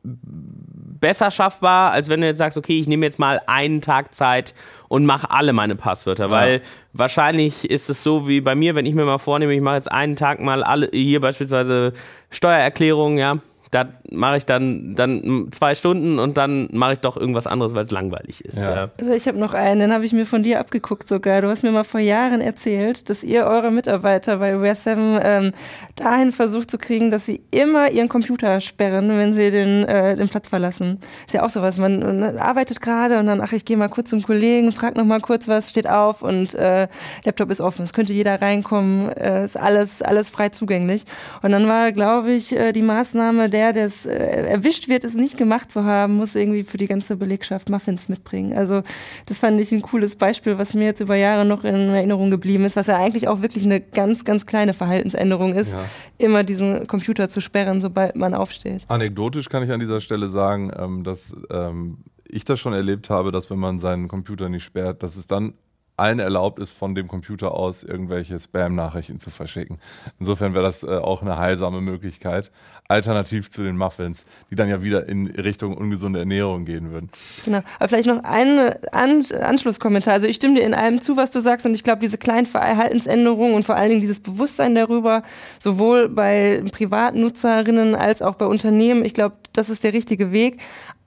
besser 0.02 1.30
schaffbar, 1.30 1.92
als 1.92 2.08
wenn 2.08 2.20
du 2.20 2.26
jetzt 2.26 2.38
sagst, 2.38 2.58
okay, 2.58 2.78
ich 2.78 2.88
nehme 2.88 3.04
jetzt 3.06 3.18
mal 3.18 3.40
einen 3.46 3.80
Tag 3.80 4.14
Zeit 4.14 4.54
und 4.88 5.06
mache 5.06 5.30
alle 5.30 5.52
meine 5.52 5.76
Passwörter, 5.76 6.26
ja. 6.26 6.30
weil 6.30 6.62
wahrscheinlich 6.92 7.70
ist 7.70 7.90
es 7.90 8.02
so 8.02 8.28
wie 8.28 8.40
bei 8.40 8.54
mir, 8.54 8.74
wenn 8.74 8.86
ich 8.86 8.94
mir 8.94 9.04
mal 9.04 9.18
vornehme, 9.18 9.54
ich 9.54 9.60
mache 9.60 9.76
jetzt 9.76 9.90
einen 9.90 10.16
Tag 10.16 10.40
mal 10.40 10.62
alle, 10.62 10.88
hier 10.92 11.20
beispielsweise 11.20 11.92
Steuererklärung, 12.30 13.18
ja, 13.18 13.38
da 13.72 13.88
mache 14.10 14.36
ich 14.36 14.44
dann, 14.44 14.94
dann 14.94 15.48
zwei 15.50 15.74
Stunden 15.74 16.18
und 16.18 16.36
dann 16.36 16.68
mache 16.72 16.92
ich 16.92 16.98
doch 16.98 17.16
irgendwas 17.16 17.46
anderes, 17.46 17.74
weil 17.74 17.84
es 17.84 17.90
langweilig 17.90 18.44
ist. 18.44 18.58
Ja. 18.58 18.74
Ja. 18.74 18.90
Also 19.00 19.14
ich 19.14 19.26
habe 19.26 19.38
noch 19.38 19.54
einen, 19.54 19.80
den 19.80 19.92
habe 19.94 20.04
ich 20.04 20.12
mir 20.12 20.26
von 20.26 20.42
dir 20.42 20.60
abgeguckt 20.60 21.08
sogar. 21.08 21.40
Du 21.40 21.48
hast 21.48 21.62
mir 21.62 21.72
mal 21.72 21.82
vor 21.82 21.98
Jahren 21.98 22.42
erzählt, 22.42 23.08
dass 23.08 23.24
ihr 23.24 23.46
eure 23.46 23.70
Mitarbeiter 23.70 24.36
bei 24.36 24.60
Wear 24.60 24.74
7 24.74 25.18
ähm, 25.22 25.52
dahin 25.96 26.32
versucht 26.32 26.70
zu 26.70 26.76
kriegen, 26.76 27.10
dass 27.10 27.24
sie 27.24 27.40
immer 27.50 27.90
ihren 27.90 28.10
Computer 28.10 28.60
sperren, 28.60 29.08
wenn 29.08 29.32
sie 29.32 29.50
den, 29.50 29.84
äh, 29.86 30.16
den 30.16 30.28
Platz 30.28 30.50
verlassen. 30.50 31.00
Ist 31.26 31.32
ja 31.32 31.42
auch 31.42 31.50
sowas, 31.50 31.78
man, 31.78 32.00
man 32.00 32.36
arbeitet 32.36 32.82
gerade 32.82 33.18
und 33.18 33.26
dann, 33.26 33.40
ach, 33.40 33.52
ich 33.52 33.64
gehe 33.64 33.78
mal 33.78 33.88
kurz 33.88 34.10
zum 34.10 34.20
Kollegen, 34.20 34.72
frag 34.72 34.96
noch 34.96 35.06
mal 35.06 35.22
kurz 35.22 35.48
was, 35.48 35.70
steht 35.70 35.88
auf 35.88 36.20
und 36.20 36.54
äh, 36.56 36.88
Laptop 37.24 37.50
ist 37.50 37.62
offen. 37.62 37.84
Es 37.84 37.94
könnte 37.94 38.12
jeder 38.12 38.42
reinkommen, 38.42 39.08
äh, 39.12 39.46
ist 39.46 39.56
alles, 39.56 40.02
alles 40.02 40.28
frei 40.28 40.50
zugänglich. 40.50 41.04
Und 41.40 41.52
dann 41.52 41.66
war, 41.66 41.90
glaube 41.92 42.32
ich, 42.32 42.54
äh, 42.54 42.72
die 42.72 42.82
Maßnahme 42.82 43.48
der 43.48 43.61
der, 43.62 43.72
der 43.72 43.86
es 43.86 44.06
äh, 44.06 44.12
erwischt 44.12 44.88
wird, 44.88 45.04
es 45.04 45.14
nicht 45.14 45.38
gemacht 45.38 45.70
zu 45.70 45.84
haben, 45.84 46.16
muss 46.16 46.34
irgendwie 46.34 46.64
für 46.64 46.78
die 46.78 46.86
ganze 46.86 47.16
Belegschaft 47.16 47.70
Muffins 47.70 48.08
mitbringen. 48.08 48.56
Also 48.56 48.82
das 49.26 49.38
fand 49.38 49.60
ich 49.60 49.70
ein 49.70 49.82
cooles 49.82 50.16
Beispiel, 50.16 50.58
was 50.58 50.74
mir 50.74 50.86
jetzt 50.86 51.00
über 51.00 51.14
Jahre 51.14 51.44
noch 51.44 51.62
in 51.64 51.74
Erinnerung 51.74 52.30
geblieben 52.30 52.64
ist, 52.64 52.74
was 52.74 52.88
ja 52.88 52.96
eigentlich 52.96 53.28
auch 53.28 53.40
wirklich 53.40 53.64
eine 53.64 53.80
ganz, 53.80 54.24
ganz 54.24 54.46
kleine 54.46 54.74
Verhaltensänderung 54.74 55.54
ist, 55.54 55.72
ja. 55.72 55.84
immer 56.18 56.42
diesen 56.42 56.86
Computer 56.88 57.28
zu 57.28 57.40
sperren, 57.40 57.80
sobald 57.80 58.16
man 58.16 58.34
aufsteht. 58.34 58.82
Anekdotisch 58.88 59.48
kann 59.48 59.62
ich 59.62 59.70
an 59.70 59.80
dieser 59.80 60.00
Stelle 60.00 60.30
sagen, 60.30 60.72
ähm, 60.76 61.04
dass 61.04 61.34
ähm, 61.50 61.98
ich 62.24 62.44
das 62.44 62.58
schon 62.58 62.72
erlebt 62.72 63.10
habe, 63.10 63.30
dass 63.30 63.50
wenn 63.50 63.58
man 63.58 63.78
seinen 63.78 64.08
Computer 64.08 64.48
nicht 64.48 64.64
sperrt, 64.64 65.02
dass 65.02 65.16
es 65.16 65.26
dann 65.28 65.54
allen 65.96 66.18
erlaubt 66.18 66.58
ist, 66.58 66.72
von 66.72 66.94
dem 66.94 67.06
Computer 67.06 67.54
aus 67.54 67.84
irgendwelche 67.84 68.38
Spam-Nachrichten 68.38 69.18
zu 69.18 69.30
verschicken. 69.30 69.78
Insofern 70.18 70.54
wäre 70.54 70.64
das 70.64 70.82
äh, 70.82 70.86
auch 70.86 71.22
eine 71.22 71.36
heilsame 71.36 71.80
Möglichkeit, 71.80 72.50
alternativ 72.88 73.50
zu 73.50 73.62
den 73.62 73.76
Muffins, 73.76 74.24
die 74.50 74.54
dann 74.54 74.68
ja 74.68 74.82
wieder 74.82 75.08
in 75.08 75.26
Richtung 75.26 75.76
ungesunde 75.76 76.20
Ernährung 76.20 76.64
gehen 76.64 76.90
würden. 76.90 77.10
Genau, 77.44 77.62
aber 77.78 77.88
vielleicht 77.88 78.08
noch 78.08 78.24
ein 78.24 78.74
An 78.92 79.22
Anschlusskommentar. 79.32 80.14
Also 80.14 80.26
ich 80.26 80.36
stimme 80.36 80.54
dir 80.54 80.64
in 80.64 80.74
allem 80.74 81.00
zu, 81.00 81.16
was 81.16 81.30
du 81.30 81.40
sagst 81.40 81.66
und 81.66 81.74
ich 81.74 81.82
glaube, 81.82 82.00
diese 82.00 82.18
kleinen 82.18 82.46
Verhaltensänderungen 82.46 83.54
und 83.54 83.64
vor 83.64 83.76
allen 83.76 83.90
Dingen 83.90 84.00
dieses 84.00 84.20
Bewusstsein 84.20 84.74
darüber, 84.74 85.22
sowohl 85.58 86.08
bei 86.08 86.62
Privatnutzerinnen 86.72 87.94
als 87.94 88.22
auch 88.22 88.34
bei 88.34 88.46
Unternehmen, 88.46 89.04
ich 89.04 89.14
glaube, 89.14 89.36
das 89.52 89.68
ist 89.68 89.84
der 89.84 89.92
richtige 89.92 90.32
Weg. 90.32 90.60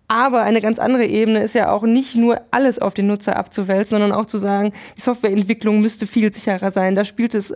Aber 0.07 0.43
eine 0.43 0.61
ganz 0.61 0.77
andere 0.77 1.05
Ebene 1.05 1.43
ist 1.43 1.55
ja 1.55 1.71
auch 1.71 1.83
nicht 1.83 2.15
nur 2.15 2.41
alles 2.51 2.77
auf 2.79 2.93
den 2.93 3.07
Nutzer 3.07 3.35
abzuwälzen, 3.35 3.91
sondern 3.91 4.11
auch 4.11 4.25
zu 4.25 4.37
sagen, 4.37 4.71
die 4.97 5.01
Softwareentwicklung 5.01 5.81
müsste 5.81 6.05
viel 6.05 6.31
sicherer 6.31 6.71
sein. 6.71 6.95
Da 6.95 7.03
spielt 7.05 7.33
es 7.33 7.53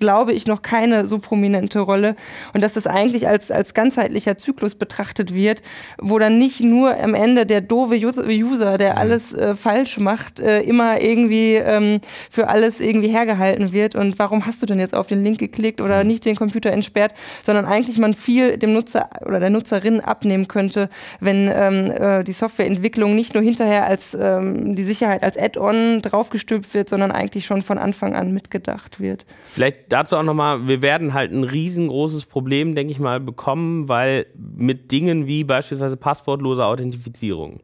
glaube 0.00 0.32
ich, 0.32 0.46
noch 0.46 0.62
keine 0.62 1.06
so 1.06 1.18
prominente 1.18 1.78
Rolle. 1.78 2.16
Und 2.52 2.62
dass 2.62 2.72
das 2.72 2.86
eigentlich 2.86 3.28
als, 3.28 3.50
als 3.50 3.74
ganzheitlicher 3.74 4.36
Zyklus 4.36 4.74
betrachtet 4.74 5.34
wird, 5.34 5.62
wo 5.98 6.18
dann 6.18 6.38
nicht 6.38 6.60
nur 6.60 6.98
am 6.98 7.14
Ende 7.14 7.46
der 7.46 7.60
doofe 7.60 7.96
User, 7.96 8.78
der 8.78 8.92
mhm. 8.92 8.98
alles 8.98 9.32
äh, 9.32 9.54
falsch 9.54 9.98
macht, 9.98 10.40
äh, 10.40 10.62
immer 10.62 11.00
irgendwie 11.00 11.54
ähm, 11.54 12.00
für 12.30 12.48
alles 12.48 12.80
irgendwie 12.80 13.08
hergehalten 13.08 13.72
wird. 13.72 13.94
Und 13.94 14.18
warum 14.18 14.46
hast 14.46 14.62
du 14.62 14.66
denn 14.66 14.80
jetzt 14.80 14.94
auf 14.94 15.06
den 15.06 15.22
Link 15.22 15.38
geklickt 15.38 15.80
oder 15.80 16.02
mhm. 16.02 16.08
nicht 16.08 16.24
den 16.24 16.36
Computer 16.36 16.72
entsperrt, 16.72 17.14
sondern 17.44 17.66
eigentlich 17.66 17.98
man 17.98 18.14
viel 18.14 18.56
dem 18.56 18.72
Nutzer 18.72 19.10
oder 19.24 19.40
der 19.40 19.50
Nutzerin 19.50 20.00
abnehmen 20.00 20.48
könnte, 20.48 20.88
wenn 21.20 21.50
ähm, 21.52 21.90
äh, 21.90 22.24
die 22.24 22.32
Softwareentwicklung 22.32 23.14
nicht 23.14 23.34
nur 23.34 23.42
hinterher 23.42 23.84
als 23.84 24.16
ähm, 24.18 24.74
die 24.74 24.82
Sicherheit 24.82 25.22
als 25.22 25.36
Add-on 25.36 26.00
draufgestülpt 26.02 26.72
wird, 26.74 26.88
sondern 26.88 27.12
eigentlich 27.12 27.44
schon 27.44 27.62
von 27.62 27.78
Anfang 27.78 28.14
an 28.14 28.32
mitgedacht 28.32 29.00
wird. 29.00 29.26
Vielleicht 29.46 29.89
dazu 29.90 30.16
auch 30.16 30.22
nochmal, 30.22 30.66
wir 30.66 30.82
werden 30.82 31.12
halt 31.12 31.32
ein 31.32 31.44
riesengroßes 31.44 32.26
Problem, 32.26 32.74
denke 32.74 32.92
ich 32.92 32.98
mal, 32.98 33.20
bekommen, 33.20 33.88
weil 33.88 34.26
mit 34.34 34.90
Dingen 34.90 35.26
wie 35.26 35.44
beispielsweise 35.44 35.96
passwortlose 35.96 36.64
Authentifizierung. 36.64 37.60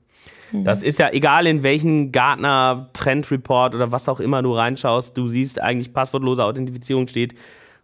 Mhm. 0.53 0.65
Das 0.65 0.83
ist 0.83 0.99
ja 0.99 1.11
egal, 1.11 1.47
in 1.47 1.63
welchen 1.63 2.13
Gartner 2.13 2.91
Trend 2.93 3.31
Report 3.31 3.75
oder 3.75 3.93
was 3.93 4.09
auch 4.09 4.21
immer 4.21 4.43
du 4.43 4.53
reinschaust, 4.53 5.17
du 5.17 5.29
siehst 5.29 5.61
eigentlich 5.61 5.93
passwortlose 5.93 6.45
Authentifizierung 6.45 7.09
steht 7.09 7.35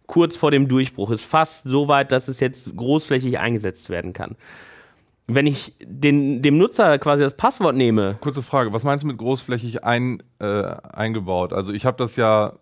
kurz 0.05 0.35
vor 0.35 0.51
dem 0.51 0.67
Durchbruch, 0.67 1.11
ist 1.11 1.23
fast 1.23 1.63
so 1.63 1.87
weit, 1.87 2.11
dass 2.11 2.27
es 2.27 2.39
jetzt 2.39 2.75
großflächig 2.75 3.39
eingesetzt 3.39 3.89
werden 3.89 4.13
kann. 4.13 4.35
Wenn 5.27 5.47
ich 5.47 5.73
den, 5.81 6.41
dem 6.41 6.57
Nutzer 6.57 6.99
quasi 6.99 7.23
das 7.23 7.37
Passwort 7.37 7.75
nehme. 7.75 8.17
Kurze 8.19 8.43
Frage, 8.43 8.73
was 8.73 8.83
meinst 8.83 9.03
du 9.03 9.07
mit 9.07 9.17
großflächig 9.17 9.85
ein, 9.85 10.21
äh, 10.39 10.75
eingebaut? 10.91 11.53
Also 11.53 11.71
ich 11.71 11.85
habe 11.85 11.95
das 11.95 12.17
ja, 12.17 12.53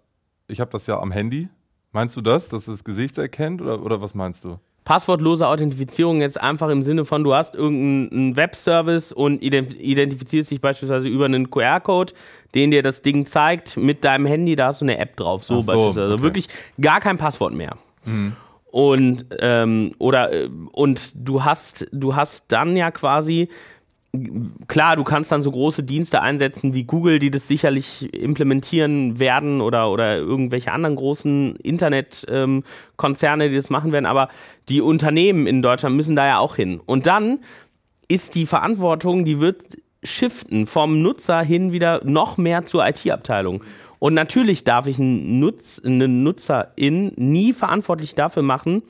ich 0.47 0.59
habe 0.59 0.69
das 0.69 0.85
ja 0.85 0.99
am 0.99 1.11
Handy 1.11 1.49
Meinst 1.91 2.15
du 2.15 2.21
das, 2.21 2.49
dass 2.49 2.67
es 2.67 2.77
das 2.77 2.83
Gesicht 2.83 3.17
erkennt 3.17 3.61
oder, 3.61 3.81
oder 3.83 4.01
was 4.01 4.15
meinst 4.15 4.43
du? 4.43 4.57
Passwortlose 4.83 5.47
Authentifizierung 5.47 6.21
jetzt 6.21 6.41
einfach 6.41 6.69
im 6.69 6.81
Sinne 6.81 7.05
von, 7.05 7.23
du 7.23 7.35
hast 7.35 7.53
irgendeinen 7.53 8.35
Webservice 8.35 9.11
und 9.11 9.43
identifizierst 9.43 10.49
dich 10.49 10.59
beispielsweise 10.59 11.07
über 11.07 11.25
einen 11.25 11.51
QR-Code, 11.51 12.13
den 12.55 12.71
dir 12.71 12.81
das 12.81 13.01
Ding 13.01 13.25
zeigt 13.27 13.77
mit 13.77 14.03
deinem 14.03 14.25
Handy, 14.25 14.55
da 14.55 14.67
hast 14.67 14.81
du 14.81 14.85
eine 14.85 14.97
App 14.97 15.15
drauf, 15.17 15.43
so, 15.43 15.61
so 15.61 15.67
beispielsweise. 15.67 16.01
Also 16.03 16.23
wirklich 16.23 16.47
gar 16.79 16.99
kein 16.99 17.17
Passwort 17.17 17.53
mehr. 17.53 17.77
Mhm. 18.05 18.35
Und, 18.71 19.25
ähm, 19.39 19.93
oder, 19.99 20.31
äh, 20.31 20.49
und 20.71 21.11
du 21.13 21.43
hast, 21.43 21.87
du 21.91 22.15
hast 22.15 22.45
dann 22.47 22.75
ja 22.75 22.89
quasi 22.89 23.49
klar, 24.67 24.97
du 24.97 25.03
kannst 25.03 25.31
dann 25.31 25.41
so 25.41 25.51
große 25.51 25.83
Dienste 25.83 26.21
einsetzen 26.21 26.73
wie 26.73 26.83
Google, 26.83 27.19
die 27.19 27.31
das 27.31 27.47
sicherlich 27.47 28.13
implementieren 28.13 29.19
werden 29.19 29.61
oder, 29.61 29.89
oder 29.89 30.17
irgendwelche 30.17 30.71
anderen 30.71 30.97
großen 30.97 31.55
Internetkonzerne, 31.55 33.45
ähm, 33.45 33.51
die 33.51 33.55
das 33.55 33.69
machen 33.69 33.91
werden, 33.91 34.05
aber 34.05 34.27
die 34.67 34.81
Unternehmen 34.81 35.47
in 35.47 35.61
Deutschland 35.61 35.95
müssen 35.95 36.15
da 36.15 36.27
ja 36.27 36.39
auch 36.39 36.55
hin. 36.55 36.81
Und 36.85 37.07
dann 37.07 37.39
ist 38.07 38.35
die 38.35 38.45
Verantwortung, 38.45 39.23
die 39.23 39.39
wird 39.39 39.77
shiften 40.03 40.65
vom 40.65 41.01
Nutzer 41.01 41.41
hin 41.41 41.71
wieder 41.71 42.01
noch 42.03 42.37
mehr 42.37 42.65
zur 42.65 42.85
IT-Abteilung. 42.85 43.63
Und 43.99 44.13
natürlich 44.13 44.63
darf 44.63 44.87
ich 44.87 44.99
einen, 44.99 45.39
Nutz, 45.39 45.79
einen 45.83 46.23
Nutzerin 46.23 47.13
nie 47.15 47.53
verantwortlich 47.53 48.15
dafür 48.15 48.41
machen, 48.43 48.83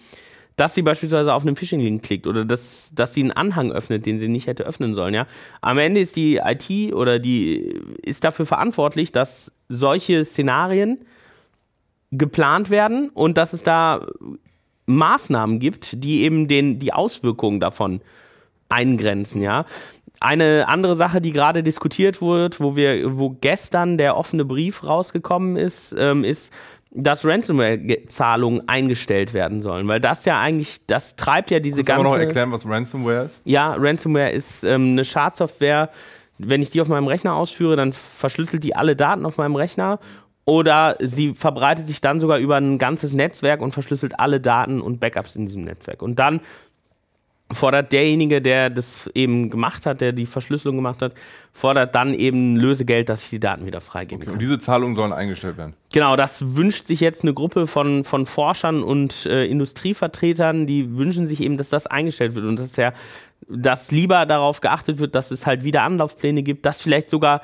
dass 0.58 0.76
sie 0.76 0.82
beispielsweise 0.82 1.34
auf 1.34 1.45
einen 1.45 1.56
Phishing-Link 1.56 2.04
klickt 2.04 2.28
oder 2.28 2.45
dass, 2.45 2.89
dass 2.93 3.14
sie 3.14 3.22
einen 3.22 3.32
Anhang 3.32 3.72
öffnet, 3.72 4.06
den 4.06 4.20
sie 4.20 4.28
nicht 4.28 4.47
hätte 4.47 4.64
öffnen 4.64 4.95
sollen. 4.95 5.14
Ja? 5.14 5.28
Am 5.62 5.78
Ende 5.78 6.02
ist 6.02 6.16
die 6.16 6.38
IT 6.38 6.93
oder 6.93 7.20
die 7.20 7.80
ist 8.04 8.24
dafür 8.24 8.45
verantwortlich, 8.45 9.12
dass 9.12 9.52
solche 9.70 10.26
Szenarien 10.26 11.06
geplant 12.12 12.70
werden 12.70 13.10
und 13.10 13.38
dass 13.38 13.54
es 13.54 13.64
da 13.64 14.06
Maßnahmen 14.86 15.60
gibt, 15.60 16.04
die 16.04 16.22
eben 16.22 16.47
den, 16.47 16.80
die 16.80 16.93
Auswirkungen 16.93 17.60
davon 17.60 18.02
eingrenzen, 18.70 19.41
ja. 19.41 19.66
Eine 20.20 20.68
andere 20.68 20.95
Sache, 20.95 21.20
die 21.20 21.32
gerade 21.32 21.64
diskutiert 21.64 22.22
wird, 22.22 22.60
wo 22.60 22.76
wir, 22.76 23.18
wo 23.18 23.32
gestern 23.41 23.97
der 23.97 24.16
offene 24.16 24.45
Brief 24.45 24.84
rausgekommen 24.84 25.56
ist, 25.56 25.95
ähm, 25.97 26.24
ist, 26.24 26.54
dass 26.94 27.26
Ransomware-Zahlungen 27.26 28.68
eingestellt 28.68 29.34
werden 29.34 29.62
sollen, 29.62 29.88
weil 29.88 30.02
das 30.02 30.26
ja 30.26 30.39
eigentlich, 30.39 30.86
das 30.88 31.16
treibt 31.16 31.50
ja 31.50 31.60
diese 31.60 31.78
Kannst 31.78 31.88
ganze. 31.88 32.04
Kannst 32.04 32.16
du 32.16 32.20
noch 32.20 32.26
erklären, 32.26 32.52
was 32.52 32.68
Ransomware 32.68 33.26
ist? 33.26 33.42
Ja, 33.46 33.74
Ransomware 33.78 34.32
ist 34.32 34.64
ähm, 34.64 34.92
eine 34.92 35.06
Schadsoftware. 35.06 35.89
Wenn 36.38 36.62
ich 36.62 36.70
die 36.70 36.82
auf 36.82 36.89
meinem 36.89 37.08
Rechner 37.08 37.36
ausführe, 37.36 37.76
dann 37.76 37.94
verschlüsselt 37.94 38.64
die 38.64 38.76
alle 38.76 38.96
Daten 38.96 39.26
auf 39.26 39.38
meinem 39.38 39.56
Rechner 39.56 40.00
oder 40.44 40.98
sie 41.00 41.34
verbreitet 41.34 41.88
sich 41.88 42.02
dann 42.02 42.20
sogar 42.20 42.39
über 42.39 42.58
ein 42.58 42.78
ganzes 42.78 43.14
Netzwerk 43.14 43.62
und 43.62 43.72
verschlüsselt 43.72 44.20
alle 44.20 44.42
Daten 44.42 44.82
und 44.82 45.00
Backups 45.00 45.36
in 45.36 45.46
diesem 45.46 45.64
Netzwerk. 45.64 46.02
Und 46.02 46.18
dann 46.18 46.42
fordert 47.54 47.91
derjenige, 47.91 48.41
der 48.41 48.70
das 48.70 49.10
eben 49.14 49.49
gemacht 49.49 49.86
hat, 49.86 50.02
der 50.02 50.12
die 50.12 50.26
Verschlüsselung 50.26 50.78
gemacht 50.78 51.02
hat, 51.02 51.14
fordert 51.54 51.95
dann 51.95 52.14
eben 52.14 52.56
Lösegeld, 52.56 53.10
dass 53.10 53.24
ich 53.24 53.30
die 53.30 53.39
Daten 53.39 53.66
wieder 53.66 53.82
freigeben 53.82 54.18
okay, 54.18 54.26
kann. 54.26 54.34
Und 54.34 54.41
diese 54.41 54.60
Zahlungen 54.60 54.95
sollen 54.95 55.14
eingestellt 55.14 55.58
werden? 55.58 55.74
Genau, 55.91 56.16
das 56.16 56.56
wünscht 56.56 56.88
sich 56.88 56.99
jetzt 56.99 57.24
eine 57.24 57.34
Gruppe 57.34 57.68
von, 57.68 58.04
von 58.04 58.26
Forschern 58.26 58.84
und 58.84 59.26
äh, 59.26 59.45
Industrievertretern, 59.45 60.68
die 60.68 60.97
wünschen 60.97 61.28
sich 61.28 61.41
eben, 61.41 61.58
dass 61.58 61.70
das 61.70 61.88
eingestellt 61.88 62.36
wird 62.36 62.45
und 62.45 62.58
dass, 62.58 62.72
der, 62.72 62.93
dass 63.47 63.91
lieber 63.91 64.26
darauf 64.26 64.62
geachtet 64.62 64.99
wird, 64.99 65.16
dass 65.16 65.32
es 65.32 65.45
halt 65.45 65.64
wieder 65.64 65.84
Anlaufpläne 65.84 66.43
gibt, 66.43 66.66
dass 66.66 66.82
vielleicht 66.82 67.10
sogar 67.10 67.41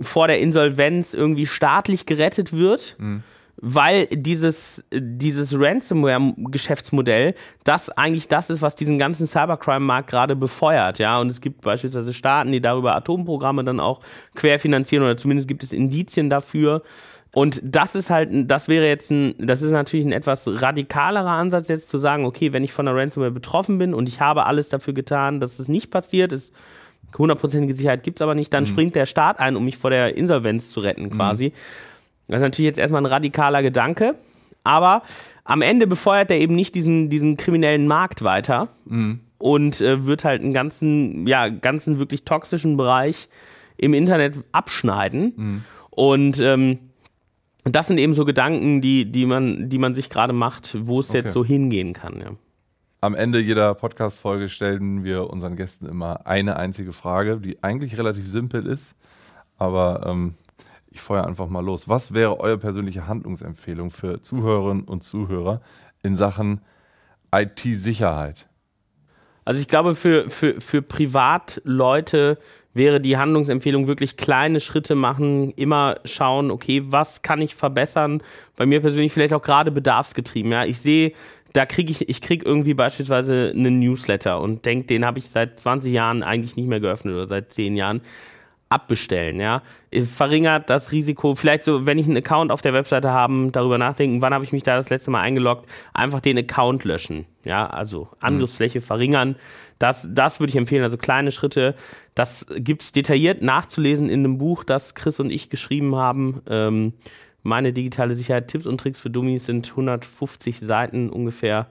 vor 0.00 0.26
der 0.26 0.40
Insolvenz 0.40 1.14
irgendwie 1.14 1.46
staatlich 1.46 2.06
gerettet 2.06 2.52
wird. 2.52 2.96
Mhm 2.98 3.22
weil 3.66 4.06
dieses, 4.08 4.84
dieses 4.92 5.58
Ransomware-Geschäftsmodell 5.58 7.34
das 7.64 7.88
eigentlich 7.88 8.28
das 8.28 8.50
ist, 8.50 8.60
was 8.60 8.74
diesen 8.74 8.98
ganzen 8.98 9.26
Cybercrime-Markt 9.26 10.10
gerade 10.10 10.36
befeuert, 10.36 10.98
ja. 10.98 11.18
Und 11.18 11.30
es 11.30 11.40
gibt 11.40 11.62
beispielsweise 11.62 12.12
Staaten, 12.12 12.52
die 12.52 12.60
darüber 12.60 12.94
Atomprogramme 12.94 13.64
dann 13.64 13.80
auch 13.80 14.00
querfinanzieren 14.34 15.02
oder 15.02 15.16
zumindest 15.16 15.48
gibt 15.48 15.62
es 15.62 15.72
Indizien 15.72 16.28
dafür. 16.28 16.82
Und 17.32 17.62
das 17.64 17.94
ist 17.94 18.10
halt, 18.10 18.28
das 18.50 18.68
wäre 18.68 18.86
jetzt 18.86 19.10
ein, 19.10 19.34
das 19.38 19.62
ist 19.62 19.72
natürlich 19.72 20.04
ein 20.04 20.12
etwas 20.12 20.42
radikalerer 20.46 21.30
Ansatz, 21.30 21.68
jetzt 21.68 21.88
zu 21.88 21.96
sagen, 21.96 22.26
okay, 22.26 22.52
wenn 22.52 22.64
ich 22.64 22.72
von 22.74 22.84
der 22.84 22.94
Ransomware 22.94 23.32
betroffen 23.32 23.78
bin 23.78 23.94
und 23.94 24.10
ich 24.10 24.20
habe 24.20 24.44
alles 24.44 24.68
dafür 24.68 24.92
getan, 24.92 25.40
dass 25.40 25.58
es 25.58 25.68
nicht 25.68 25.90
passiert 25.90 26.34
ist, 26.34 26.52
hundertprozentige 27.16 27.74
Sicherheit 27.74 28.02
gibt 28.02 28.18
es 28.18 28.22
aber 28.22 28.34
nicht, 28.34 28.52
dann 28.52 28.64
mhm. 28.64 28.68
springt 28.68 28.94
der 28.94 29.06
Staat 29.06 29.40
ein, 29.40 29.56
um 29.56 29.64
mich 29.64 29.78
vor 29.78 29.88
der 29.88 30.18
Insolvenz 30.18 30.68
zu 30.68 30.80
retten, 30.80 31.08
quasi. 31.08 31.46
Mhm. 31.46 31.93
Das 32.28 32.36
ist 32.36 32.42
natürlich 32.42 32.68
jetzt 32.68 32.78
erstmal 32.78 33.02
ein 33.02 33.06
radikaler 33.06 33.62
Gedanke, 33.62 34.14
aber 34.62 35.02
am 35.44 35.60
Ende 35.62 35.86
befeuert 35.86 36.30
er 36.30 36.40
eben 36.40 36.54
nicht 36.54 36.74
diesen, 36.74 37.10
diesen 37.10 37.36
kriminellen 37.36 37.86
Markt 37.86 38.22
weiter 38.22 38.68
mhm. 38.86 39.20
und 39.38 39.80
äh, 39.80 40.06
wird 40.06 40.24
halt 40.24 40.42
einen 40.42 40.54
ganzen, 40.54 41.26
ja, 41.26 41.48
ganzen 41.48 41.98
wirklich 41.98 42.24
toxischen 42.24 42.76
Bereich 42.76 43.28
im 43.76 43.92
Internet 43.92 44.36
abschneiden. 44.52 45.32
Mhm. 45.36 45.64
Und 45.90 46.40
ähm, 46.40 46.78
das 47.64 47.86
sind 47.86 47.98
eben 47.98 48.14
so 48.14 48.24
Gedanken, 48.24 48.80
die, 48.80 49.04
die, 49.10 49.26
man, 49.26 49.68
die 49.68 49.78
man 49.78 49.94
sich 49.94 50.10
gerade 50.10 50.32
macht, 50.32 50.76
wo 50.80 51.00
es 51.00 51.10
okay. 51.10 51.18
jetzt 51.18 51.32
so 51.32 51.44
hingehen 51.44 51.92
kann. 51.92 52.20
Ja. 52.20 52.30
Am 53.00 53.14
Ende 53.14 53.38
jeder 53.38 53.74
Podcast-Folge 53.74 54.48
stellen 54.48 55.04
wir 55.04 55.28
unseren 55.28 55.56
Gästen 55.56 55.86
immer 55.86 56.26
eine 56.26 56.56
einzige 56.56 56.92
Frage, 56.92 57.38
die 57.38 57.62
eigentlich 57.62 57.98
relativ 57.98 58.26
simpel 58.28 58.66
ist, 58.66 58.94
aber 59.58 60.06
ähm, 60.06 60.34
ich 60.94 61.00
feuer 61.00 61.26
einfach 61.26 61.48
mal 61.48 61.64
los. 61.64 61.88
Was 61.88 62.14
wäre 62.14 62.40
eure 62.40 62.58
persönliche 62.58 63.06
Handlungsempfehlung 63.06 63.90
für 63.90 64.22
Zuhörerinnen 64.22 64.84
und 64.84 65.02
Zuhörer 65.02 65.60
in 66.02 66.16
Sachen 66.16 66.60
IT-Sicherheit? 67.32 68.48
Also 69.44 69.60
ich 69.60 69.68
glaube, 69.68 69.94
für, 69.94 70.30
für, 70.30 70.60
für 70.60 70.82
Privatleute 70.82 72.38
wäre 72.72 73.00
die 73.00 73.16
Handlungsempfehlung 73.16 73.86
wirklich 73.86 74.16
kleine 74.16 74.60
Schritte 74.60 74.94
machen, 74.94 75.52
immer 75.52 75.96
schauen, 76.04 76.50
okay, 76.50 76.82
was 76.86 77.22
kann 77.22 77.40
ich 77.42 77.54
verbessern? 77.54 78.22
Bei 78.56 78.64
mir 78.64 78.80
persönlich 78.80 79.12
vielleicht 79.12 79.34
auch 79.34 79.42
gerade 79.42 79.70
bedarfsgetrieben. 79.70 80.50
Ja, 80.50 80.64
ich 80.64 80.78
sehe, 80.78 81.12
da 81.52 81.66
kriege 81.66 81.90
ich, 81.92 82.08
ich 82.08 82.20
kriege 82.20 82.44
irgendwie 82.44 82.74
beispielsweise 82.74 83.52
einen 83.54 83.78
Newsletter 83.78 84.40
und 84.40 84.64
denke, 84.64 84.86
den 84.86 85.04
habe 85.04 85.18
ich 85.18 85.28
seit 85.28 85.60
20 85.60 85.92
Jahren 85.92 86.22
eigentlich 86.22 86.56
nicht 86.56 86.68
mehr 86.68 86.80
geöffnet 86.80 87.14
oder 87.14 87.28
seit 87.28 87.52
10 87.52 87.76
Jahren 87.76 88.00
abbestellen, 88.68 89.40
ja. 89.40 89.62
Verringert 89.92 90.68
das 90.70 90.90
Risiko, 90.90 91.34
vielleicht 91.34 91.64
so, 91.64 91.86
wenn 91.86 91.98
ich 91.98 92.06
einen 92.06 92.16
Account 92.16 92.50
auf 92.50 92.62
der 92.62 92.72
Webseite 92.72 93.10
habe, 93.10 93.50
darüber 93.52 93.78
nachdenken, 93.78 94.20
wann 94.20 94.34
habe 94.34 94.44
ich 94.44 94.52
mich 94.52 94.62
da 94.62 94.76
das 94.76 94.90
letzte 94.90 95.10
Mal 95.10 95.20
eingeloggt, 95.20 95.68
einfach 95.92 96.20
den 96.20 96.38
Account 96.38 96.84
löschen, 96.84 97.26
ja, 97.44 97.66
also 97.66 98.08
Angriffsfläche 98.20 98.80
mhm. 98.80 98.84
verringern. 98.84 99.36
Das, 99.78 100.08
das 100.10 100.40
würde 100.40 100.50
ich 100.50 100.56
empfehlen, 100.56 100.82
also 100.82 100.96
kleine 100.96 101.30
Schritte. 101.30 101.74
Das 102.14 102.46
gibt 102.56 102.82
es 102.82 102.92
detailliert 102.92 103.42
nachzulesen 103.42 104.08
in 104.08 104.20
einem 104.20 104.38
Buch, 104.38 104.64
das 104.64 104.94
Chris 104.94 105.20
und 105.20 105.30
ich 105.30 105.50
geschrieben 105.50 105.96
haben. 105.96 106.42
Ähm, 106.48 106.94
meine 107.42 107.72
digitale 107.72 108.14
Sicherheit, 108.14 108.48
Tipps 108.48 108.66
und 108.66 108.80
Tricks 108.80 108.98
für 108.98 109.10
Dummies 109.10 109.46
sind 109.46 109.70
150 109.70 110.60
Seiten 110.60 111.10
ungefähr 111.10 111.68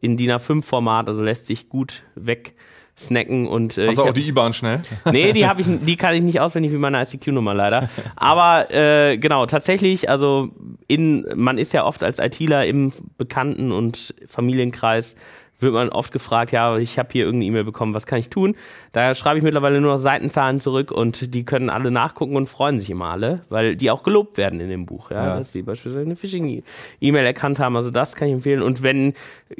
in 0.00 0.16
DIN 0.16 0.32
A5-Format, 0.32 1.08
also 1.08 1.22
lässt 1.22 1.46
sich 1.46 1.68
gut 1.68 2.02
weg 2.14 2.54
snacken 2.98 3.46
und 3.46 3.76
äh, 3.76 3.88
Hast 3.88 3.98
du 3.98 4.02
auch 4.02 4.12
die 4.12 4.28
IBAN 4.28 4.52
schnell? 4.52 4.82
Nee, 5.10 5.32
die 5.32 5.46
habe 5.46 5.60
ich, 5.60 5.66
die 5.84 5.96
kann 5.96 6.14
ich 6.14 6.22
nicht 6.22 6.40
auswendig 6.40 6.72
wie 6.72 6.76
meine 6.76 7.02
ICQ-Nummer 7.02 7.54
leider. 7.54 7.88
Aber 8.16 8.70
äh, 8.72 9.18
genau, 9.18 9.46
tatsächlich, 9.46 10.08
also 10.08 10.50
in, 10.86 11.26
man 11.34 11.58
ist 11.58 11.72
ja 11.72 11.84
oft 11.84 12.02
als 12.02 12.18
ITler 12.18 12.66
im 12.66 12.92
Bekannten- 13.18 13.72
und 13.72 14.14
Familienkreis 14.26 15.16
wird 15.60 15.72
man 15.72 15.88
oft 15.88 16.12
gefragt, 16.12 16.52
ja, 16.52 16.76
ich 16.78 16.98
habe 16.98 17.08
hier 17.12 17.24
irgendeine 17.24 17.50
E-Mail 17.50 17.64
bekommen, 17.64 17.94
was 17.94 18.06
kann 18.06 18.18
ich 18.18 18.28
tun? 18.28 18.54
Da 18.92 19.14
schreibe 19.14 19.38
ich 19.38 19.44
mittlerweile 19.44 19.80
nur 19.80 19.92
noch 19.92 19.98
Seitenzahlen 19.98 20.60
zurück 20.60 20.90
und 20.90 21.34
die 21.34 21.44
können 21.44 21.70
alle 21.70 21.90
nachgucken 21.90 22.36
und 22.36 22.48
freuen 22.48 22.80
sich 22.80 22.90
immer 22.90 23.06
alle, 23.06 23.44
weil 23.48 23.76
die 23.76 23.90
auch 23.90 24.02
gelobt 24.02 24.36
werden 24.36 24.60
in 24.60 24.68
dem 24.68 24.86
Buch, 24.86 25.10
ja, 25.10 25.26
ja. 25.26 25.38
dass 25.38 25.52
sie 25.52 25.62
beispielsweise 25.62 26.04
eine 26.04 26.16
Phishing-E-Mail 26.16 27.24
erkannt 27.24 27.58
haben. 27.58 27.76
Also 27.76 27.90
das 27.90 28.14
kann 28.14 28.28
ich 28.28 28.34
empfehlen. 28.34 28.62
Und 28.62 28.82
wenn 28.82 29.14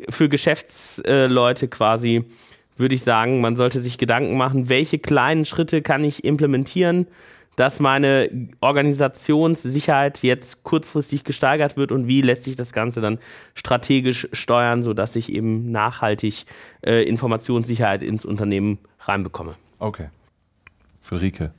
für 0.09 0.29
Geschäftsleute 0.29 1.69
quasi 1.69 2.25
würde 2.77 2.95
ich 2.95 3.03
sagen, 3.03 3.41
man 3.41 3.57
sollte 3.57 3.81
sich 3.81 3.99
Gedanken 3.99 4.37
machen, 4.37 4.69
welche 4.69 4.99
kleinen 4.99 5.45
Schritte 5.45 5.83
kann 5.83 6.05
ich 6.05 6.25
implementieren, 6.25 7.07
dass 7.57 7.79
meine 7.79 8.49
Organisationssicherheit 8.61 10.23
jetzt 10.23 10.65
kurzfristig 10.65 11.25
gesteigert 11.25 11.77
wird 11.77 11.93
und 11.93 12.09
wie 12.09 12.21
lässt 12.21 12.45
sich 12.45 12.57
das 12.57 12.73
Ganze 12.73 13.01
dann 13.01 13.19
strategisch 13.55 14.29
steuern, 14.33 14.83
sodass 14.83 15.15
ich 15.17 15.31
eben 15.31 15.71
nachhaltig 15.71 16.47
äh, 16.85 17.03
Informationssicherheit 17.05 18.03
ins 18.03 18.25
Unternehmen 18.25 18.79
reinbekomme. 19.01 19.55
Okay. 19.79 20.09
Friederike. 21.01 21.53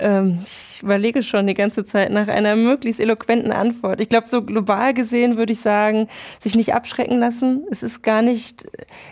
Ähm, 0.00 0.40
ich 0.44 0.82
überlege 0.82 1.22
schon 1.22 1.46
die 1.46 1.54
ganze 1.54 1.84
Zeit 1.84 2.10
nach 2.10 2.28
einer 2.28 2.56
möglichst 2.56 3.00
eloquenten 3.00 3.52
Antwort. 3.52 4.00
Ich 4.00 4.08
glaube, 4.08 4.28
so 4.28 4.42
global 4.42 4.94
gesehen 4.94 5.36
würde 5.36 5.52
ich 5.52 5.60
sagen, 5.60 6.08
sich 6.40 6.54
nicht 6.54 6.74
abschrecken 6.74 7.18
lassen. 7.18 7.64
Es 7.70 7.82
ist 7.82 8.02
gar 8.02 8.22
nicht 8.22 8.64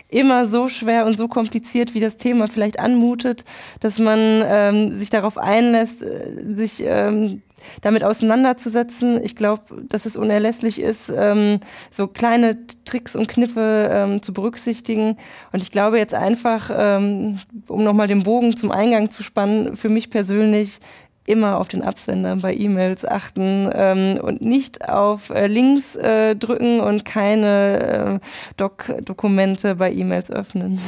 immer 0.09 0.45
so 0.45 0.67
schwer 0.67 1.05
und 1.05 1.17
so 1.17 1.27
kompliziert, 1.27 1.93
wie 1.93 1.99
das 1.99 2.17
Thema 2.17 2.47
vielleicht 2.47 2.79
anmutet, 2.79 3.45
dass 3.79 3.99
man 3.99 4.19
ähm, 4.45 4.99
sich 4.99 5.09
darauf 5.09 5.37
einlässt, 5.37 6.01
äh, 6.01 6.53
sich 6.53 6.83
ähm, 6.85 7.41
damit 7.81 8.03
auseinanderzusetzen. 8.03 9.23
Ich 9.23 9.35
glaube, 9.35 9.63
dass 9.89 10.05
es 10.05 10.17
unerlässlich 10.17 10.81
ist, 10.81 11.11
ähm, 11.15 11.59
so 11.91 12.07
kleine 12.07 12.57
Tricks 12.85 13.15
und 13.15 13.27
Kniffe 13.27 13.89
ähm, 13.91 14.21
zu 14.21 14.33
berücksichtigen. 14.33 15.17
Und 15.51 15.63
ich 15.63 15.71
glaube 15.71 15.97
jetzt 15.97 16.13
einfach, 16.13 16.69
ähm, 16.73 17.39
um 17.67 17.83
nochmal 17.83 18.07
den 18.07 18.23
Bogen 18.23 18.55
zum 18.55 18.71
Eingang 18.71 19.11
zu 19.11 19.23
spannen, 19.23 19.75
für 19.75 19.89
mich 19.89 20.09
persönlich 20.09 20.79
immer 21.25 21.57
auf 21.57 21.67
den 21.67 21.83
Absender 21.83 22.35
bei 22.35 22.53
E-Mails 22.53 23.05
achten 23.05 23.69
ähm, 23.73 24.19
und 24.21 24.41
nicht 24.41 24.89
auf 24.89 25.29
äh, 25.29 25.47
Links 25.47 25.95
äh, 25.95 26.35
drücken 26.35 26.81
und 26.81 27.05
keine 27.05 28.19
äh, 28.21 28.53
Doc-Dokumente 28.57 29.75
bei 29.75 29.91
E-Mails 29.91 30.31
öffnen. 30.31 30.81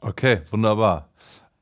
Okay, 0.00 0.40
wunderbar. 0.50 1.08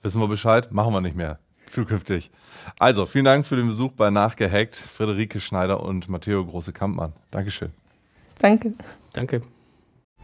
Wissen 0.02 0.20
wir 0.20 0.28
Bescheid? 0.28 0.72
Machen 0.72 0.94
wir 0.94 1.02
nicht 1.02 1.16
mehr. 1.16 1.38
Zukünftig. 1.70 2.32
Also, 2.80 3.06
vielen 3.06 3.24
Dank 3.24 3.46
für 3.46 3.54
den 3.54 3.68
Besuch 3.68 3.92
bei 3.92 4.10
Nachgehackt. 4.10 4.74
Friederike 4.74 5.38
Schneider 5.38 5.80
und 5.80 6.08
Matteo 6.08 6.44
Große-Kampmann. 6.44 7.12
Dankeschön. 7.30 7.70
Danke. 8.40 8.72
Danke. 9.12 9.42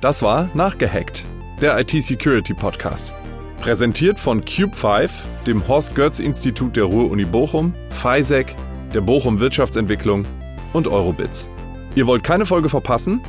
Das 0.01 0.22
war 0.22 0.51
Nachgehackt, 0.55 1.24
der 1.61 1.78
IT-Security-Podcast. 1.78 3.14
Präsentiert 3.61 4.18
von 4.18 4.42
Cube5, 4.42 5.11
dem 5.47 5.66
Horst 5.68 5.94
Götz 5.94 6.18
Institut 6.18 6.76
der 6.76 6.84
Ruhr-Uni 6.84 7.24
Bochum, 7.24 7.72
FISEC, 7.90 8.55
der 8.92 9.01
Bochum 9.01 9.38
Wirtschaftsentwicklung 9.38 10.26
und 10.72 10.88
Eurobits. 10.88 11.49
Ihr 11.94 12.09
wollt 12.09 12.24
keine 12.24 12.44
Folge 12.44 12.68
verpassen? 12.68 13.22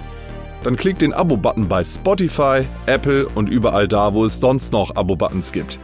Dann 0.63 0.76
klickt 0.76 1.03
den 1.03 1.13
Abo-Button 1.13 1.68
bei 1.68 1.84
Spotify, 1.84 2.65
Apple 2.88 3.30
und 3.30 3.47
überall 3.47 3.88
da, 3.88 4.13
wo 4.13 4.26
es 4.26 4.39
sonst 4.39 4.74
noch 4.74 4.95
Abo-Buttons 4.95 5.51
gibt. 5.51 5.80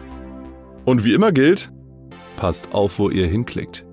Und 0.84 1.06
wie 1.06 1.14
immer 1.14 1.32
gilt, 1.32 1.72
passt 2.44 2.74
auf, 2.74 3.00
wo 3.00 3.10
ihr 3.10 3.26
hinklickt. 3.26 3.86